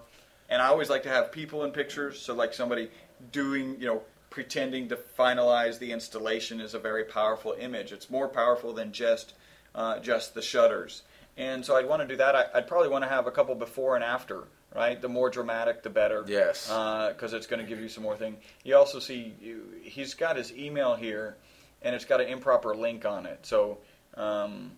And 0.49 0.61
I 0.61 0.67
always 0.67 0.89
like 0.89 1.03
to 1.03 1.09
have 1.09 1.31
people 1.31 1.63
in 1.63 1.71
pictures, 1.71 2.21
so 2.21 2.33
like 2.35 2.53
somebody 2.53 2.89
doing 3.31 3.77
you 3.79 3.87
know 3.87 4.01
pretending 4.29 4.89
to 4.89 4.97
finalize 5.17 5.79
the 5.79 5.91
installation 5.91 6.59
is 6.59 6.73
a 6.73 6.79
very 6.79 7.05
powerful 7.05 7.55
image. 7.57 7.91
It's 7.91 8.09
more 8.09 8.27
powerful 8.27 8.73
than 8.73 8.91
just 8.91 9.33
uh, 9.73 9.99
just 9.99 10.33
the 10.33 10.41
shutters. 10.41 11.03
And 11.37 11.65
so 11.65 11.75
I'd 11.75 11.87
want 11.87 12.01
to 12.01 12.07
do 12.07 12.17
that. 12.17 12.35
I, 12.35 12.45
I'd 12.53 12.67
probably 12.67 12.89
want 12.89 13.03
to 13.03 13.09
have 13.09 13.27
a 13.27 13.31
couple 13.31 13.55
before 13.55 13.95
and 13.95 14.03
after, 14.03 14.43
right? 14.73 15.01
The 15.01 15.09
more 15.09 15.29
dramatic, 15.29 15.83
the 15.83 15.89
better. 15.89 16.23
Yes. 16.27 16.67
Because 16.67 17.33
it's 17.33 17.47
going 17.47 17.61
to 17.61 17.67
give 17.67 17.79
you 17.79 17.89
some 17.89 18.03
more 18.03 18.15
thing. 18.15 18.37
You 18.63 18.77
also 18.77 18.99
see 18.99 19.33
you, 19.41 19.63
he's 19.81 20.13
got 20.13 20.37
his 20.37 20.53
email 20.53 20.95
here, 20.95 21.35
and 21.81 21.95
it's 21.95 22.05
got 22.05 22.21
an 22.21 22.27
improper 22.27 22.75
link 22.75 23.05
on 23.05 23.25
it. 23.25 23.39
So. 23.45 23.79
Um, 24.15 24.71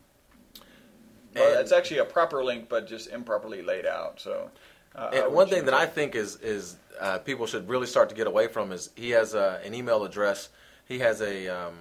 well, 1.39 1.60
it's 1.60 1.71
actually 1.71 2.00
a 2.00 2.06
proper 2.06 2.43
link, 2.43 2.69
but 2.69 2.88
just 2.88 3.10
improperly 3.10 3.62
laid 3.62 3.86
out. 3.86 4.19
So, 4.19 4.50
uh, 4.95 5.21
one 5.23 5.47
thing 5.47 5.65
that 5.65 5.73
I 5.73 5.86
think 5.86 6.15
is 6.15 6.38
is 6.38 6.78
uh, 7.00 7.19
people 7.19 7.45
should 7.47 7.67
really 7.69 7.88
start 7.88 8.10
to 8.10 8.15
get 8.15 8.28
away 8.28 8.47
from 8.47 8.71
is 8.71 8.89
he 8.95 9.12
has 9.12 9.34
a, 9.34 9.60
an 9.63 9.73
email 9.73 10.04
address. 10.04 10.50
He 10.88 11.00
has 11.00 11.21
a, 11.21 11.47
um, 11.47 11.76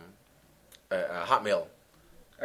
a, 0.91 0.97
a 0.97 1.25
Hotmail 1.27 1.67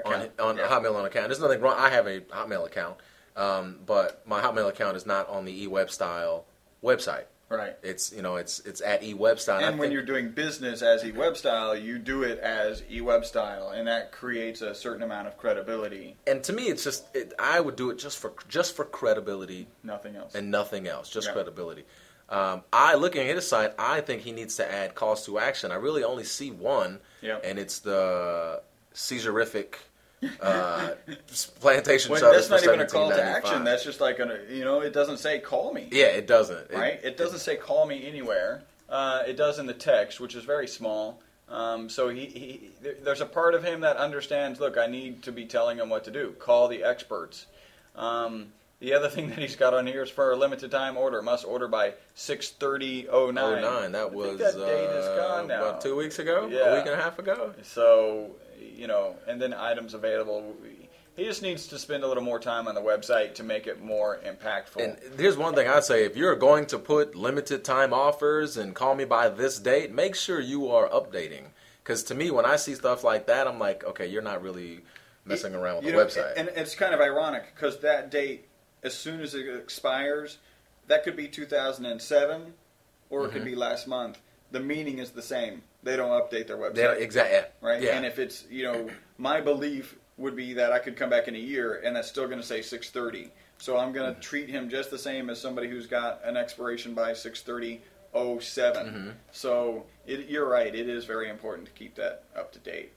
on, 0.06 0.14
Account. 0.14 0.32
on 0.40 0.58
Yeah. 0.58 0.66
a 0.66 0.70
Hotmail 0.70 0.96
on 0.96 1.06
account. 1.06 1.28
There's 1.28 1.40
nothing 1.42 1.60
wrong. 1.60 1.76
I 1.78 1.90
have 1.90 2.08
a 2.08 2.22
Hotmail 2.22 2.66
account, 2.66 2.98
um, 3.36 3.80
but 3.86 4.22
my 4.26 4.42
Hotmail 4.42 4.70
account 4.70 4.96
is 4.96 5.06
not 5.06 5.28
on 5.28 5.44
the 5.46 5.68
eWebStyle 5.68 6.44
website. 6.84 7.26
Right. 7.52 7.76
It's 7.84 8.12
you 8.14 8.22
know 8.22 8.38
it's 8.38 8.60
it's 8.62 8.82
at 8.82 9.02
eWebStyle. 9.02 9.62
And 9.62 9.78
when 9.78 9.92
you're 9.92 10.06
doing 10.06 10.30
business 10.32 10.82
as 10.82 11.04
eWebStyle, 11.04 11.82
you 11.82 12.00
do 12.00 12.24
it 12.24 12.40
as 12.40 12.82
eWebStyle, 12.84 13.74
and 13.78 13.88
that 13.88 14.12
creates 14.12 14.62
a 14.62 14.74
certain 14.74 15.04
amount 15.04 15.28
of 15.28 15.38
credibility. 15.38 16.16
and 16.26 16.44
to 16.46 16.54
me 16.54 16.68
it's 16.68 16.84
just 16.84 17.06
it, 17.16 17.34
I 17.38 17.60
would 17.60 17.76
do 17.76 17.90
it 17.90 17.98
just 18.00 18.18
for 18.20 18.34
just 18.48 18.76
for 18.76 18.86
credibility 18.86 19.68
Nothing 19.84 20.16
else. 20.16 20.34
and 20.36 20.50
nothing 20.50 20.88
else, 20.88 21.10
just 21.10 21.28
Yeah. 21.28 21.34
credibility. 21.34 21.86
Um, 22.30 22.64
I 22.72 22.96
looking 22.96 23.28
at 23.28 23.36
his 23.36 23.46
site, 23.48 23.74
I 23.78 24.00
think 24.00 24.22
he 24.22 24.32
needs 24.32 24.56
to 24.56 24.72
add 24.72 24.96
calls 24.96 25.26
to 25.26 25.38
action. 25.38 25.70
I 25.72 25.76
really 25.76 26.04
only 26.06 26.24
see 26.24 26.50
one, 26.52 27.02
Yep. 27.22 27.42
and 27.44 27.60
it's 27.60 27.80
the 27.80 28.62
seizurific 28.94 29.76
uh, 30.42 30.92
plantation 31.60 32.12
When 32.12 32.22
that's 32.22 32.50
not 32.50 32.64
even 32.64 32.82
a 32.82 32.86
call 32.88 33.10
to 33.10 33.24
action. 33.24 33.64
That's 33.64 33.84
just 33.84 34.00
like 34.02 34.20
a 34.20 34.40
you 34.50 34.64
know, 34.64 34.82
it 34.82 34.94
doesn't 34.94 35.18
say 35.18 35.40
call 35.40 35.74
me. 35.74 35.88
yeah, 35.92 36.06
it 36.06 36.28
doesn't. 36.28 36.70
It- 36.72 36.78
right? 36.78 37.00
It 37.04 37.18
doesn't 37.18 37.40
say 37.40 37.56
call 37.56 37.86
me 37.86 38.06
anywhere. 38.08 38.64
Uh, 38.90 39.24
it 39.26 39.38
does 39.38 39.58
in 39.58 39.66
the 39.68 39.74
text, 39.74 40.20
which 40.20 40.36
is 40.36 40.44
very 40.44 40.68
small. 40.68 41.20
Um, 41.50 41.90
so 41.90 42.10
he, 42.10 42.26
he 42.26 42.70
there's 43.04 43.22
a 43.22 43.26
part 43.26 43.56
of 43.56 43.64
him 43.64 43.82
that 43.82 43.98
understands. 43.98 44.60
Look, 44.60 44.78
I 44.78 44.88
need 44.88 45.24
to 45.24 45.32
be 45.32 45.46
telling 45.46 45.78
him 45.80 45.90
what 45.90 46.04
to 46.06 46.12
do. 46.12 46.36
Call 46.40 46.68
the 46.68 46.84
experts. 46.84 47.46
Um, 47.96 48.48
the 48.80 48.94
other 48.94 49.10
thing 49.10 49.30
that 49.32 49.38
he's 49.40 49.56
got 49.56 49.74
on 49.74 49.86
here 49.88 50.04
is 50.04 50.10
for 50.10 50.32
a 50.32 50.36
limited 50.36 50.72
time 50.72 50.98
order. 50.98 51.22
Must 51.22 51.46
order 51.46 51.68
by 51.68 51.94
six 52.16 52.50
thirty 52.52 53.08
oh 53.10 53.32
nine. 53.32 53.62
09. 53.62 53.92
That 53.92 54.02
I 54.02 54.06
was 54.06 54.38
that 54.40 54.54
date 54.54 54.60
is 54.98 55.06
uh, 55.06 55.16
gone 55.18 55.48
now. 55.48 55.62
about 55.68 55.82
two 55.82 55.96
weeks 55.96 56.20
ago, 56.20 56.48
Yeah. 56.52 56.74
a 56.74 56.78
week 56.78 56.86
and 56.86 56.96
a 57.00 57.02
half 57.02 57.20
ago. 57.20 57.54
So 57.64 58.32
you 58.62 58.88
know, 58.88 59.16
and 59.28 59.42
then 59.42 59.54
items 59.54 59.94
available. 59.94 60.56
He 61.16 61.26
just 61.26 61.42
needs 61.42 61.68
to 61.68 61.78
spend 61.78 62.04
a 62.04 62.08
little 62.08 62.24
more 62.24 62.40
time 62.40 62.68
on 62.68 62.76
the 62.76 62.82
website 62.82 63.36
to 63.36 63.44
make 63.44 63.68
it 63.68 63.82
more 63.82 64.20
impactful. 64.26 64.82
And 64.82 64.98
here's 65.20 65.38
one 65.38 65.54
thing 65.54 65.68
I'd 65.68 65.84
say: 65.84 66.06
if 66.06 66.16
you're 66.16 66.36
going 66.36 66.66
to 66.68 66.80
put 66.80 67.16
limited 67.16 67.64
time 67.64 67.94
offers 67.94 68.58
and 68.58 68.74
call 68.74 68.96
me 68.96 69.06
by 69.06 69.30
this 69.30 69.60
date, 69.60 69.92
make 69.92 70.16
sure 70.16 70.40
you 70.40 70.70
are 70.70 70.88
updating. 70.90 71.48
Because 71.84 72.04
to 72.06 72.16
me, 72.16 72.32
when 72.32 72.46
I 72.46 72.56
see 72.56 72.76
stuff 72.76 73.04
like 73.04 73.26
that, 73.28 73.48
I'm 73.48 73.60
like, 73.60 73.84
okay, 73.84 74.06
you're 74.08 74.22
not 74.22 74.42
really 74.42 74.82
messing 75.26 75.54
around 75.56 75.78
with 75.78 75.86
You 75.86 75.92
the 75.92 75.98
know, 75.98 76.06
website. 76.06 76.34
And 76.38 76.50
it's 76.56 76.76
kind 76.76 76.94
of 76.94 77.02
ironic 77.02 77.54
because 77.56 77.80
that 77.80 78.10
date, 78.12 78.48
as 78.84 78.94
soon 78.94 79.20
as 79.22 79.34
it 79.34 79.48
expires, 79.48 80.38
that 80.88 81.04
could 81.04 81.16
be 81.16 81.28
2007 81.28 82.54
or 83.10 83.26
it 83.26 83.32
could 83.32 83.42
Mhm. 83.42 83.46
be 83.46 83.56
last 83.56 83.88
month. 83.88 84.22
The 84.52 84.60
meaning 84.60 85.00
is 85.00 85.12
the 85.12 85.22
same. 85.22 85.64
They 85.84 85.96
don't 85.96 86.10
update 86.12 86.48
their 86.48 86.58
website. 86.58 87.00
Exactly. 87.02 87.40
right? 87.62 87.82
Yeah. 87.82 87.98
And 87.98 88.06
if 88.06 88.20
it's, 88.20 88.46
you 88.50 88.64
know, 88.64 88.90
my 89.18 89.42
belief 89.42 89.96
would 90.18 90.36
be 90.36 90.54
that 90.54 90.72
I 90.72 90.80
could 90.80 90.96
come 90.96 91.10
back 91.10 91.28
in 91.28 91.36
a 91.36 91.40
year 91.40 91.82
and 91.84 91.96
that's 91.96 92.08
still 92.08 92.28
going 92.28 92.40
to 92.40 92.46
say 92.46 92.62
630. 92.62 93.32
So 93.58 93.78
I'm 93.78 93.92
going 93.92 94.06
to 94.08 94.12
Mm-hmm. 94.12 94.22
treat 94.22 94.50
him 94.50 94.70
just 94.70 94.92
the 94.92 94.98
same 95.00 95.30
as 95.30 95.40
somebody 95.42 95.68
who's 95.70 95.88
got 95.88 96.22
an 96.24 96.38
expiration 96.38 96.94
by 96.94 97.14
63007. 97.14 98.86
Mm-hmm. 98.86 99.10
So 99.32 99.86
it, 100.06 100.28
you're 100.28 100.48
right. 100.48 100.74
It 100.74 100.90
is 100.90 101.06
very 101.06 101.30
important 101.30 101.68
to 101.68 101.74
keep 101.74 101.96
that 101.96 102.24
up 102.36 102.52
to 102.54 102.60
date. 102.60 102.92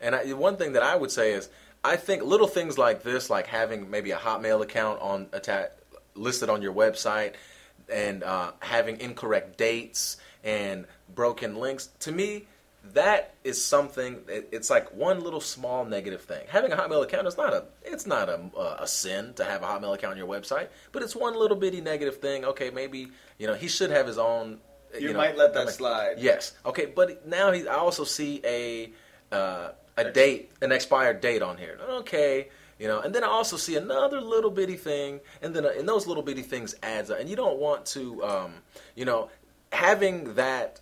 And 0.00 0.14
I, 0.14 0.32
one 0.32 0.56
thing 0.56 0.72
that 0.74 0.82
I 0.82 0.96
would 0.96 1.10
say 1.10 1.32
is, 1.32 1.48
I 1.82 1.96
think 1.96 2.22
little 2.22 2.46
things 2.46 2.76
like 2.78 3.02
this, 3.02 3.30
like 3.30 3.46
having 3.46 3.90
maybe 3.90 4.10
a 4.10 4.16
Hotmail 4.18 4.62
account 4.62 5.00
on 5.00 5.28
atta- 5.32 5.70
listed 6.14 6.48
on 6.50 6.62
your 6.62 6.74
website, 6.74 7.34
and 7.90 8.22
uh, 8.22 8.52
having 8.60 9.00
incorrect 9.00 9.56
dates 9.58 10.16
and 10.44 10.86
broken 11.14 11.56
links, 11.56 11.88
to 12.00 12.12
me, 12.12 12.46
that 12.94 13.34
is 13.44 13.62
something. 13.62 14.22
it- 14.28 14.48
It's 14.52 14.70
like 14.70 14.92
one 14.94 15.20
little 15.22 15.40
small 15.40 15.84
negative 15.84 16.22
thing. 16.22 16.46
Having 16.48 16.72
a 16.72 16.76
Hotmail 16.76 17.02
account 17.02 17.26
is 17.26 17.36
not 17.36 17.52
a 17.52 17.64
it's 17.84 18.06
not 18.06 18.28
a, 18.28 18.40
a 18.80 18.86
sin 18.86 19.34
to 19.34 19.44
have 19.44 19.62
a 19.62 19.66
Hotmail 19.66 19.94
account 19.94 20.12
on 20.12 20.16
your 20.18 20.26
website, 20.28 20.68
but 20.92 21.02
it's 21.02 21.14
one 21.14 21.34
little 21.38 21.56
bitty 21.56 21.80
negative 21.82 22.18
thing. 22.18 22.44
Okay, 22.44 22.70
maybe 22.70 23.08
you 23.38 23.46
know 23.46 23.54
he 23.54 23.68
should 23.68 23.90
have 23.90 24.06
his 24.06 24.18
own. 24.18 24.60
You, 24.98 25.12
know, 25.12 25.18
might 25.18 25.36
let 25.36 25.54
that 25.54 25.66
like- 25.66 25.74
slide. 25.74 26.14
Yes. 26.18 26.52
Okay, 26.66 26.86
but 26.86 27.24
now 27.26 27.52
he, 27.52 27.68
I 27.68 27.74
also 27.76 28.02
see 28.04 28.40
a 28.44 28.90
uh, 29.30 29.72
a 29.96 30.10
date, 30.10 30.50
an 30.62 30.72
expired 30.72 31.20
date 31.20 31.42
on 31.42 31.58
here. 31.58 31.78
Okay, 32.00 32.48
you 32.78 32.88
know, 32.88 33.00
and 33.00 33.14
then 33.14 33.22
I 33.22 33.28
also 33.28 33.56
see 33.58 33.76
another 33.76 34.20
little 34.22 34.50
bitty 34.50 34.76
thing, 34.76 35.20
and 35.42 35.54
then 35.54 35.64
uh, 35.66 35.72
and 35.78 35.86
those 35.86 36.06
little 36.06 36.22
bitty 36.24 36.42
things 36.42 36.74
adds 36.82 37.10
up, 37.10 37.20
and 37.20 37.28
you 37.28 37.36
don't 37.36 37.58
want 37.58 37.84
to, 37.86 38.24
um, 38.24 38.54
you 38.96 39.04
know, 39.04 39.28
having 39.70 40.34
that, 40.34 40.80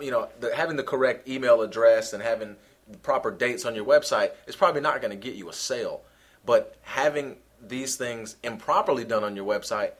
you 0.00 0.10
know, 0.10 0.28
the, 0.40 0.54
having 0.54 0.76
the 0.76 0.82
correct 0.82 1.28
email 1.28 1.62
address 1.62 2.12
and 2.12 2.22
having 2.22 2.56
the 2.90 2.98
proper 2.98 3.30
dates 3.30 3.64
on 3.64 3.74
your 3.74 3.84
website 3.84 4.30
is 4.46 4.56
probably 4.56 4.80
not 4.80 5.00
going 5.00 5.10
to 5.10 5.16
get 5.16 5.34
you 5.34 5.48
a 5.48 5.52
sale, 5.52 6.02
but 6.44 6.76
having 6.82 7.36
these 7.66 7.96
things 7.96 8.36
improperly 8.42 9.04
done 9.04 9.22
on 9.22 9.36
your 9.36 9.44
website 9.46 9.92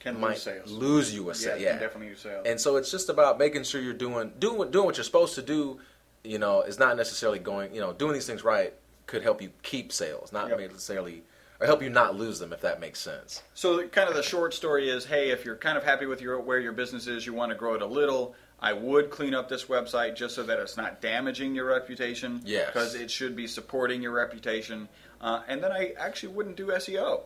Can 0.00 0.20
might 0.20 0.30
lose 0.34 0.42
sales. 0.42 0.70
lose 0.70 1.14
you 1.14 1.24
a 1.24 1.26
yeah, 1.28 1.32
sale. 1.32 1.52
can 1.54 1.62
Yeah, 1.62 1.78
definitely 1.78 2.08
lose 2.10 2.20
sales. 2.20 2.46
and 2.46 2.60
so 2.60 2.76
it's 2.76 2.90
just 2.90 3.08
about 3.08 3.38
making 3.38 3.64
sure 3.64 3.80
you're 3.80 3.94
doing 3.94 4.32
doing 4.38 4.58
what- 4.58 4.70
doing 4.70 4.84
what 4.86 4.96
you're 4.96 5.04
supposed 5.04 5.34
to 5.36 5.42
do. 5.42 5.80
You 6.24 6.38
know, 6.38 6.62
is 6.62 6.78
not 6.78 6.96
necessarily 6.96 7.38
going. 7.38 7.72
You 7.74 7.80
know, 7.80 7.92
doing 7.92 8.12
these 8.12 8.26
things 8.26 8.42
right 8.44 8.74
could 9.06 9.22
help 9.22 9.40
you 9.40 9.50
keep 9.62 9.92
sales, 9.92 10.32
not 10.32 10.48
Yep. 10.50 10.58
necessarily, 10.72 11.22
or 11.60 11.66
help 11.66 11.80
you 11.80 11.88
not 11.88 12.16
lose 12.16 12.38
them. 12.40 12.52
If 12.52 12.60
that 12.60 12.80
makes 12.80 13.00
sense. 13.00 13.42
So, 13.54 13.86
kind 13.88 14.08
of 14.10 14.16
the 14.16 14.22
short 14.22 14.52
story 14.52 14.90
is, 14.90 15.06
hey, 15.06 15.30
if 15.30 15.44
you're 15.44 15.56
kind 15.56 15.78
of 15.78 15.84
happy 15.84 16.04
with 16.06 16.20
your 16.20 16.38
where 16.40 16.58
your 16.58 16.72
business 16.72 17.06
is, 17.06 17.24
you 17.24 17.32
want 17.32 17.50
to 17.52 17.56
grow 17.56 17.74
it 17.74 17.82
a 17.82 17.86
little. 17.86 18.34
I 18.60 18.72
would 18.72 19.10
clean 19.10 19.34
up 19.34 19.48
this 19.48 19.66
website 19.66 20.16
just 20.16 20.34
so 20.34 20.42
that 20.42 20.58
it's 20.58 20.76
not 20.76 21.00
damaging 21.00 21.54
your 21.54 21.66
reputation. 21.66 22.42
Yes. 22.44 22.66
Because 22.66 22.94
it 22.94 23.10
should 23.10 23.36
be 23.36 23.46
supporting 23.46 24.02
your 24.02 24.12
reputation. 24.12 24.88
Uh, 25.20 25.42
and 25.46 25.62
then 25.62 25.70
I 25.72 25.94
actually 25.98 26.30
wouldn't 26.34 26.56
do 26.56 26.66
SEO. 26.68 27.22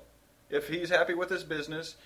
If 0.50 0.68
he's 0.68 0.90
happy 0.90 1.14
with 1.14 1.30
his 1.30 1.42
business, 1.44 1.96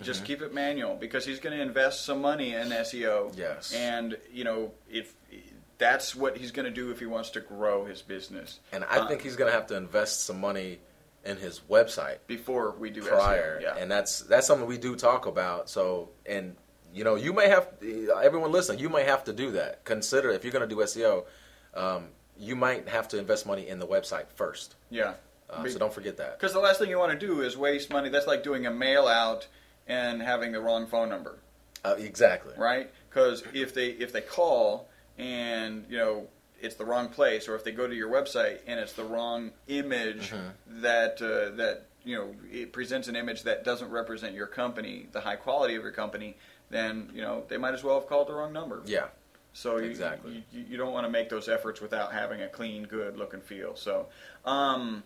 just 0.00 0.24
keep 0.24 0.42
it 0.42 0.54
manual 0.54 0.94
because 0.94 1.24
he's 1.26 1.40
going 1.40 1.56
to 1.56 1.62
invest 1.62 2.04
some 2.04 2.20
money 2.20 2.54
in 2.54 2.68
SEO. 2.68 3.36
Yes. 3.36 3.72
And 3.74 4.16
you 4.32 4.44
know, 4.44 4.70
if 4.88 5.12
that's 5.78 6.14
what 6.14 6.36
he's 6.36 6.52
going 6.52 6.66
to 6.66 6.72
do 6.72 6.90
if 6.90 6.98
he 7.00 7.06
wants 7.06 7.30
to 7.30 7.40
grow 7.40 7.84
his 7.84 8.02
business. 8.02 8.60
And 8.72 8.84
I 8.84 8.98
Uh, 8.98 9.08
think 9.08 9.22
he's 9.22 9.36
going 9.36 9.50
to 9.50 9.56
have 9.56 9.66
to 9.68 9.76
invest 9.76 10.24
some 10.24 10.40
money 10.40 10.78
in 11.24 11.36
his 11.36 11.60
website 11.68 12.18
before 12.28 12.72
we 12.78 12.90
do 12.90 13.02
prior, 13.02 13.58
SEO. 13.58 13.62
Yeah. 13.62 13.74
and 13.76 13.90
that's 13.90 14.20
that's 14.20 14.46
something 14.46 14.68
we 14.68 14.78
do 14.78 14.94
talk 14.94 15.26
about. 15.26 15.68
So, 15.68 16.10
and 16.26 16.56
you 16.98 17.04
know, 17.04 17.14
you 17.14 17.32
may 17.32 17.48
have 17.48 17.68
everyone 18.22 18.50
listen. 18.52 18.78
You 18.78 18.88
may 18.88 19.04
have 19.04 19.22
to 19.24 19.32
do 19.32 19.52
that. 19.52 19.84
Consider 19.84 20.30
if 20.30 20.42
you're 20.44 20.52
going 20.52 20.68
to 20.68 20.74
do 20.74 20.80
SEO, 20.82 21.24
um, 21.74 22.08
you 22.38 22.56
might 22.56 22.88
have 22.88 23.06
to 23.08 23.18
invest 23.18 23.46
money 23.46 23.68
in 23.68 23.78
the 23.78 23.86
website 23.86 24.26
first. 24.34 24.74
yeah. 24.90 25.14
Uh, 25.50 25.62
Be- 25.62 25.70
so 25.70 25.78
don't 25.78 25.94
forget 25.94 26.18
that. 26.18 26.38
Because 26.38 26.52
the 26.52 26.58
last 26.60 26.78
thing 26.78 26.90
you 26.90 26.98
want 26.98 27.18
to 27.18 27.26
do 27.26 27.40
is 27.40 27.56
waste 27.56 27.88
money. 27.90 28.10
That's 28.10 28.26
like 28.26 28.42
doing 28.42 28.66
a 28.66 28.70
mail 28.70 29.06
out 29.06 29.46
and 29.86 30.20
having 30.20 30.52
the 30.52 30.60
wrong 30.60 30.86
phone 30.86 31.08
number, 31.08 31.38
Uh, 31.82 31.94
exactly. 31.98 32.52
right? 32.58 32.90
Because 33.08 33.42
if 33.54 33.72
they 33.72 33.86
if 34.04 34.12
they 34.12 34.20
call 34.20 34.88
and 35.16 35.86
you 35.88 35.96
know 35.96 36.26
it's 36.60 36.74
the 36.74 36.84
wrong 36.84 37.08
place, 37.08 37.48
or 37.48 37.54
if 37.54 37.64
they 37.64 37.72
go 37.72 37.86
to 37.86 37.94
your 37.94 38.10
website 38.10 38.58
and 38.66 38.78
it's 38.78 38.92
the 38.92 39.04
wrong 39.04 39.52
image 39.68 40.30
Mm-hmm. 40.32 40.82
that 40.82 41.22
uh, 41.22 41.56
that 41.56 41.86
you 42.04 42.14
know 42.16 42.34
it 42.52 42.72
presents 42.74 43.08
an 43.08 43.16
image 43.16 43.44
that 43.44 43.64
doesn't 43.64 43.90
represent 43.90 44.34
your 44.34 44.46
company, 44.48 45.06
the 45.12 45.20
high 45.22 45.36
quality 45.36 45.76
of 45.76 45.82
your 45.82 45.92
company, 45.92 46.36
then 46.70 47.10
you 47.14 47.22
know 47.22 47.44
they 47.48 47.56
might 47.56 47.74
as 47.74 47.82
well 47.84 47.98
have 47.98 48.08
called 48.08 48.28
the 48.28 48.32
wrong 48.34 48.52
number. 48.52 48.82
Yeah. 48.86 49.06
So 49.52 49.78
you, 49.78 49.90
Exactly. 49.90 50.44
you, 50.52 50.64
you 50.70 50.76
don't 50.76 50.92
want 50.92 51.04
to 51.06 51.10
make 51.10 51.28
those 51.30 51.48
efforts 51.48 51.80
without 51.80 52.12
having 52.12 52.42
a 52.42 52.48
clean, 52.48 52.84
good 52.84 53.16
look 53.16 53.34
and 53.34 53.42
feel. 53.42 53.74
So 53.74 54.06
um, 54.44 55.02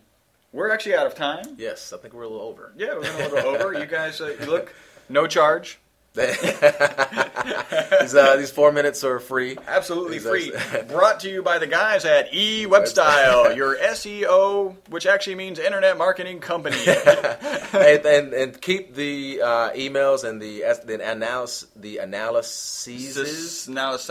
we're 0.51 0.69
actually 0.69 0.95
out 0.95 1.07
of 1.07 1.15
time. 1.15 1.45
Yes, 1.57 1.91
I 1.91 1.97
think 1.97 2.13
we're 2.13 2.23
a 2.23 2.27
little 2.27 2.45
over. 2.45 2.71
Yeah, 2.77 2.93
we're 2.93 2.99
a 2.99 3.29
little 3.29 3.39
over. 3.55 3.73
You 3.73 3.85
guys, 3.87 4.21
uh, 4.21 4.35
look, 4.47 4.75
no 5.09 5.25
charge. 5.25 5.79
These, 6.13 8.15
uh, 8.15 8.35
these 8.37 8.51
four 8.51 8.71
minutes 8.71 9.03
are 9.03 9.19
free. 9.19 9.57
Absolutely 9.67 10.19
These 10.19 10.27
free. 10.27 10.51
Brought 10.87 11.21
to 11.21 11.29
you 11.29 11.41
by 11.41 11.57
the 11.57 11.65
guys 11.67 12.05
at 12.05 12.31
E 12.33 12.65
Webstyle, 12.67 13.55
your 13.55 13.75
SEO, 13.77 14.75
which 14.89 15.05
actually 15.07 15.35
means 15.35 15.57
Internet 15.57 15.97
Marketing 15.97 16.39
Company. 16.39 16.77
and, 17.73 18.05
and 18.05 18.33
and 18.33 18.61
keep 18.61 18.93
the 18.93 19.41
uh, 19.41 19.71
emails 19.71 20.23
and 20.23 20.39
the 20.41 20.63
the 20.85 21.01
analysis 21.03 21.67
the 21.75 21.97
analyses. 21.97 23.67
Analysis 23.67 24.07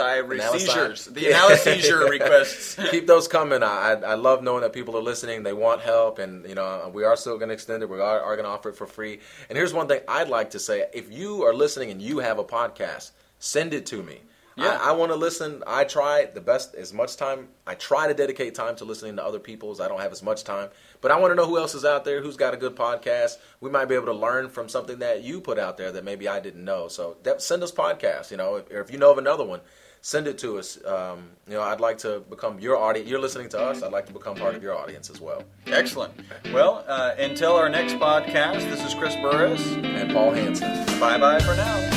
seizures, 0.72 1.04
the 1.06 1.20
Yeah. 1.22 1.28
analysis 1.28 1.90
requests. 1.92 2.78
keep 2.90 3.06
those 3.06 3.28
coming. 3.28 3.62
I, 3.62 3.92
I 3.92 3.92
I 3.92 4.14
love 4.14 4.42
knowing 4.42 4.62
that 4.62 4.72
people 4.72 4.96
are 4.96 5.02
listening. 5.02 5.44
They 5.44 5.52
want 5.52 5.82
help, 5.82 6.18
and 6.18 6.48
you 6.48 6.56
know 6.56 6.90
we 6.92 7.04
are 7.04 7.16
still 7.16 7.38
going 7.38 7.48
to 7.48 7.54
extend 7.54 7.82
it. 7.84 7.88
We 7.88 8.00
are, 8.00 8.20
are 8.20 8.34
going 8.36 8.44
to 8.44 8.50
offer 8.50 8.70
it 8.70 8.76
for 8.76 8.86
free. 8.86 9.20
And 9.48 9.56
here's 9.56 9.72
one 9.72 9.86
thing 9.86 10.00
I'd 10.08 10.28
like 10.28 10.50
to 10.50 10.58
say: 10.58 10.86
if 10.92 11.12
you 11.12 11.44
are 11.44 11.54
listening 11.54 11.91
and 11.92 12.00
you 12.00 12.20
have 12.20 12.38
a 12.38 12.44
podcast, 12.44 13.10
send 13.38 13.74
it 13.74 13.84
to 13.84 14.02
me. 14.02 14.22
Yeah. 14.56 14.78
I, 14.80 14.90
I 14.90 14.92
want 14.92 15.12
to 15.12 15.16
listen. 15.16 15.62
I 15.66 15.84
try 15.84 16.26
the 16.26 16.40
best 16.40 16.74
as 16.74 16.92
much 16.92 17.16
time. 17.16 17.48
I 17.66 17.74
try 17.74 18.08
to 18.08 18.14
dedicate 18.14 18.54
time 18.54 18.76
to 18.76 18.84
listening 18.84 19.16
to 19.16 19.24
other 19.24 19.38
people's. 19.38 19.80
I 19.80 19.88
don't 19.88 20.00
have 20.00 20.12
as 20.12 20.22
much 20.22 20.44
time, 20.44 20.68
but 21.00 21.10
I 21.10 21.18
want 21.18 21.32
to 21.32 21.34
know 21.34 21.46
who 21.46 21.58
else 21.58 21.74
is 21.74 21.84
out 21.84 22.04
there, 22.04 22.22
who's 22.22 22.36
got 22.36 22.54
a 22.54 22.56
good 22.56 22.76
podcast. 22.76 23.38
We 23.60 23.70
might 23.70 23.86
be 23.86 23.94
able 23.94 24.06
to 24.06 24.12
learn 24.12 24.48
from 24.48 24.68
something 24.68 24.98
that 24.98 25.22
you 25.22 25.40
put 25.40 25.58
out 25.58 25.76
there 25.76 25.92
that 25.92 26.04
maybe 26.04 26.28
I 26.28 26.40
didn't 26.40 26.64
know. 26.64 26.88
So 26.88 27.16
that, 27.22 27.40
send 27.42 27.62
us 27.62 27.72
podcasts. 27.72 28.30
You 28.30 28.36
know, 28.36 28.56
if, 28.56 28.70
or 28.70 28.80
if 28.80 28.90
you 28.92 28.98
know 28.98 29.10
of 29.10 29.18
another 29.18 29.44
one, 29.44 29.60
send 30.02 30.26
it 30.26 30.36
to 30.38 30.58
us. 30.58 30.84
Um, 30.84 31.30
you 31.46 31.54
know, 31.54 31.62
I'd 31.62 31.80
like 31.80 31.98
to 31.98 32.20
become 32.20 32.58
your 32.60 32.76
audience. 32.76 33.08
You're 33.08 33.20
listening 33.20 33.48
to 33.50 33.60
us. 33.60 33.82
I'd 33.82 33.92
like 33.92 34.06
to 34.06 34.12
become 34.12 34.36
part 34.36 34.54
of 34.54 34.62
your 34.62 34.76
audience 34.76 35.08
as 35.08 35.20
well. 35.20 35.44
Excellent. 35.66 36.12
Well, 36.52 36.84
uh, 36.86 37.14
until 37.18 37.54
our 37.54 37.68
next 37.68 37.94
podcast, 37.94 38.68
this 38.68 38.84
is 38.84 38.94
Chris 38.94 39.14
Burris. 39.16 39.66
And 39.76 40.12
Paul 40.12 40.32
Hansen. 40.32 40.68
Bye 41.00 41.18
bye 41.18 41.38
for 41.40 41.54
now. 41.54 41.91